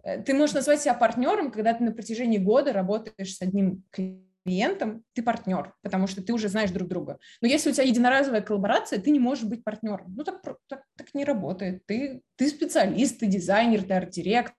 э, 0.02 0.22
ты 0.22 0.34
можешь 0.34 0.54
назвать 0.54 0.82
себя 0.82 0.94
партнером, 0.94 1.50
когда 1.50 1.74
ты 1.74 1.84
на 1.84 1.92
протяжении 1.92 2.38
года 2.38 2.72
работаешь 2.72 3.36
с 3.36 3.42
одним 3.42 3.84
клиентом, 3.90 5.04
ты 5.12 5.22
партнер, 5.22 5.74
потому 5.82 6.06
что 6.06 6.22
ты 6.22 6.32
уже 6.32 6.48
знаешь 6.48 6.70
друг 6.70 6.88
друга. 6.88 7.18
Но 7.40 7.48
если 7.48 7.70
у 7.70 7.72
тебя 7.72 7.84
единоразовая 7.84 8.40
коллаборация, 8.40 8.98
ты 8.98 9.10
не 9.10 9.20
можешь 9.20 9.44
быть 9.44 9.62
партнером. 9.62 10.14
Ну, 10.14 10.24
так, 10.24 10.42
так, 10.42 10.82
так 10.96 11.14
не 11.14 11.24
работает. 11.24 11.84
Ты, 11.86 12.22
ты 12.36 12.48
специалист, 12.48 13.20
ты 13.20 13.26
дизайнер, 13.26 13.82
ты 13.82 13.94
арт-директор, 13.94 14.56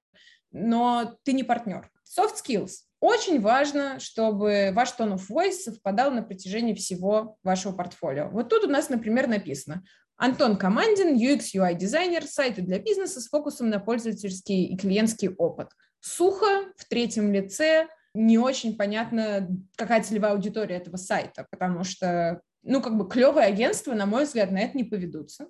но 0.51 1.17
ты 1.23 1.33
не 1.33 1.43
партнер. 1.43 1.89
Soft 2.09 2.35
skills. 2.43 2.71
Очень 2.99 3.39
важно, 3.39 3.99
чтобы 3.99 4.71
ваш 4.73 4.89
tone 4.97 5.15
of 5.15 5.21
voice 5.29 5.53
совпадал 5.53 6.11
на 6.11 6.23
протяжении 6.23 6.73
всего 6.73 7.37
вашего 7.43 7.71
портфолио. 7.71 8.29
Вот 8.29 8.49
тут 8.49 8.63
у 8.63 8.67
нас, 8.67 8.89
например, 8.89 9.27
написано 9.27 9.83
Антон 10.17 10.57
Командин, 10.57 11.15
UX, 11.15 11.55
UI 11.55 11.75
дизайнер, 11.75 12.25
сайты 12.25 12.61
для 12.61 12.79
бизнеса 12.79 13.21
с 13.21 13.29
фокусом 13.29 13.69
на 13.69 13.79
пользовательский 13.79 14.65
и 14.65 14.77
клиентский 14.77 15.29
опыт. 15.29 15.69
Сухо, 16.01 16.73
в 16.75 16.85
третьем 16.89 17.31
лице, 17.31 17.87
не 18.13 18.37
очень 18.37 18.75
понятно, 18.75 19.47
какая 19.77 20.03
целевая 20.03 20.33
аудитория 20.33 20.75
этого 20.75 20.97
сайта, 20.97 21.47
потому 21.51 21.83
что, 21.83 22.41
ну, 22.63 22.81
как 22.81 22.97
бы 22.97 23.07
клевые 23.07 23.47
агентства, 23.47 23.93
на 23.93 24.05
мой 24.05 24.25
взгляд, 24.25 24.51
на 24.51 24.59
это 24.59 24.75
не 24.75 24.83
поведутся. 24.83 25.47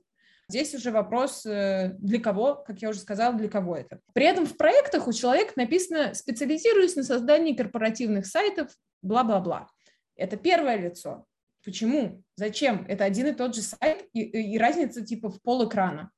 Здесь 0.50 0.74
уже 0.74 0.90
вопрос, 0.90 1.46
э, 1.46 1.96
для 2.00 2.20
кого, 2.20 2.56
как 2.56 2.82
я 2.82 2.90
уже 2.90 3.00
сказала, 3.00 3.36
для 3.36 3.48
кого 3.48 3.78
это. 3.78 4.00
При 4.14 4.26
этом 4.26 4.48
в 4.48 4.58
проектах 4.58 5.08
у 5.08 5.14
человека 5.14 5.54
написано 5.56 6.16
«специализируюсь 6.16 6.96
на 6.96 7.04
создании 7.04 7.54
корпоративных 7.54 8.26
сайтов, 8.26 8.72
бла-бла-бла». 9.04 9.68
Это 10.16 10.38
первое 10.38 10.76
лицо. 10.76 11.26
Почему? 11.64 12.24
Зачем? 12.36 12.84
Это 12.88 13.04
один 13.04 13.28
и 13.28 13.34
тот 13.34 13.54
же 13.54 13.62
сайт, 13.62 14.08
и, 14.14 14.22
и 14.22 14.58
разница 14.58 15.06
типа 15.06 15.30
в 15.30 15.40
пол 15.42 15.70
экрана. 15.70 16.10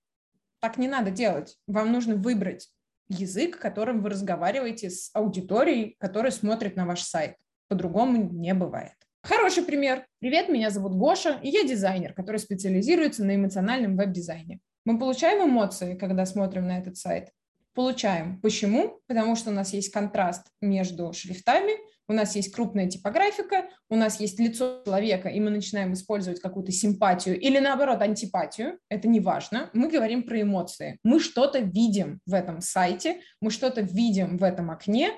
Так 0.61 0.77
не 0.77 0.87
надо 0.87 1.11
делать. 1.11 1.57
Вам 1.67 1.91
нужно 1.91 2.15
выбрать 2.15 2.69
язык, 3.09 3.59
которым 3.59 4.01
вы 4.01 4.11
разговариваете 4.11 4.89
с 4.89 5.09
аудиторией, 5.13 5.97
которая 5.99 6.31
смотрит 6.31 6.77
на 6.77 6.85
ваш 6.85 7.01
сайт. 7.01 7.35
По-другому 7.67 8.31
не 8.31 8.53
бывает. 8.53 8.95
Хороший 9.23 9.63
пример. 9.63 10.07
Привет, 10.19 10.49
меня 10.49 10.71
зовут 10.71 10.95
Гоша, 10.95 11.39
и 11.43 11.49
я 11.49 11.63
дизайнер, 11.63 12.11
который 12.13 12.37
специализируется 12.37 13.23
на 13.23 13.35
эмоциональном 13.35 13.95
веб-дизайне. 13.95 14.59
Мы 14.83 14.97
получаем 14.97 15.47
эмоции, 15.47 15.95
когда 15.95 16.25
смотрим 16.25 16.65
на 16.67 16.79
этот 16.79 16.97
сайт? 16.97 17.29
Получаем. 17.75 18.41
Почему? 18.41 18.99
Потому 19.05 19.35
что 19.35 19.51
у 19.51 19.53
нас 19.53 19.73
есть 19.73 19.91
контраст 19.91 20.47
между 20.59 21.13
шрифтами, 21.13 21.73
у 22.07 22.13
нас 22.13 22.35
есть 22.35 22.51
крупная 22.51 22.89
типографика, 22.89 23.69
у 23.89 23.95
нас 23.95 24.19
есть 24.19 24.39
лицо 24.39 24.81
человека, 24.85 25.29
и 25.29 25.39
мы 25.39 25.51
начинаем 25.51 25.93
использовать 25.93 26.41
какую-то 26.41 26.71
симпатию 26.71 27.39
или, 27.39 27.59
наоборот, 27.59 28.01
антипатию, 28.01 28.79
это 28.89 29.07
не 29.07 29.19
важно. 29.19 29.69
Мы 29.73 29.87
говорим 29.87 30.23
про 30.23 30.41
эмоции. 30.41 30.97
Мы 31.03 31.19
что-то 31.19 31.59
видим 31.59 32.21
в 32.25 32.33
этом 32.33 32.59
сайте, 32.59 33.21
мы 33.39 33.51
что-то 33.51 33.81
видим 33.81 34.37
в 34.39 34.43
этом 34.43 34.71
окне, 34.71 35.11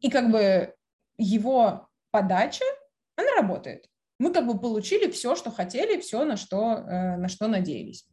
и 0.00 0.10
как 0.10 0.30
бы 0.30 0.74
его 1.16 1.88
подача, 2.10 2.64
она 3.16 3.34
работает. 3.36 3.86
Мы 4.18 4.32
как 4.32 4.46
бы 4.46 4.58
получили 4.58 5.10
все, 5.10 5.34
что 5.34 5.50
хотели, 5.50 6.00
все, 6.00 6.24
на 6.24 6.36
что, 6.36 6.74
э, 6.74 7.16
на 7.16 7.28
что 7.28 7.48
надеялись. 7.48 8.06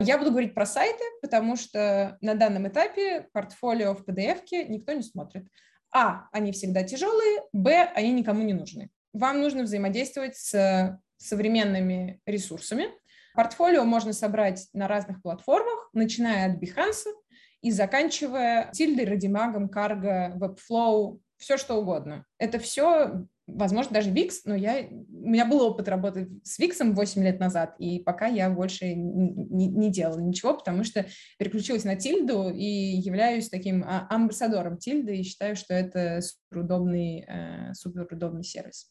Я 0.00 0.18
буду 0.18 0.30
говорить 0.30 0.54
про 0.54 0.66
сайты, 0.66 1.04
потому 1.22 1.56
что 1.56 2.18
на 2.20 2.34
данном 2.34 2.66
этапе 2.66 3.28
портфолио 3.32 3.94
в 3.94 4.04
PDF 4.04 4.42
никто 4.68 4.92
не 4.92 5.02
смотрит. 5.02 5.46
А, 5.92 6.28
они 6.32 6.50
всегда 6.52 6.82
тяжелые, 6.82 7.42
Б, 7.52 7.92
они 7.94 8.12
никому 8.12 8.42
не 8.42 8.52
нужны. 8.52 8.90
Вам 9.12 9.40
нужно 9.40 9.62
взаимодействовать 9.62 10.36
с 10.36 10.98
современными 11.16 12.20
ресурсами. 12.26 12.86
Портфолио 13.34 13.84
можно 13.84 14.12
собрать 14.12 14.68
на 14.72 14.88
разных 14.88 15.22
платформах, 15.22 15.90
начиная 15.92 16.52
от 16.52 16.62
Behance 16.62 17.12
и 17.62 17.70
заканчивая 17.70 18.70
Тильдой, 18.72 19.06
Радимагом, 19.06 19.66
Cargo, 19.66 20.36
Webflow, 20.36 21.20
все 21.36 21.56
что 21.56 21.76
угодно. 21.76 22.24
Это 22.38 22.58
все 22.58 23.26
возможно, 23.54 23.94
даже 23.94 24.10
Викс, 24.10 24.44
но 24.44 24.54
я, 24.54 24.86
у 24.90 25.28
меня 25.28 25.46
был 25.46 25.62
опыт 25.62 25.88
работы 25.88 26.28
с 26.42 26.58
Виксом 26.58 26.94
8 26.94 27.22
лет 27.22 27.40
назад, 27.40 27.74
и 27.78 28.00
пока 28.00 28.26
я 28.26 28.50
больше 28.50 28.94
не, 28.94 29.68
не 29.68 29.90
делала 29.90 30.20
ничего, 30.20 30.54
потому 30.54 30.84
что 30.84 31.06
переключилась 31.38 31.84
на 31.84 31.96
Тильду 31.96 32.50
и 32.50 32.64
являюсь 32.64 33.48
таким 33.48 33.84
а, 33.84 34.06
амбассадором 34.10 34.78
Тильды, 34.78 35.16
и 35.16 35.22
считаю, 35.22 35.56
что 35.56 35.72
это 35.74 36.20
суперудобный, 36.20 37.24
э, 37.26 37.74
суперудобный 37.74 38.44
сервис. 38.44 38.90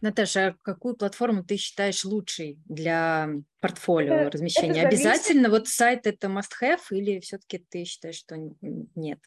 Наташа, 0.00 0.48
а 0.48 0.54
какую 0.62 0.96
платформу 0.96 1.42
ты 1.42 1.56
считаешь 1.56 2.04
лучшей 2.04 2.58
для 2.66 3.28
портфолио 3.60 4.14
это, 4.14 4.30
размещения? 4.30 4.80
Это 4.80 4.88
Обязательно 4.88 5.50
вот 5.50 5.68
сайт 5.68 6.06
это 6.06 6.28
must-have 6.28 6.80
или 6.90 7.20
все-таки 7.20 7.58
ты 7.68 7.84
считаешь, 7.84 8.16
что 8.16 8.36
нет? 8.94 9.18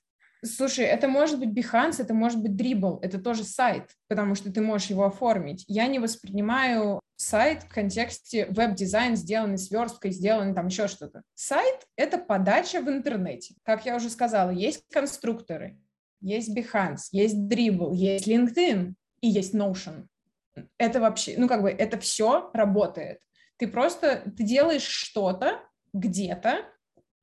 Слушай, 0.43 0.85
это 0.85 1.07
может 1.07 1.39
быть 1.39 1.49
Behance, 1.49 2.01
это 2.01 2.13
может 2.13 2.41
быть 2.41 2.59
Dribbble, 2.59 2.99
это 3.03 3.19
тоже 3.19 3.43
сайт, 3.43 3.91
потому 4.07 4.33
что 4.33 4.51
ты 4.51 4.59
можешь 4.61 4.89
его 4.89 5.05
оформить. 5.05 5.63
Я 5.67 5.85
не 5.87 5.99
воспринимаю 5.99 6.99
сайт 7.15 7.63
в 7.63 7.69
контексте 7.69 8.47
веб-дизайн, 8.47 9.15
сделанный 9.15 9.59
сверсткой, 9.59 10.11
сделанный 10.11 10.55
там 10.55 10.67
еще 10.67 10.87
что-то. 10.87 11.21
Сайт— 11.35 11.85
это 11.95 12.17
подача 12.17 12.81
в 12.81 12.89
интернете. 12.89 13.53
Как 13.63 13.85
я 13.85 13.95
уже 13.95 14.09
сказала, 14.09 14.49
есть 14.49 14.83
конструкторы, 14.91 15.77
есть 16.21 16.57
Behance, 16.57 17.09
есть 17.11 17.35
Dribble, 17.35 17.93
есть 17.93 18.27
LinkedIn 18.27 18.93
и 19.21 19.27
есть 19.27 19.53
Notion. 19.53 20.07
Это 20.79 20.99
вообще, 20.99 21.35
ну 21.37 21.47
как 21.47 21.61
бы, 21.61 21.69
это 21.69 21.99
все 21.99 22.49
работает. 22.53 23.19
Ты 23.57 23.67
просто, 23.67 24.23
ты 24.35 24.43
делаешь 24.43 24.81
что-то 24.81 25.59
где-то, 25.93 26.65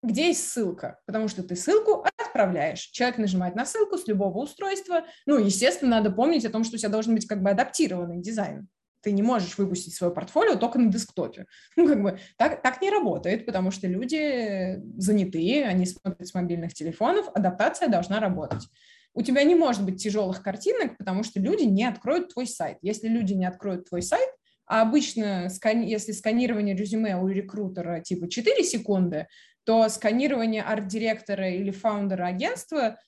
где 0.05 0.29
есть 0.29 0.49
ссылка, 0.49 1.01
потому 1.05 1.27
что 1.27 1.43
ты 1.43 1.57
ссылку 1.57 2.05
отправляешь. 2.29 2.81
Человек 2.81 3.19
нажимает 3.19 3.55
на 3.57 3.65
ссылку 3.65 3.99
с 3.99 4.07
любого 4.07 4.39
устройства. 4.39 5.05
Ну, 5.27 5.39
естественно, 5.39 5.97
надо 5.97 6.11
помнить 6.11 6.45
о 6.45 6.51
том, 6.51 6.65
что 6.65 6.77
у 6.77 6.79
тебя 6.79 6.89
должен 6.89 7.15
быть 7.15 7.27
как 7.27 7.43
бы 7.43 7.51
адаптированный 7.51 8.21
дизайн. 8.21 8.69
Ты 9.01 9.13
не 9.13 9.23
можешь 9.23 9.59
выпустить 9.59 9.95
свое 9.95 10.13
портфолио 10.13 10.57
только 10.57 10.79
на 10.79 10.91
десктопе. 10.91 11.47
Ну, 11.77 11.87
как 11.87 12.03
бы 12.03 12.19
так, 12.37 12.63
так 12.63 12.83
не 12.83 12.91
работает, 12.91 13.47
потому 13.47 13.71
что 13.71 13.87
люди 13.87 14.81
занятые, 14.97 15.67
они 15.67 15.87
смотрят 15.87 16.27
с 16.27 16.35
мобильных 16.35 16.75
телефонов, 16.75 17.29
адаптация 17.35 17.89
должна 17.89 18.21
работать. 18.21 18.69
У 19.15 19.23
тебя 19.23 19.43
не 19.43 19.55
может 19.55 19.85
быть 19.85 20.03
тяжелых 20.03 20.43
картинок, 20.43 20.97
потому 20.97 21.23
что 21.23 21.41
люди 21.41 21.65
не 21.65 21.85
откроют 21.85 22.33
твой 22.33 22.47
сайт. 22.47 22.79
Если 22.83 23.09
люди 23.09 23.33
не 23.33 23.47
откроют 23.47 23.89
твой 23.89 24.03
сайт, 24.03 24.29
а 24.69 24.83
обычно, 24.83 25.49
если 25.65 26.13
сканирование 26.13 26.77
резюме 26.77 27.17
у 27.17 27.27
рекрутера 27.27 28.01
типа 28.01 28.29
4 28.29 28.63
секунды, 28.65 29.27
то 29.69 29.87
сканирование 29.91 30.63
арт-директора 30.63 31.51
или 31.51 31.71
фаундера 31.71 32.25
агентства, 32.25 32.99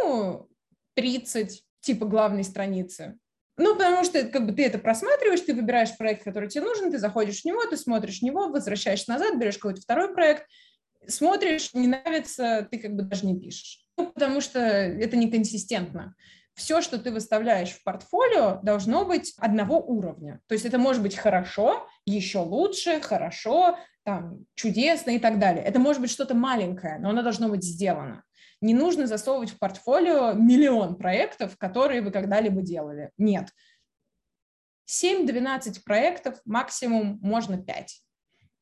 ну, 0.00 0.48
30, 0.94 1.62
типа 1.80 2.06
главной 2.06 2.42
страницы. 2.42 3.18
Ну, 3.58 3.76
потому 3.76 4.02
что 4.02 4.24
как 4.24 4.46
бы 4.46 4.52
ты 4.52 4.64
это 4.64 4.78
просматриваешь, 4.78 5.42
ты 5.42 5.52
выбираешь 5.52 5.94
проект, 5.94 6.24
который 6.24 6.48
тебе 6.48 6.64
нужен, 6.64 6.90
ты 6.90 6.98
заходишь 6.98 7.42
в 7.42 7.44
него, 7.44 7.62
ты 7.66 7.76
смотришь 7.76 8.20
в 8.20 8.22
него, 8.22 8.48
возвращаешься 8.48 9.10
назад, 9.10 9.36
берешь 9.36 9.58
какой-то 9.58 9.82
второй 9.82 10.14
проект, 10.14 10.46
смотришь, 11.06 11.74
не 11.74 11.88
нравится, 11.88 12.66
ты 12.70 12.78
как 12.78 12.96
бы 12.96 13.02
даже 13.02 13.26
не 13.26 13.38
пишешь. 13.38 13.84
Ну, 13.98 14.06
потому 14.06 14.40
что 14.40 14.58
это 14.58 15.18
неконсистентно. 15.18 16.14
Все, 16.54 16.80
что 16.80 16.98
ты 16.98 17.12
выставляешь 17.12 17.72
в 17.72 17.84
портфолио, 17.84 18.60
должно 18.62 19.04
быть 19.04 19.34
одного 19.36 19.80
уровня. 19.80 20.40
То 20.46 20.54
есть 20.54 20.64
это 20.64 20.78
может 20.78 21.02
быть 21.02 21.14
хорошо, 21.14 21.86
еще 22.06 22.38
лучше, 22.38 23.02
хорошо, 23.02 23.76
там, 24.06 24.46
чудесно 24.54 25.10
и 25.10 25.18
так 25.18 25.40
далее. 25.40 25.64
Это 25.64 25.80
может 25.80 26.00
быть 26.00 26.12
что-то 26.12 26.32
маленькое, 26.32 27.00
но 27.00 27.10
оно 27.10 27.22
должно 27.22 27.48
быть 27.48 27.64
сделано. 27.64 28.22
Не 28.60 28.72
нужно 28.72 29.08
засовывать 29.08 29.50
в 29.50 29.58
портфолио 29.58 30.32
миллион 30.32 30.94
проектов, 30.94 31.58
которые 31.58 32.02
вы 32.02 32.12
когда-либо 32.12 32.62
делали. 32.62 33.10
Нет. 33.18 33.48
7-12 34.88 35.82
проектов, 35.84 36.40
максимум 36.44 37.18
можно 37.20 37.60
5. 37.60 38.00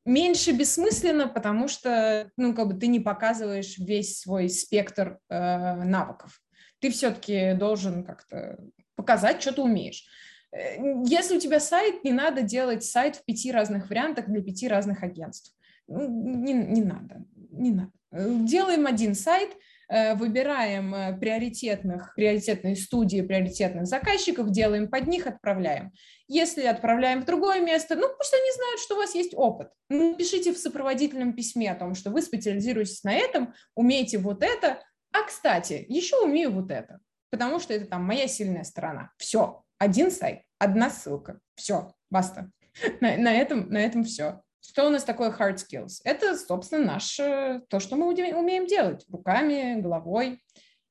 Меньше 0.05 0.51
бессмысленно, 0.51 1.27
потому 1.27 1.67
что 1.67 2.31
ну, 2.37 2.55
как 2.55 2.67
бы 2.67 2.73
ты 2.79 2.87
не 2.87 2.99
показываешь 2.99 3.77
весь 3.77 4.19
свой 4.19 4.49
спектр 4.49 5.19
э, 5.29 5.75
навыков. 5.83 6.41
Ты 6.79 6.89
все-таки 6.89 7.53
должен 7.53 8.03
как-то 8.03 8.57
показать, 8.95 9.43
что 9.43 9.53
ты 9.53 9.61
умеешь. 9.61 10.07
Э, 10.55 10.77
если 11.05 11.37
у 11.37 11.39
тебя 11.39 11.59
сайт, 11.59 12.03
не 12.03 12.11
надо 12.11 12.41
делать 12.41 12.83
сайт 12.83 13.17
в 13.17 13.25
пяти 13.25 13.51
разных 13.51 13.89
вариантах 13.89 14.27
для 14.27 14.41
пяти 14.41 14.67
разных 14.67 15.03
агентств. 15.03 15.53
Ну, 15.87 16.07
не, 16.07 16.53
не 16.53 16.81
надо, 16.81 17.25
не 17.51 17.71
надо. 17.71 17.91
Делаем 18.11 18.87
один 18.87 19.13
сайт, 19.13 19.49
э, 19.89 20.15
выбираем 20.15 20.95
э, 20.95 21.17
приоритетных, 21.17 22.13
приоритетные 22.15 22.75
студии, 22.77 23.21
приоритетных 23.21 23.85
заказчиков, 23.85 24.49
делаем 24.51 24.89
под 24.89 25.07
них, 25.07 25.27
отправляем. 25.27 25.91
Если 26.27 26.63
отправляем 26.63 27.21
в 27.21 27.25
другое 27.25 27.59
место, 27.59 27.95
ну 27.95 28.07
пусть 28.17 28.33
они 28.33 28.51
знают, 28.55 28.79
что 28.79 28.95
у 28.95 28.97
вас 28.97 29.13
есть 29.13 29.33
опыт. 29.35 29.67
Ну, 29.89 30.15
пишите 30.15 30.53
в 30.53 30.57
сопроводительном 30.57 31.33
письме 31.33 31.71
о 31.71 31.75
том, 31.75 31.93
что 31.93 32.09
вы 32.09 32.21
специализируетесь 32.21 33.03
на 33.03 33.13
этом, 33.13 33.53
умеете 33.75 34.17
вот 34.17 34.41
это, 34.41 34.79
а, 35.11 35.23
кстати, 35.23 35.85
еще 35.87 36.17
умею 36.23 36.51
вот 36.51 36.71
это, 36.71 36.99
потому 37.29 37.59
что 37.59 37.73
это 37.73 37.85
там 37.85 38.03
моя 38.05 38.27
сильная 38.27 38.63
сторона. 38.63 39.11
Все, 39.17 39.63
один 39.77 40.09
сайт, 40.09 40.44
одна 40.59 40.89
ссылка. 40.89 41.39
Все, 41.55 41.93
баста. 42.09 42.51
На, 43.01 43.15
на, 43.17 43.33
этом, 43.33 43.69
на 43.69 43.77
этом 43.77 44.03
все. 44.03 44.41
Что 44.59 44.87
у 44.87 44.89
нас 44.89 45.03
такое 45.03 45.31
hard 45.31 45.57
skills? 45.57 46.01
Это, 46.03 46.37
собственно, 46.37 46.85
наше, 46.85 47.61
то, 47.69 47.79
что 47.79 47.95
мы 47.95 48.07
умеем 48.07 48.65
делать 48.65 49.05
руками, 49.09 49.79
головой. 49.79 50.41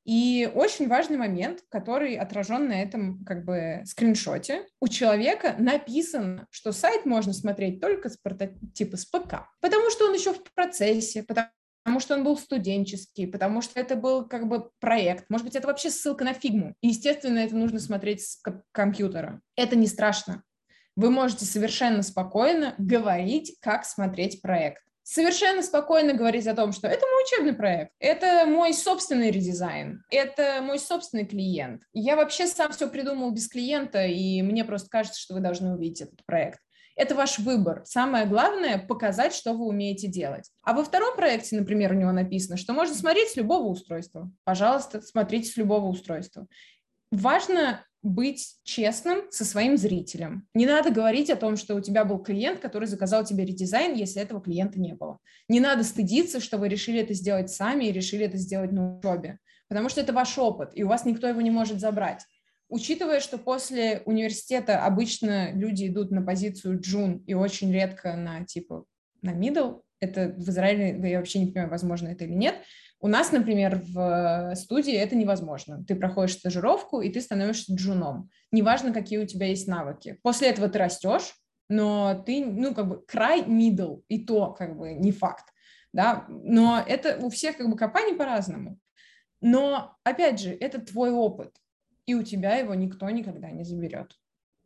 И 0.05 0.51
очень 0.55 0.87
важный 0.87 1.17
момент, 1.17 1.63
который 1.71 2.15
отражен 2.17 2.69
на 2.69 2.83
этом 2.83 3.25
как 3.25 3.45
бы 3.45 3.83
скриншоте. 3.87 4.67
У 4.81 4.89
человека 4.89 5.55
написано, 5.59 6.47
что 6.51 6.73
сайт 6.73 7.07
можно 7.07 7.33
смотреть 7.33 7.81
только 7.81 8.11
с 8.11 8.17
прототипа 8.19 8.97
с 8.99 9.07
ПК, 9.07 9.49
потому 9.61 9.91
что 9.91 10.07
он 10.07 10.15
еще 10.15 10.35
в 10.35 10.43
процессе, 10.55 11.23
потому 11.23 11.49
потому 11.95 12.03
что 12.03 12.15
он 12.15 12.25
был 12.25 12.37
студенческий, 12.37 13.29
потому 13.29 13.63
что 13.63 13.79
это 13.79 13.95
был 13.95 14.27
как 14.27 14.49
бы 14.49 14.69
проект. 14.81 15.27
Может 15.31 15.47
быть, 15.47 15.55
это 15.55 15.69
вообще 15.69 15.91
ссылка 15.91 16.25
на 16.25 16.35
фигму. 16.35 16.75
И, 16.81 16.89
естественно, 16.89 17.39
это 17.39 17.55
нужно 17.55 17.79
смотреть 17.79 18.23
с 18.23 18.43
компьютера. 18.73 19.41
Это 19.55 19.77
не 19.77 19.87
страшно. 19.87 20.43
Вы 20.97 21.13
можете 21.13 21.45
совершенно 21.45 22.03
спокойно 22.03 22.75
говорить, 22.79 23.57
как 23.61 23.85
смотреть 23.85 24.43
проект. 24.43 24.83
Совершенно 25.05 25.63
спокойно 25.63 26.15
говорить 26.15 26.49
о 26.49 26.57
том, 26.57 26.73
что 26.73 26.89
это 26.89 27.07
мой 27.07 27.23
учебный 27.23 27.53
проект, 27.53 27.93
это 28.01 28.45
мой 28.47 28.75
собственный 28.75 29.31
редизайн, 29.31 30.03
это 30.11 30.63
мой 30.63 30.81
собственный 30.81 31.27
клиент. 31.27 31.83
Я 31.93 32.17
вообще 32.17 32.49
сам 32.49 32.73
все 32.73 32.89
придумал 32.89 33.31
без 33.31 33.47
клиента, 33.47 34.05
и 34.05 34.43
мне 34.43 34.65
просто 34.65 34.89
кажется, 34.91 35.21
что 35.21 35.35
вы 35.35 35.41
должны 35.41 35.75
увидеть 35.75 36.01
этот 36.01 36.27
проект. 36.27 36.59
Это 36.97 37.15
ваш 37.15 37.39
выбор. 37.39 37.83
Самое 37.85 38.27
главное– 38.27 38.79
показать, 38.89 39.35
что 39.35 39.53
вы 39.53 39.67
умеете 39.67 40.07
делать. 40.07 40.51
А 40.63 40.75
во 40.75 40.85
втором 40.85 41.17
проекте, 41.17 41.57
например, 41.57 41.93
у 41.93 41.97
него 41.97 42.13
написано, 42.13 42.57
что 42.57 42.73
можно 42.73 42.95
смотреть 42.95 43.31
с 43.31 43.37
любого 43.37 43.65
устройства. 43.65 44.31
Пожалуйста, 44.45 45.01
смотрите 45.01 45.51
с 45.51 45.57
любого 45.57 45.87
устройства. 45.87 46.47
Важно 47.11 47.85
быть 48.05 48.57
честным 48.65 49.23
со 49.31 49.45
своим 49.45 49.77
зрителем. 49.77 50.47
Не 50.53 50.67
надо 50.67 50.91
говорить 50.91 51.31
о 51.31 51.37
том, 51.37 51.57
что 51.57 51.75
у 51.75 51.81
тебя 51.81 52.05
был 52.05 52.19
клиент, 52.19 52.61
который 52.61 52.87
заказал 52.87 53.25
тебе 53.25 53.47
редизайн, 53.47 53.95
если 53.95 54.21
этого 54.21 54.43
клиента 54.43 54.79
не 54.79 54.95
было. 54.95 55.19
Не 55.49 55.59
надо 55.59 55.83
стыдиться, 55.85 56.39
что 56.39 56.59
вы 56.59 56.69
решили 56.69 57.01
это 57.01 57.15
сделать 57.15 57.51
сами 57.51 57.87
и 57.87 57.93
решили 57.93 58.27
это 58.27 58.37
сделать 58.37 58.73
на 58.73 58.99
учебе, 58.99 59.39
потому 59.69 59.89
что 59.89 60.03
это 60.03 60.13
ваш 60.13 60.37
опыт, 60.37 60.71
и 60.75 60.85
у 60.85 60.89
вас 60.89 61.07
никто 61.07 61.27
его 61.27 61.41
не 61.41 61.51
может 61.51 61.81
забрать. 61.81 62.27
Учитывая, 62.69 63.21
что 63.21 63.39
после 63.39 64.03
университета 64.05 64.85
обычно 64.85 65.53
люди 65.53 65.87
идут 65.87 66.11
на 66.11 66.23
позицию 66.23 66.81
джун 66.81 67.19
и 67.27 67.35
очень 67.35 67.73
редко 67.73 68.17
на 68.17 68.45
типа 68.45 68.85
на 69.23 69.31
middle, 69.31 69.83
это 70.01 70.35
в 70.37 70.49
Израиле, 70.49 71.11
я 71.11 71.19
вообще 71.19 71.39
не 71.39 71.47
понимаю, 71.47 71.71
возможно 71.71 72.09
это 72.09 72.25
или 72.25 72.35
нет, 72.35 72.57
у 73.01 73.07
нас, 73.09 73.33
например, 73.33 73.83
в 73.87 74.55
студии 74.55 74.95
это 74.95 75.15
невозможно. 75.15 75.85
Ты 75.87 75.95
проходишь 75.95 76.37
стажировку, 76.37 77.03
и 77.03 77.11
ты 77.11 77.21
становишься 77.21 77.75
джуном. 77.75 78.31
Неважно, 78.51 78.95
какие 78.95 79.19
у 79.19 79.27
тебя 79.27 79.49
есть 79.49 79.69
навыки. 79.69 80.19
После 80.23 80.49
этого 80.49 80.71
ты 80.71 80.79
растешь, 80.79 81.35
но 81.69 82.23
ты, 82.25 82.45
ну, 82.45 82.75
как 82.75 82.89
бы 82.89 83.05
край 83.07 83.43
middle, 83.43 84.03
и 84.09 84.25
то, 84.25 84.53
как 84.53 84.79
бы, 84.79 84.95
не 84.95 85.13
факт, 85.13 85.45
да, 85.93 86.25
но 86.29 86.83
это 86.87 87.19
у 87.21 87.29
всех, 87.29 87.59
как 87.59 87.69
бы, 87.69 87.77
компаний 87.77 88.15
по-разному. 88.15 88.79
Но, 89.41 89.97
опять 90.03 90.41
же, 90.41 90.51
это 90.51 90.81
твой 90.81 91.11
опыт, 91.11 91.55
и 92.07 92.15
у 92.15 92.23
тебя 92.23 92.57
его 92.57 92.75
никто 92.75 93.09
никогда 93.11 93.51
не 93.51 93.65
заберет. 93.65 94.17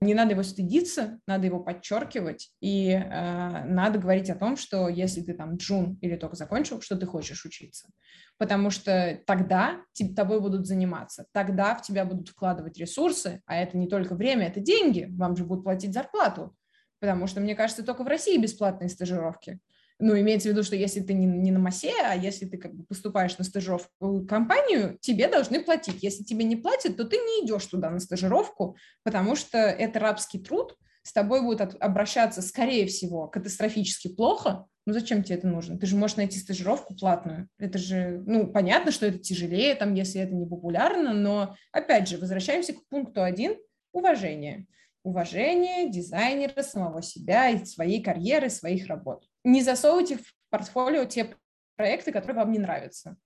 Не 0.00 0.14
надо 0.14 0.32
его 0.32 0.44
стыдиться, 0.44 1.18
надо 1.26 1.46
его 1.46 1.58
подчеркивать, 1.58 2.52
и 2.60 2.90
э, 2.90 3.64
надо 3.64 3.98
говорить 3.98 4.30
о 4.30 4.36
том, 4.36 4.56
что 4.56 4.88
если 4.88 5.22
ты 5.22 5.34
там 5.34 5.56
джун 5.56 5.98
или 6.00 6.14
только 6.14 6.36
закончил, 6.36 6.80
что 6.80 6.94
ты 6.94 7.04
хочешь 7.04 7.44
учиться. 7.44 7.88
Потому 8.36 8.70
что 8.70 9.18
тогда 9.26 9.82
тобой 10.14 10.40
будут 10.40 10.68
заниматься, 10.68 11.26
тогда 11.32 11.74
в 11.74 11.82
тебя 11.82 12.04
будут 12.04 12.28
вкладывать 12.28 12.78
ресурсы, 12.78 13.42
а 13.46 13.56
это 13.56 13.76
не 13.76 13.88
только 13.88 14.14
время, 14.14 14.46
это 14.46 14.60
деньги, 14.60 15.08
вам 15.10 15.36
же 15.36 15.44
будут 15.44 15.64
платить 15.64 15.92
зарплату. 15.92 16.54
Потому 17.00 17.26
что, 17.26 17.40
мне 17.40 17.56
кажется, 17.56 17.84
только 17.84 18.04
в 18.04 18.08
России 18.08 18.38
бесплатные 18.38 18.88
стажировки. 18.88 19.58
Ну, 20.00 20.18
имеется 20.18 20.48
в 20.48 20.52
виду, 20.52 20.62
что 20.62 20.76
если 20.76 21.00
ты 21.00 21.12
не, 21.12 21.26
не 21.26 21.50
на 21.50 21.58
массе, 21.58 21.92
а 22.04 22.14
если 22.14 22.46
ты 22.46 22.56
как 22.56 22.72
бы 22.72 22.84
поступаешь 22.84 23.36
на 23.36 23.44
стажировку 23.44 23.90
в 23.98 24.26
компанию, 24.26 24.96
тебе 25.00 25.26
должны 25.26 25.60
платить. 25.60 26.02
Если 26.02 26.22
тебе 26.22 26.44
не 26.44 26.54
платят, 26.54 26.96
то 26.96 27.04
ты 27.04 27.16
не 27.16 27.44
идешь 27.44 27.66
туда 27.66 27.90
на 27.90 27.98
стажировку, 27.98 28.76
потому 29.02 29.34
что 29.34 29.58
это 29.58 29.98
рабский 29.98 30.40
труд, 30.40 30.76
с 31.02 31.12
тобой 31.12 31.42
будут 31.42 31.60
от, 31.60 31.82
обращаться, 31.82 32.42
скорее 32.42 32.86
всего, 32.86 33.26
катастрофически 33.26 34.08
плохо. 34.08 34.66
Ну, 34.86 34.92
зачем 34.92 35.22
тебе 35.22 35.36
это 35.36 35.48
нужно? 35.48 35.78
Ты 35.78 35.86
же 35.86 35.96
можешь 35.96 36.16
найти 36.16 36.38
стажировку 36.38 36.94
платную. 36.94 37.48
Это 37.58 37.78
же, 37.78 38.22
ну, 38.26 38.46
понятно, 38.46 38.92
что 38.92 39.06
это 39.06 39.18
тяжелее, 39.18 39.74
там, 39.74 39.94
если 39.94 40.20
это 40.20 40.34
не 40.34 40.46
популярно, 40.46 41.12
но, 41.12 41.56
опять 41.72 42.08
же, 42.08 42.18
возвращаемся 42.18 42.72
к 42.72 42.86
пункту 42.88 43.22
один– 43.22 43.56
уважение 43.92 44.66
уважение 45.02 45.90
дизайнера, 45.90 46.62
самого 46.62 47.02
себя 47.02 47.50
и 47.50 47.64
своей 47.64 48.02
карьеры, 48.02 48.50
своих 48.50 48.86
работ. 48.86 49.27
Не 49.44 49.62
засовывайте 49.62 50.18
в 50.18 50.34
портфолио 50.50 51.04
те 51.04 51.36
проекты, 51.76 52.12
которые 52.12 52.36
вам 52.36 52.52
не 52.52 52.58
нравятся. 52.58 53.16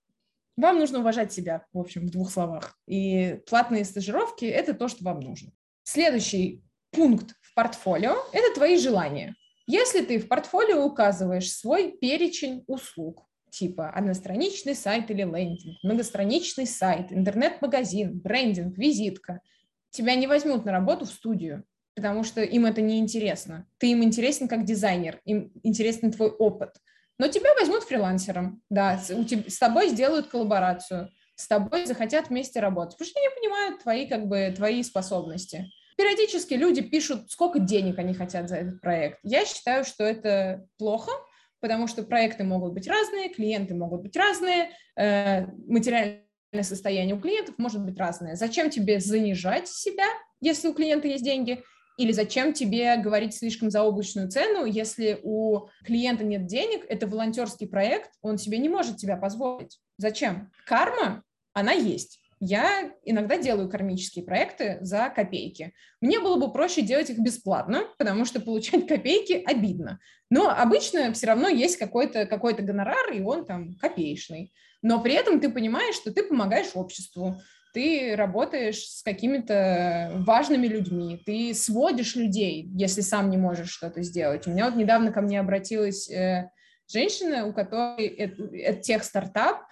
Вам 0.55 0.77
нужно 0.77 0.99
уважать 0.99 1.33
себя, 1.33 1.65
в 1.73 1.79
общем, 1.79 2.07
в 2.07 2.11
двух 2.11 2.31
словах. 2.31 2.77
И 2.87 3.39
платные 3.47 3.85
стажировки– 3.85 4.45
это 4.45 4.73
то, 4.73 4.87
что 4.87 5.03
вам 5.03 5.19
нужно. 5.19 5.51
Следующий 5.83 6.63
пункт 6.91 7.35
в 7.41 7.55
портфолио– 7.55 8.15
это 8.33 8.53
твои 8.53 8.77
желания. 8.77 9.35
Если 9.65 10.03
ты 10.03 10.19
в 10.19 10.27
портфолио 10.27 10.83
указываешь 10.83 11.51
свой 11.51 11.97
перечень 11.97 12.63
услуг, 12.67 13.25
типа 13.49 13.89
одностраничный 13.89 14.75
сайт 14.75 15.09
или 15.09 15.23
лендинг, 15.23 15.77
многостраничный 15.83 16.67
сайт, 16.67 17.11
интернет-магазин, 17.11 18.19
брендинг, 18.19 18.77
визитка, 18.77 19.41
тебя 19.89 20.15
не 20.15 20.27
возьмут 20.27 20.65
на 20.65 20.71
работу 20.71 21.05
в 21.05 21.09
студию 21.09 21.63
потому 21.95 22.23
что 22.23 22.41
им 22.41 22.65
это 22.65 22.81
не 22.81 22.99
интересно. 22.99 23.67
Ты 23.77 23.91
им 23.91 24.03
интересен 24.03 24.47
как 24.47 24.65
дизайнер, 24.65 25.19
им 25.25 25.51
интересен 25.63 26.11
твой 26.11 26.29
опыт. 26.29 26.75
Но 27.19 27.27
тебя 27.27 27.53
возьмут 27.53 27.83
фрилансером, 27.83 28.61
да, 28.69 28.99
у 29.11 29.23
тебя, 29.23 29.43
с 29.49 29.57
тобой 29.59 29.89
сделают 29.89 30.27
коллаборацию, 30.27 31.09
с 31.35 31.47
тобой 31.47 31.85
захотят 31.85 32.29
вместе 32.29 32.59
работать, 32.59 32.97
потому 32.97 33.09
что 33.09 33.19
они 33.19 33.29
понимают 33.35 33.83
твои, 33.83 34.07
как 34.07 34.27
бы, 34.27 34.53
твои 34.55 34.81
способности. 34.83 35.69
Периодически 35.95 36.55
люди 36.55 36.81
пишут, 36.81 37.29
сколько 37.31 37.59
денег 37.59 37.99
они 37.99 38.13
хотят 38.13 38.49
за 38.49 38.57
этот 38.57 38.81
проект. 38.81 39.19
Я 39.23 39.45
считаю, 39.45 39.85
что 39.85 40.03
это 40.03 40.65
плохо, 40.77 41.11
потому 41.59 41.87
что 41.87 42.03
проекты 42.03 42.43
могут 42.43 42.73
быть 42.73 42.87
разные, 42.87 43.29
клиенты 43.29 43.75
могут 43.75 44.01
быть 44.01 44.17
разные, 44.17 44.71
э, 44.97 45.45
материальное 45.67 46.23
состояние 46.61 47.15
у 47.15 47.19
клиентов 47.19 47.55
может 47.57 47.83
быть 47.83 47.97
разное. 47.97 48.35
Зачем 48.35 48.69
тебе 48.69 48.99
занижать 48.99 49.67
себя, 49.67 50.05
если 50.41 50.67
у 50.67 50.73
клиента 50.73 51.07
есть 51.07 51.23
деньги, 51.23 51.63
или 51.97 52.11
зачем 52.11 52.53
тебе 52.53 52.97
говорить 52.97 53.35
слишком 53.35 53.69
заоблачную 53.69 54.29
цену, 54.29 54.65
если 54.65 55.19
у 55.23 55.67
клиента 55.83 56.23
нет 56.23 56.45
денег, 56.45 56.85
это 56.89 57.07
волонтерский 57.07 57.67
проект, 57.67 58.11
он 58.21 58.37
себе 58.37 58.57
не 58.57 58.69
может 58.69 58.97
тебя 58.97 59.17
позволить. 59.17 59.79
Зачем? 59.97 60.51
Карма, 60.65 61.23
она 61.53 61.71
есть. 61.71 62.19
Я 62.39 62.91
иногда 63.05 63.37
делаю 63.37 63.69
кармические 63.69 64.25
проекты 64.25 64.77
за 64.81 65.09
копейки. 65.09 65.73
Мне 66.01 66.19
было 66.19 66.37
бы 66.37 66.51
проще 66.51 66.81
делать 66.81 67.09
их 67.09 67.19
бесплатно, 67.19 67.83
потому 67.97 68.25
что 68.25 68.41
получать 68.41 68.85
копейки 68.89 69.41
обидно. 69.45 69.99
Но 70.29 70.49
обычно 70.49 71.13
все 71.13 71.27
равно 71.27 71.47
есть 71.47 71.77
какой-то 71.77 72.25
какой 72.25 72.53
гонорар, 72.53 73.13
и 73.13 73.21
он 73.21 73.45
там 73.45 73.75
копеечный. 73.75 74.51
Но 74.81 75.01
при 75.01 75.13
этом 75.13 75.39
ты 75.39 75.49
понимаешь, 75.49 75.95
что 75.95 76.11
ты 76.11 76.23
помогаешь 76.23 76.71
обществу, 76.73 77.39
ты 77.73 78.15
работаешь 78.15 78.83
с 78.85 79.03
какими-то 79.03 80.11
важными 80.25 80.67
людьми, 80.67 81.21
ты 81.25 81.53
сводишь 81.53 82.15
людей, 82.15 82.69
если 82.75 83.01
сам 83.01 83.29
не 83.29 83.37
можешь 83.37 83.71
что-то 83.71 84.03
сделать. 84.03 84.47
У 84.47 84.51
меня 84.51 84.65
вот 84.65 84.75
недавно 84.75 85.11
ко 85.11 85.21
мне 85.21 85.39
обратилась 85.39 86.09
э, 86.09 86.49
женщина, 86.87 87.47
у 87.47 87.53
которой 87.53 88.05
это, 88.07 88.79
тех 88.81 89.03
стартап 89.03 89.63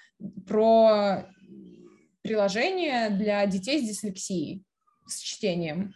про 0.47 1.28
приложение 2.24 3.10
для 3.12 3.45
детей 3.45 3.80
с 3.80 3.88
дислексией, 3.88 4.64
с 5.08 5.20
чтением. 5.20 5.93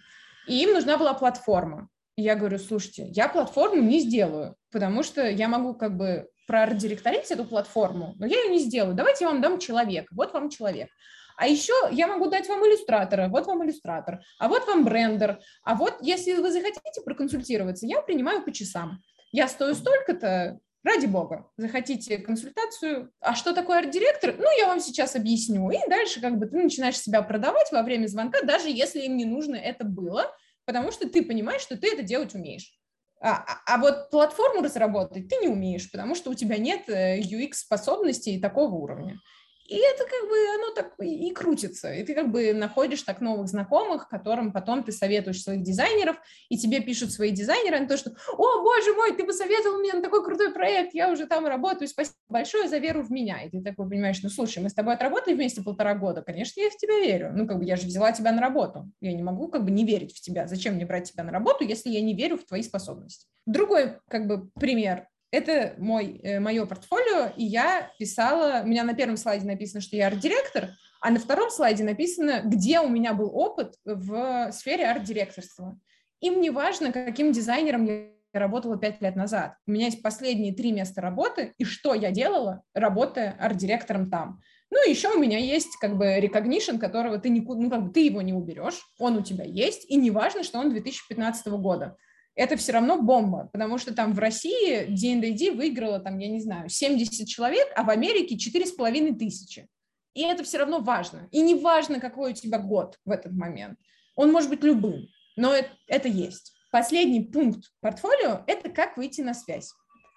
И 0.47 0.61
им 0.61 0.73
нужна 0.73 0.97
была 0.97 1.13
платформа. 1.13 1.89
И 2.15 2.21
я 2.21 2.35
говорю, 2.35 2.59
слушайте, 2.59 3.07
я 3.09 3.27
платформу 3.27 3.81
не 3.81 3.99
сделаю, 3.99 4.55
потому 4.71 5.03
что 5.03 5.27
я 5.27 5.47
могу 5.47 5.73
как 5.73 5.97
бы 5.97 6.29
проордиректорить 6.47 7.31
эту 7.31 7.45
платформу, 7.45 8.13
но 8.19 8.27
я 8.27 8.43
ее 8.43 8.51
не 8.51 8.59
сделаю. 8.59 8.95
Давайте 8.95 9.25
я 9.25 9.31
вам 9.31 9.41
дам 9.41 9.59
человека. 9.59 10.07
Вот 10.11 10.33
вам 10.33 10.49
человек. 10.49 10.89
А 11.37 11.47
еще 11.47 11.73
я 11.91 12.07
могу 12.07 12.27
дать 12.29 12.47
вам 12.47 12.65
иллюстратора, 12.65 13.27
вот 13.27 13.45
вам 13.45 13.63
иллюстратор, 13.63 14.21
а 14.39 14.47
вот 14.47 14.65
вам 14.67 14.85
брендер, 14.85 15.39
а 15.63 15.75
вот 15.75 15.97
если 16.01 16.33
вы 16.33 16.51
захотите 16.51 17.01
проконсультироваться, 17.03 17.85
я 17.85 18.01
принимаю 18.01 18.43
по 18.43 18.51
часам. 18.51 19.01
Я 19.31 19.47
стою 19.47 19.75
столько-то, 19.75 20.59
ради 20.83 21.07
бога, 21.07 21.49
захотите 21.57 22.19
консультацию, 22.19 23.11
а 23.19 23.35
что 23.35 23.53
такое 23.53 23.79
арт-директор? 23.79 24.35
Ну, 24.37 24.45
я 24.57 24.67
вам 24.67 24.79
сейчас 24.79 25.15
объясню. 25.15 25.69
И 25.71 25.77
дальше 25.89 26.21
как 26.21 26.37
бы 26.37 26.45
ты 26.45 26.57
начинаешь 26.57 26.99
себя 26.99 27.21
продавать 27.21 27.71
во 27.71 27.81
время 27.81 28.07
звонка, 28.07 28.41
даже 28.43 28.69
если 28.69 29.01
им 29.01 29.17
не 29.17 29.25
нужно 29.25 29.55
это 29.55 29.83
было, 29.83 30.33
потому 30.65 30.91
что 30.91 31.09
ты 31.09 31.23
понимаешь, 31.23 31.61
что 31.61 31.75
ты 31.75 31.91
это 31.91 32.03
делать 32.03 32.35
умеешь. 32.35 32.71
А, 33.19 33.43
а, 33.47 33.75
а 33.75 33.77
вот 33.79 34.09
платформу 34.11 34.61
разработать 34.61 35.27
ты 35.27 35.37
не 35.37 35.47
умеешь, 35.47 35.89
потому 35.91 36.15
что 36.15 36.29
у 36.29 36.33
тебя 36.35 36.57
нет 36.57 36.87
UX-способностей 36.87 38.37
э, 38.37 38.41
такого 38.41 38.75
уровня. 38.75 39.19
И 39.67 39.77
это 39.77 40.03
как 40.03 40.29
бы 40.29 40.35
оно 40.55 40.73
так 40.73 40.93
и 40.99 41.31
крутится. 41.31 41.91
И 41.91 42.03
ты 42.03 42.13
как 42.13 42.31
бы 42.31 42.53
находишь 42.53 43.01
так 43.01 43.19
новых 43.19 43.47
знакомых, 43.47 44.07
которым 44.07 44.53
потом 44.53 44.83
ты 44.83 44.91
советуешь 44.91 45.41
своих 45.41 45.63
дизайнеров, 45.63 46.17
и 46.49 46.57
тебе 46.57 46.81
пишут 46.81 47.11
свои 47.11 47.31
дизайнеры 47.31 47.79
на 47.79 47.87
то, 47.87 47.97
что 47.97 48.11
«О, 48.37 48.61
боже 48.61 48.93
мой, 48.93 49.15
ты 49.15 49.23
посоветовал 49.23 49.79
мне 49.79 49.93
на 49.93 50.01
такой 50.01 50.23
крутой 50.23 50.53
проект, 50.53 50.93
я 50.93 51.11
уже 51.11 51.25
там 51.25 51.47
работаю, 51.47 51.87
спасибо 51.87 52.15
большое 52.29 52.69
за 52.69 52.77
веру 52.77 53.01
в 53.01 53.11
меня». 53.11 53.41
И 53.41 53.49
ты 53.49 53.61
такой 53.61 53.89
понимаешь, 53.89 54.21
ну 54.21 54.29
слушай, 54.29 54.61
мы 54.61 54.69
с 54.69 54.73
тобой 54.73 54.93
отработали 54.93 55.33
вместе 55.33 55.63
полтора 55.63 55.95
года, 55.95 56.21
конечно, 56.21 56.61
я 56.61 56.69
в 56.69 56.77
тебя 56.77 56.99
верю. 56.99 57.31
Ну 57.33 57.47
как 57.47 57.57
бы 57.57 57.65
я 57.65 57.75
же 57.75 57.87
взяла 57.87 58.11
тебя 58.11 58.31
на 58.31 58.41
работу. 58.41 58.91
Я 59.01 59.13
не 59.13 59.23
могу 59.23 59.47
как 59.47 59.65
бы 59.65 59.71
не 59.71 59.83
верить 59.83 60.15
в 60.15 60.21
тебя. 60.21 60.47
Зачем 60.47 60.75
мне 60.75 60.85
брать 60.85 61.11
тебя 61.11 61.23
на 61.23 61.31
работу, 61.31 61.63
если 61.63 61.89
я 61.89 62.01
не 62.01 62.13
верю 62.13 62.37
в 62.37 62.45
твои 62.45 62.61
способности? 62.61 63.27
Другой 63.47 63.97
как 64.09 64.27
бы 64.27 64.49
пример 64.59 65.07
это 65.31 65.75
мой, 65.77 66.19
э, 66.23 66.39
мое 66.39 66.65
портфолио, 66.65 67.31
и 67.35 67.43
я 67.43 67.91
писала, 67.99 68.61
у 68.63 68.67
меня 68.67 68.83
на 68.83 68.93
первом 68.93 69.17
слайде 69.17 69.45
написано, 69.45 69.81
что 69.81 69.95
я 69.95 70.07
арт-директор, 70.07 70.69
а 71.01 71.11
на 71.11 71.19
втором 71.19 71.49
слайде 71.49 71.83
написано, 71.83 72.41
где 72.43 72.79
у 72.79 72.89
меня 72.89 73.13
был 73.13 73.29
опыт 73.35 73.75
в 73.83 74.51
сфере 74.51 74.87
арт-директорства. 74.87 75.79
Им 76.21 76.41
не 76.41 76.49
важно, 76.49 76.91
каким 76.91 77.31
дизайнером 77.31 77.85
я 77.85 78.07
работала 78.33 78.77
пять 78.77 79.01
лет 79.01 79.15
назад. 79.15 79.55
У 79.67 79.71
меня 79.71 79.85
есть 79.85 80.01
последние 80.01 80.53
три 80.53 80.71
места 80.71 81.01
работы, 81.01 81.53
и 81.57 81.63
что 81.63 81.93
я 81.93 82.11
делала, 82.11 82.63
работая 82.73 83.35
арт-директором 83.39 84.09
там. 84.09 84.41
Ну, 84.71 84.89
еще 84.89 85.09
у 85.13 85.19
меня 85.19 85.37
есть 85.37 85.77
как 85.77 85.97
бы 85.97 86.17
recognition, 86.17 86.79
которого 86.79 87.19
ты, 87.19 87.29
никуда, 87.29 87.61
ну, 87.61 87.69
как 87.69 87.83
бы 87.83 87.93
ты 87.93 88.05
его 88.05 88.21
не 88.21 88.33
уберешь, 88.33 88.81
он 88.97 89.17
у 89.17 89.21
тебя 89.21 89.45
есть, 89.45 89.89
и 89.89 89.95
не 89.95 90.11
важно, 90.11 90.43
что 90.43 90.59
он 90.59 90.71
2015 90.71 91.47
года 91.47 91.97
это 92.35 92.57
все 92.57 92.73
равно 92.73 93.01
бомба, 93.01 93.49
потому 93.51 93.77
что 93.77 93.93
там 93.93 94.13
в 94.13 94.19
России 94.19 94.85
D&D 94.85 95.51
выиграла, 95.51 95.99
там, 95.99 96.17
я 96.19 96.27
не 96.27 96.41
знаю, 96.41 96.69
70 96.69 97.27
человек, 97.27 97.67
а 97.75 97.83
в 97.83 97.89
Америке 97.89 98.35
4,5 98.35 99.17
тысячи. 99.17 99.67
И 100.13 100.21
это 100.23 100.43
все 100.43 100.59
равно 100.59 100.79
важно. 100.79 101.27
И 101.31 101.41
не 101.41 101.55
важно, 101.55 101.99
какой 101.99 102.31
у 102.31 102.35
тебя 102.35 102.57
год 102.57 102.97
в 103.05 103.11
этот 103.11 103.33
момент. 103.33 103.77
Он 104.15 104.31
может 104.31 104.49
быть 104.49 104.63
любым, 104.63 105.07
но 105.35 105.53
это, 105.53 105.69
это 105.87 106.07
есть. 106.07 106.53
Последний 106.71 107.21
пункт 107.21 107.71
портфолио– 107.81 108.43
это 108.47 108.69
как 108.69 108.97
выйти 108.97 109.21
на 109.21 109.33
связь. 109.33 109.71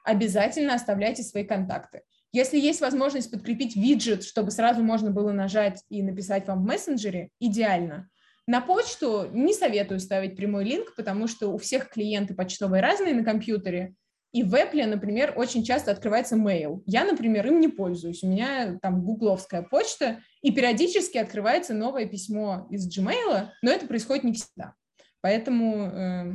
Обязательно 0.04 0.74
оставляйте 0.74 1.22
свои 1.22 1.44
контакты. 1.44 2.02
Если 2.32 2.58
есть 2.58 2.80
возможность 2.80 3.30
подкрепить 3.30 3.76
виджет, 3.76 4.22
чтобы 4.22 4.50
сразу 4.50 4.82
можно 4.82 5.10
было 5.10 5.32
нажать 5.32 5.82
и 5.88 6.02
написать 6.02 6.46
вам 6.46 6.62
в 6.62 6.66
мессенджере, 6.66 7.30
идеально. 7.40 8.08
На 8.48 8.62
почту 8.62 9.28
не 9.34 9.52
советую 9.52 10.00
ставить 10.00 10.34
прямой 10.34 10.64
линк, 10.64 10.94
потому 10.96 11.26
что 11.26 11.48
у 11.48 11.58
всех 11.58 11.90
клиенты 11.90 12.34
почтовые 12.34 12.82
разные 12.82 13.12
на 13.12 13.22
компьютере, 13.22 13.94
и 14.32 14.42
в 14.42 14.54
Apple, 14.54 14.86
например, 14.86 15.34
очень 15.36 15.62
часто 15.62 15.90
открывается 15.90 16.34
mail. 16.34 16.80
Я, 16.86 17.04
например, 17.04 17.46
им 17.46 17.60
не 17.60 17.68
пользуюсь. 17.68 18.22
У 18.22 18.26
меня 18.26 18.78
там 18.80 19.04
гугловская 19.04 19.60
почта, 19.60 20.20
и 20.40 20.50
периодически 20.50 21.18
открывается 21.18 21.74
новое 21.74 22.06
письмо 22.06 22.66
из 22.70 22.88
Gmail, 22.88 23.48
но 23.60 23.70
это 23.70 23.86
происходит 23.86 24.24
не 24.24 24.32
всегда. 24.32 24.72
Поэтому 25.20 25.86
э, 25.86 26.32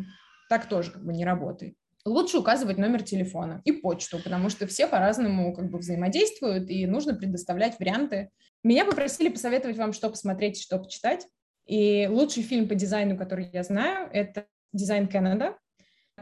так 0.50 0.70
тоже 0.70 0.92
как 0.92 1.04
бы 1.04 1.14
не 1.14 1.26
работает. 1.26 1.74
Лучше 2.06 2.38
указывать 2.38 2.78
номер 2.78 3.02
телефона 3.02 3.64
и 3.66 3.72
почту, 3.72 4.20
потому 4.24 4.50
что 4.50 4.68
все 4.68 4.86
по-разному 4.86 5.52
как 5.56 5.72
бы 5.72 5.80
взаимодействуют, 5.80 6.70
и 6.70 6.86
нужно 6.86 7.16
предоставлять 7.16 7.80
варианты. 7.80 8.30
Меня 8.64 8.86
попросили 8.86 9.30
посоветовать 9.30 9.78
вам, 9.78 9.94
что 9.94 10.12
посмотреть, 10.12 10.62
что 10.62 10.78
почитать. 10.78 11.26
И 11.66 12.08
лучший 12.10 12.44
фильм 12.44 12.68
по 12.68 12.76
дизайну, 12.76 13.18
который 13.18 13.50
я 13.52 13.64
знаю, 13.64 14.10
это 14.12 14.46
«Дизайн 14.74 15.08
Канада». 15.08 15.58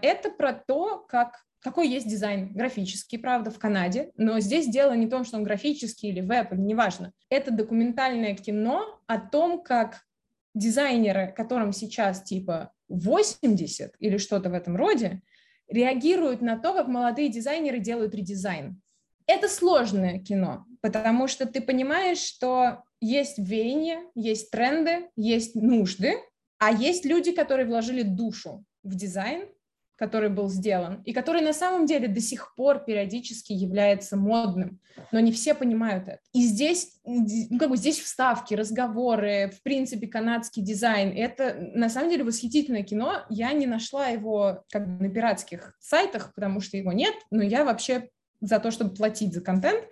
Это 0.02 0.30
про 0.30 0.54
то, 0.54 1.00
как 1.08 1.44
какой 1.62 1.88
есть 1.88 2.08
дизайн 2.08 2.52
графический, 2.54 3.20
правда, 3.20 3.52
в 3.52 3.60
Канаде, 3.60 4.12
но 4.18 4.40
здесь 4.40 4.68
дело 4.68 4.94
не 4.94 5.06
в 5.06 5.10
том, 5.10 5.24
что 5.24 5.38
он 5.38 5.44
графический 5.44 6.10
или 6.10 6.20
веб, 6.22 6.52
неважно. 6.54 7.14
Это 7.30 7.52
документальное 7.52 8.36
кино 8.36 9.00
о 9.06 9.20
том, 9.20 9.62
как 9.62 10.02
дизайнеры, 10.56 11.32
которым 11.36 11.72
сейчас 11.72 12.24
типа 12.24 12.74
80 12.90 13.96
или 14.00 14.18
что-то 14.18 14.50
в 14.50 14.54
этом 14.54 14.76
роде, 14.76 15.22
реагируют 15.68 16.42
на 16.42 16.58
то, 16.58 16.74
как 16.74 16.88
молодые 16.88 17.30
дизайнеры 17.30 17.80
делают 17.80 18.16
редизайн. 18.16 18.82
Это 19.28 19.48
сложное 19.48 20.20
кино, 20.20 20.66
потому 20.82 21.28
что 21.28 21.46
ты 21.46 21.62
понимаешь, 21.62 22.18
что 22.18 22.84
есть 23.02 23.38
веяния, 23.38 24.00
есть 24.16 24.52
тренды, 24.52 25.10
есть 25.16 25.56
нужды, 25.56 26.14
а 26.60 26.72
есть 26.72 27.04
люди, 27.04 27.32
которые 27.32 27.68
вложили 27.68 28.04
душу 28.04 28.64
в 28.84 28.96
дизайн, 28.96 29.48
который 30.02 30.30
был 30.30 30.50
сделан, 30.50 31.04
и 31.06 31.14
который 31.14 31.44
на 31.44 31.54
самом 31.54 31.86
деле 31.86 32.08
до 32.08 32.22
сих 32.22 32.56
пор 32.56 32.84
периодически 32.84 33.54
является 33.54 34.18
модным, 34.18 34.80
но 35.12 35.20
не 35.20 35.32
все 35.32 35.54
понимают 35.54 36.08
это. 36.08 36.20
И 36.34 36.42
здесь, 36.42 37.00
ну, 37.06 37.60
как 37.60 37.70
бы 37.70 37.78
здесь 37.78 38.00
вставки, 38.00 38.56
разговоры, 38.56 39.52
в 39.56 39.62
принципе, 39.62 40.08
канадский 40.08 40.64
дизайн, 40.64 41.16
это 41.16 41.56
на 41.76 41.88
самом 41.88 42.10
деле 42.10 42.24
восхитительное 42.24 42.82
кино. 42.82 43.26
Я 43.30 43.54
не 43.54 43.68
нашла 43.68 44.08
его 44.08 44.64
как 44.72 44.88
бы 44.88 45.04
на 45.04 45.14
пиратских 45.14 45.76
сайтах, 45.80 46.34
потому 46.34 46.62
что 46.62 46.78
его 46.78 46.92
нет, 46.92 47.14
но 47.30 47.44
я 47.44 47.64
вообще 47.64 48.10
за 48.40 48.58
то, 48.58 48.72
чтобы 48.72 48.96
платить 48.96 49.36
за 49.36 49.42
контент, 49.42 49.84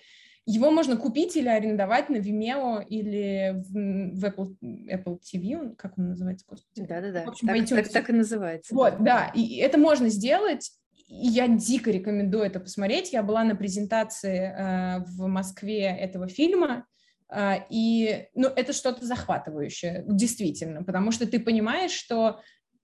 его 0.50 0.72
можно 0.72 0.98
купить 0.98 1.36
или 1.38 1.48
арендовать 1.48 2.10
на 2.10 2.18
Vimeo 2.18 2.84
или 2.84 3.54
в, 3.56 4.20
в 4.20 4.26
Apple, 4.26 4.56
Apple 4.62 5.20
TV, 5.20 5.76
как 5.76 5.98
он 5.98 6.10
называется? 6.10 6.46
Да-да-да, 6.76 7.26
так, 7.26 7.70
так, 7.70 7.90
так 7.90 8.10
и 8.10 8.14
называется. 8.14 8.74
Вот, 8.74 8.98
да. 8.98 9.04
да, 9.04 9.32
и 9.36 9.58
это 9.58 9.78
можно 9.78 10.10
сделать, 10.10 10.72
и 11.08 11.28
я 11.28 11.48
дико 11.48 11.92
рекомендую 11.92 12.46
это 12.46 12.60
посмотреть. 12.60 13.14
Я 13.14 13.22
была 13.22 13.44
на 13.44 13.56
презентации 13.56 14.40
э, 14.40 15.00
в 15.06 15.28
Москве 15.28 15.84
этого 15.84 16.28
фильма, 16.28 16.88
э, 17.32 17.58
и 17.70 18.26
ну, 18.34 18.48
это 18.48 18.74
что-то 18.74 19.06
захватывающее, 19.06 20.04
действительно, 20.08 20.84
потому 20.84 21.12
что 21.12 21.28
ты 21.28 21.40
понимаешь, 21.40 21.92
что 21.92 22.42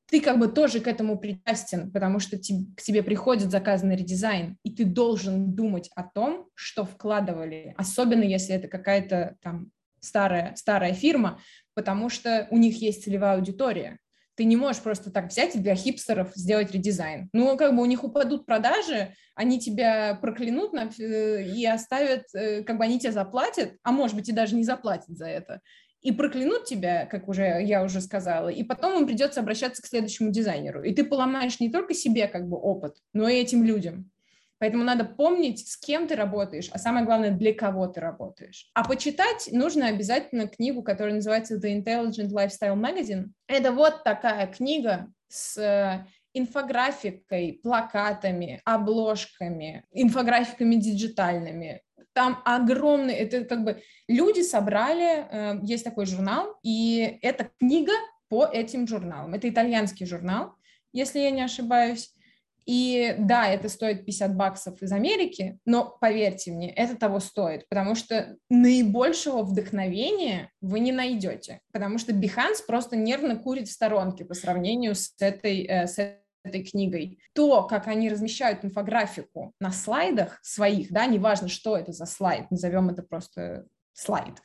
ты 0.07 0.21
как 0.21 0.39
бы 0.39 0.47
тоже 0.47 0.79
к 0.79 0.87
этому 0.87 1.17
причастен, 1.17 1.91
потому 1.91 2.19
что 2.19 2.37
к 2.37 2.41
тебе 2.41 3.03
приходит 3.03 3.49
заказ 3.49 3.83
на 3.83 3.95
редизайн, 3.95 4.57
и 4.63 4.71
ты 4.71 4.85
должен 4.85 5.53
думать 5.53 5.89
о 5.95 6.03
том, 6.03 6.47
что 6.53 6.85
вкладывали, 6.85 7.73
особенно 7.77 8.23
если 8.23 8.55
это 8.55 8.67
какая-то 8.67 9.35
там 9.41 9.71
старая, 9.99 10.53
старая 10.55 10.93
фирма, 10.93 11.39
потому 11.73 12.09
что 12.09 12.47
у 12.51 12.57
них 12.57 12.81
есть 12.81 13.03
целевая 13.03 13.35
аудитория. 13.35 13.99
Ты 14.35 14.43
не 14.43 14.57
можешь 14.57 14.81
просто 14.81 15.11
так 15.11 15.29
взять 15.29 15.55
и 15.55 15.59
для 15.59 15.75
хипстеров 15.75 16.33
сделать 16.35 16.71
редизайн. 16.71 17.29
Ну, 17.31 17.55
как 17.55 17.73
бы 17.73 17.81
у 17.81 17.85
них 17.85 18.03
упадут 18.03 18.45
продажи, 18.45 19.15
они 19.33 19.59
тебя 19.59 20.15
проклянут 20.21 20.73
э, 20.99 21.47
и 21.55 21.65
оставят, 21.65 22.23
э, 22.33 22.61
как 22.63 22.77
бы 22.77 22.83
они 22.83 22.99
тебе 22.99 23.13
заплатят, 23.13 23.75
а 23.81 23.93
может 23.93 24.15
быть 24.15 24.27
и 24.27 24.33
даже 24.33 24.55
не 24.55 24.65
заплатят 24.65 25.17
за 25.17 25.27
это 25.27 25.61
и 26.05 26.11
проклянут 26.11 26.65
тебя, 26.65 27.07
как 27.07 27.27
уже 27.27 27.63
я 27.63 27.83
уже 27.83 27.99
сказала, 27.99 28.49
и 28.49 28.63
потом 28.63 28.99
им 28.99 29.07
придется 29.07 29.39
обращаться 29.39 29.81
к 29.81 29.87
следующему 29.87 30.29
дизайнеру. 30.29 30.83
И 30.83 30.93
ты 30.93 31.03
поломаешь 31.03 31.59
не 31.59 31.71
только 31.71 31.95
себе 31.95 32.27
как 32.27 32.47
бы 32.47 32.57
опыт, 32.57 32.97
но 33.11 33.27
и 33.27 33.35
этим 33.35 33.63
людям. 33.63 34.11
Поэтому 34.59 34.83
надо 34.83 35.03
помнить, 35.03 35.67
с 35.67 35.75
кем 35.75 36.07
ты 36.07 36.15
работаешь, 36.15 36.69
а 36.71 36.77
самое 36.77 37.05
главное, 37.05 37.31
для 37.31 37.55
кого 37.55 37.87
ты 37.87 38.01
работаешь. 38.01 38.69
А 38.75 38.87
почитать 38.87 39.49
нужно 39.51 39.87
обязательно 39.87 40.47
книгу, 40.47 40.83
которая 40.83 41.15
называется 41.15 41.55
The 41.55 41.83
Intelligent 41.83 42.29
Lifestyle 42.29 42.75
Magazine. 42.75 43.29
Это 43.47 43.71
вот 43.71 44.03
такая 44.03 44.45
книга 44.45 45.07
с 45.27 45.57
э, 45.57 46.05
инфографикой, 46.35 47.59
плакатами, 47.63 48.61
обложками, 48.63 49.83
инфографиками 49.91 50.75
диджитальными, 50.75 51.81
там 52.15 52.41
огромный, 52.45 53.13
это 53.13 53.43
как 53.43 53.65
бы 53.65 53.81
люди 54.07 54.41
собрали, 54.41 55.27
э, 55.29 55.59
есть 55.63 55.83
такой 55.83 56.05
журнал, 56.05 56.57
и 56.63 57.19
это 57.21 57.49
книга 57.59 57.91
по 58.29 58.45
этим 58.45 58.87
журналам. 58.87 59.33
Это 59.33 59.49
итальянский 59.49 60.05
журнал, 60.05 60.55
если 60.93 61.19
я 61.19 61.29
не 61.29 61.41
ошибаюсь. 61.41 62.13
И 62.65 63.15
да, 63.19 63.47
это 63.47 63.69
стоит 63.69 64.05
50 64.05 64.35
баксов 64.35 64.81
из 64.81 64.91
Америки, 64.91 65.59
но 65.65 65.97
поверьте 66.01 66.51
мне, 66.51 66.71
это 66.71 66.95
того 66.95 67.19
стоит, 67.19 67.69
потому 67.69 67.93
что 67.93 68.37
наибольшего 68.49 69.43
вдохновения 69.43 70.49
вы 70.61 70.79
не 70.79 70.91
найдете, 70.91 71.59
потому 71.71 71.99
что 71.99 72.11
Behance 72.11 72.65
просто 72.65 72.95
нервно 72.95 73.35
курит 73.35 73.67
в 73.67 73.71
сторонке 73.71 74.25
по 74.25 74.33
сравнению 74.33 74.95
с 74.95 75.13
этой, 75.19 75.63
э, 75.65 75.85
с 75.85 76.17
этой 76.45 76.63
книгой, 76.63 77.19
то, 77.33 77.63
как 77.63 77.87
они 77.87 78.09
размещают 78.09 78.63
инфографику 78.63 79.53
на 79.59 79.71
слайдах 79.71 80.39
своих, 80.43 80.91
да, 80.91 81.05
неважно, 81.05 81.47
что 81.47 81.77
это 81.77 81.91
за 81.91 82.05
слайд, 82.05 82.49
назовем 82.51 82.89
это 82.89 83.03
просто 83.03 83.65
слайд, 83.93 84.35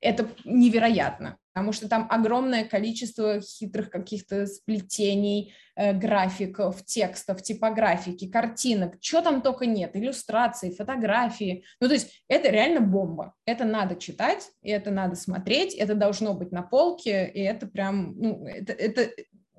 это 0.00 0.28
невероятно, 0.44 1.38
потому 1.52 1.72
что 1.72 1.88
там 1.88 2.06
огромное 2.10 2.64
количество 2.64 3.40
хитрых 3.40 3.88
каких-то 3.88 4.46
сплетений, 4.46 5.54
э, 5.76 5.94
графиков, 5.94 6.84
текстов, 6.84 7.42
типографики, 7.42 8.28
картинок, 8.28 8.96
что 9.00 9.22
там 9.22 9.40
только 9.40 9.64
нет, 9.64 9.96
иллюстрации, 9.96 10.74
фотографии. 10.74 11.64
Ну, 11.80 11.88
то 11.88 11.94
есть 11.94 12.22
это 12.28 12.50
реально 12.50 12.80
бомба. 12.80 13.34
Это 13.46 13.64
надо 13.64 13.96
читать, 13.96 14.50
и 14.62 14.70
это 14.70 14.90
надо 14.90 15.14
смотреть, 15.14 15.74
это 15.74 15.94
должно 15.94 16.34
быть 16.34 16.52
на 16.52 16.62
полке, 16.62 17.26
и 17.26 17.40
это 17.40 17.66
прям, 17.66 18.14
ну, 18.18 18.46
это, 18.46 18.72
это 18.74 19.10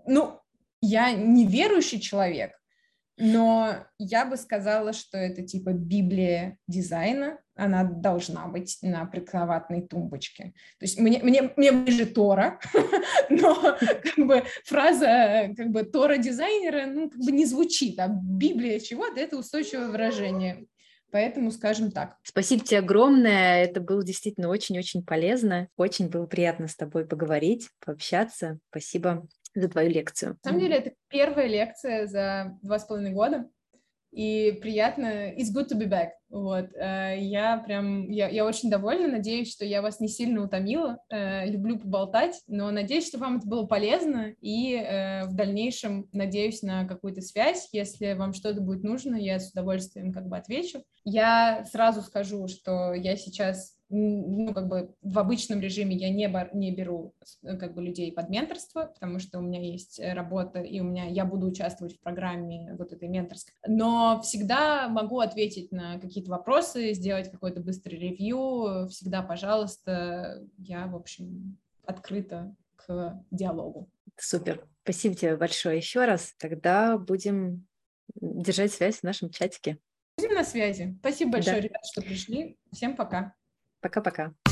ну, 0.05 0.39
я 0.85 1.11
не 1.11 1.45
верующий 1.45 1.99
человек, 1.99 2.51
но 3.17 3.75
я 3.97 4.25
бы 4.25 4.35
сказала, 4.35 4.91
что 4.91 5.17
это 5.17 5.41
типа 5.41 5.71
Библия 5.71 6.57
дизайна, 6.67 7.39
она 7.55 7.85
должна 7.85 8.47
быть 8.47 8.77
на 8.81 9.05
прикроватной 9.05 9.81
тумбочке. 9.81 10.53
То 10.79 10.85
есть 10.85 10.99
мне, 10.99 11.19
мне, 11.23 11.53
мне 11.55 11.71
ближе 11.71 12.05
Тора, 12.05 12.59
но 13.29 13.77
как 13.79 14.27
бы 14.27 14.43
фраза 14.65 15.53
как 15.55 15.69
бы 15.69 15.83
Тора 15.83 16.17
дизайнера 16.17 16.85
ну, 16.87 17.09
как 17.09 17.19
бы 17.19 17.31
не 17.31 17.45
звучит, 17.45 17.97
а 17.99 18.09
Библия 18.09 18.79
чего-то— 18.79 19.19
это 19.21 19.37
устойчивое 19.37 19.87
выражение. 19.87 20.65
Поэтому 21.11 21.51
скажем 21.51 21.91
так. 21.91 22.17
Спасибо 22.23 22.65
тебе 22.65 22.79
огромное. 22.79 23.63
Это 23.63 23.79
было 23.79 24.03
действительно 24.03 24.49
очень-очень 24.49 25.05
полезно. 25.05 25.69
Очень 25.77 26.09
было 26.09 26.25
приятно 26.25 26.67
с 26.67 26.75
тобой 26.75 27.05
поговорить, 27.07 27.69
пообщаться. 27.79 28.59
Спасибо 28.69 29.25
за 29.55 29.69
твою 29.69 29.89
лекцию? 29.89 30.37
На 30.43 30.49
самом 30.49 30.59
деле, 30.59 30.75
это 30.75 30.93
первая 31.09 31.47
лекция 31.47 32.07
за 32.07 32.57
два 32.61 32.77
с 32.77 32.85
половиной 32.85 33.13
года, 33.13 33.49
и 34.11 34.57
приятно, 34.61 35.33
it's 35.33 35.53
good 35.53 35.67
to 35.69 35.77
be 35.77 35.89
back, 35.89 36.11
вот, 36.29 36.67
э, 36.73 37.17
я 37.19 37.57
прям, 37.57 38.09
я, 38.09 38.29
я 38.29 38.45
очень 38.45 38.69
довольна, 38.69 39.07
надеюсь, 39.07 39.51
что 39.51 39.63
я 39.63 39.81
вас 39.81 39.99
не 39.99 40.07
сильно 40.07 40.43
утомила, 40.43 40.99
э, 41.09 41.49
люблю 41.49 41.77
поболтать, 41.77 42.41
но 42.47 42.71
надеюсь, 42.71 43.07
что 43.07 43.19
вам 43.19 43.37
это 43.37 43.47
было 43.47 43.65
полезно, 43.65 44.33
и 44.41 44.75
э, 44.75 45.25
в 45.25 45.35
дальнейшем 45.35 46.07
надеюсь 46.13 46.61
на 46.61 46.85
какую-то 46.85 47.21
связь, 47.21 47.69
если 47.73 48.13
вам 48.13 48.33
что-то 48.33 48.61
будет 48.61 48.83
нужно, 48.83 49.15
я 49.15 49.39
с 49.39 49.51
удовольствием 49.51 50.11
как 50.11 50.27
бы 50.27 50.37
отвечу. 50.37 50.83
Я 51.03 51.65
сразу 51.71 52.01
скажу, 52.01 52.47
что 52.47 52.93
я 52.93 53.15
сейчас 53.17 53.74
ну, 53.89 54.53
как 54.53 54.67
бы 54.67 54.95
в 55.01 55.19
обычном 55.19 55.59
режиме 55.59 55.95
я 55.95 56.09
не, 56.09 56.27
бар, 56.27 56.49
не 56.53 56.71
беру 56.71 57.13
э, 57.43 57.55
как 57.57 57.73
бы 57.75 57.83
людей 57.83 58.11
под 58.11 58.29
менторство, 58.29 58.85
потому 58.85 59.19
что 59.19 59.39
у 59.39 59.41
меня 59.41 59.61
есть 59.61 59.99
э, 59.99 60.13
работа, 60.13 60.61
и 60.61 60.79
у 60.79 60.83
меня 60.83 61.05
я 61.05 61.25
буду 61.25 61.47
участвовать 61.47 61.95
в 61.95 61.99
программе 61.99 62.75
вот 62.77 62.91
этой 62.93 63.07
менторской. 63.07 63.53
Но 63.67 64.21
всегда 64.23 64.87
могу 64.89 65.19
ответить 65.19 65.71
на 65.71 65.99
какие-то 65.99 66.31
вопросы, 66.31 66.93
сделать 66.93 67.29
какой-то 67.29 67.61
быстрый 67.61 67.95
ревью. 67.95 68.87
Всегда, 68.89 69.21
пожалуйста, 69.21 70.43
я, 70.57 70.87
в 70.87 70.95
общем, 70.95 71.57
открыта 71.85 72.55
к 72.75 73.23
диалогу. 73.31 73.89
Супер. 74.17 74.65
Спасибо 74.83 75.15
тебе 75.15 75.37
большое 75.37 75.77
еще 75.77 76.05
раз. 76.05 76.33
Тогда 76.37 76.97
будем 76.97 77.67
держать 78.15 78.71
связь 78.71 78.99
в 78.99 79.03
нашем 79.03 79.29
чатике. 79.29 79.77
Будем 80.17 80.33
на 80.33 80.43
связи. 80.43 80.95
Спасибо 80.99 81.33
большое, 81.33 81.57
да. 81.57 81.61
ребята, 81.61 81.87
что 81.91 82.01
пришли. 82.01 82.57
Всем 82.71 82.95
пока. 82.95 83.35
Пока-пока. 83.85 84.44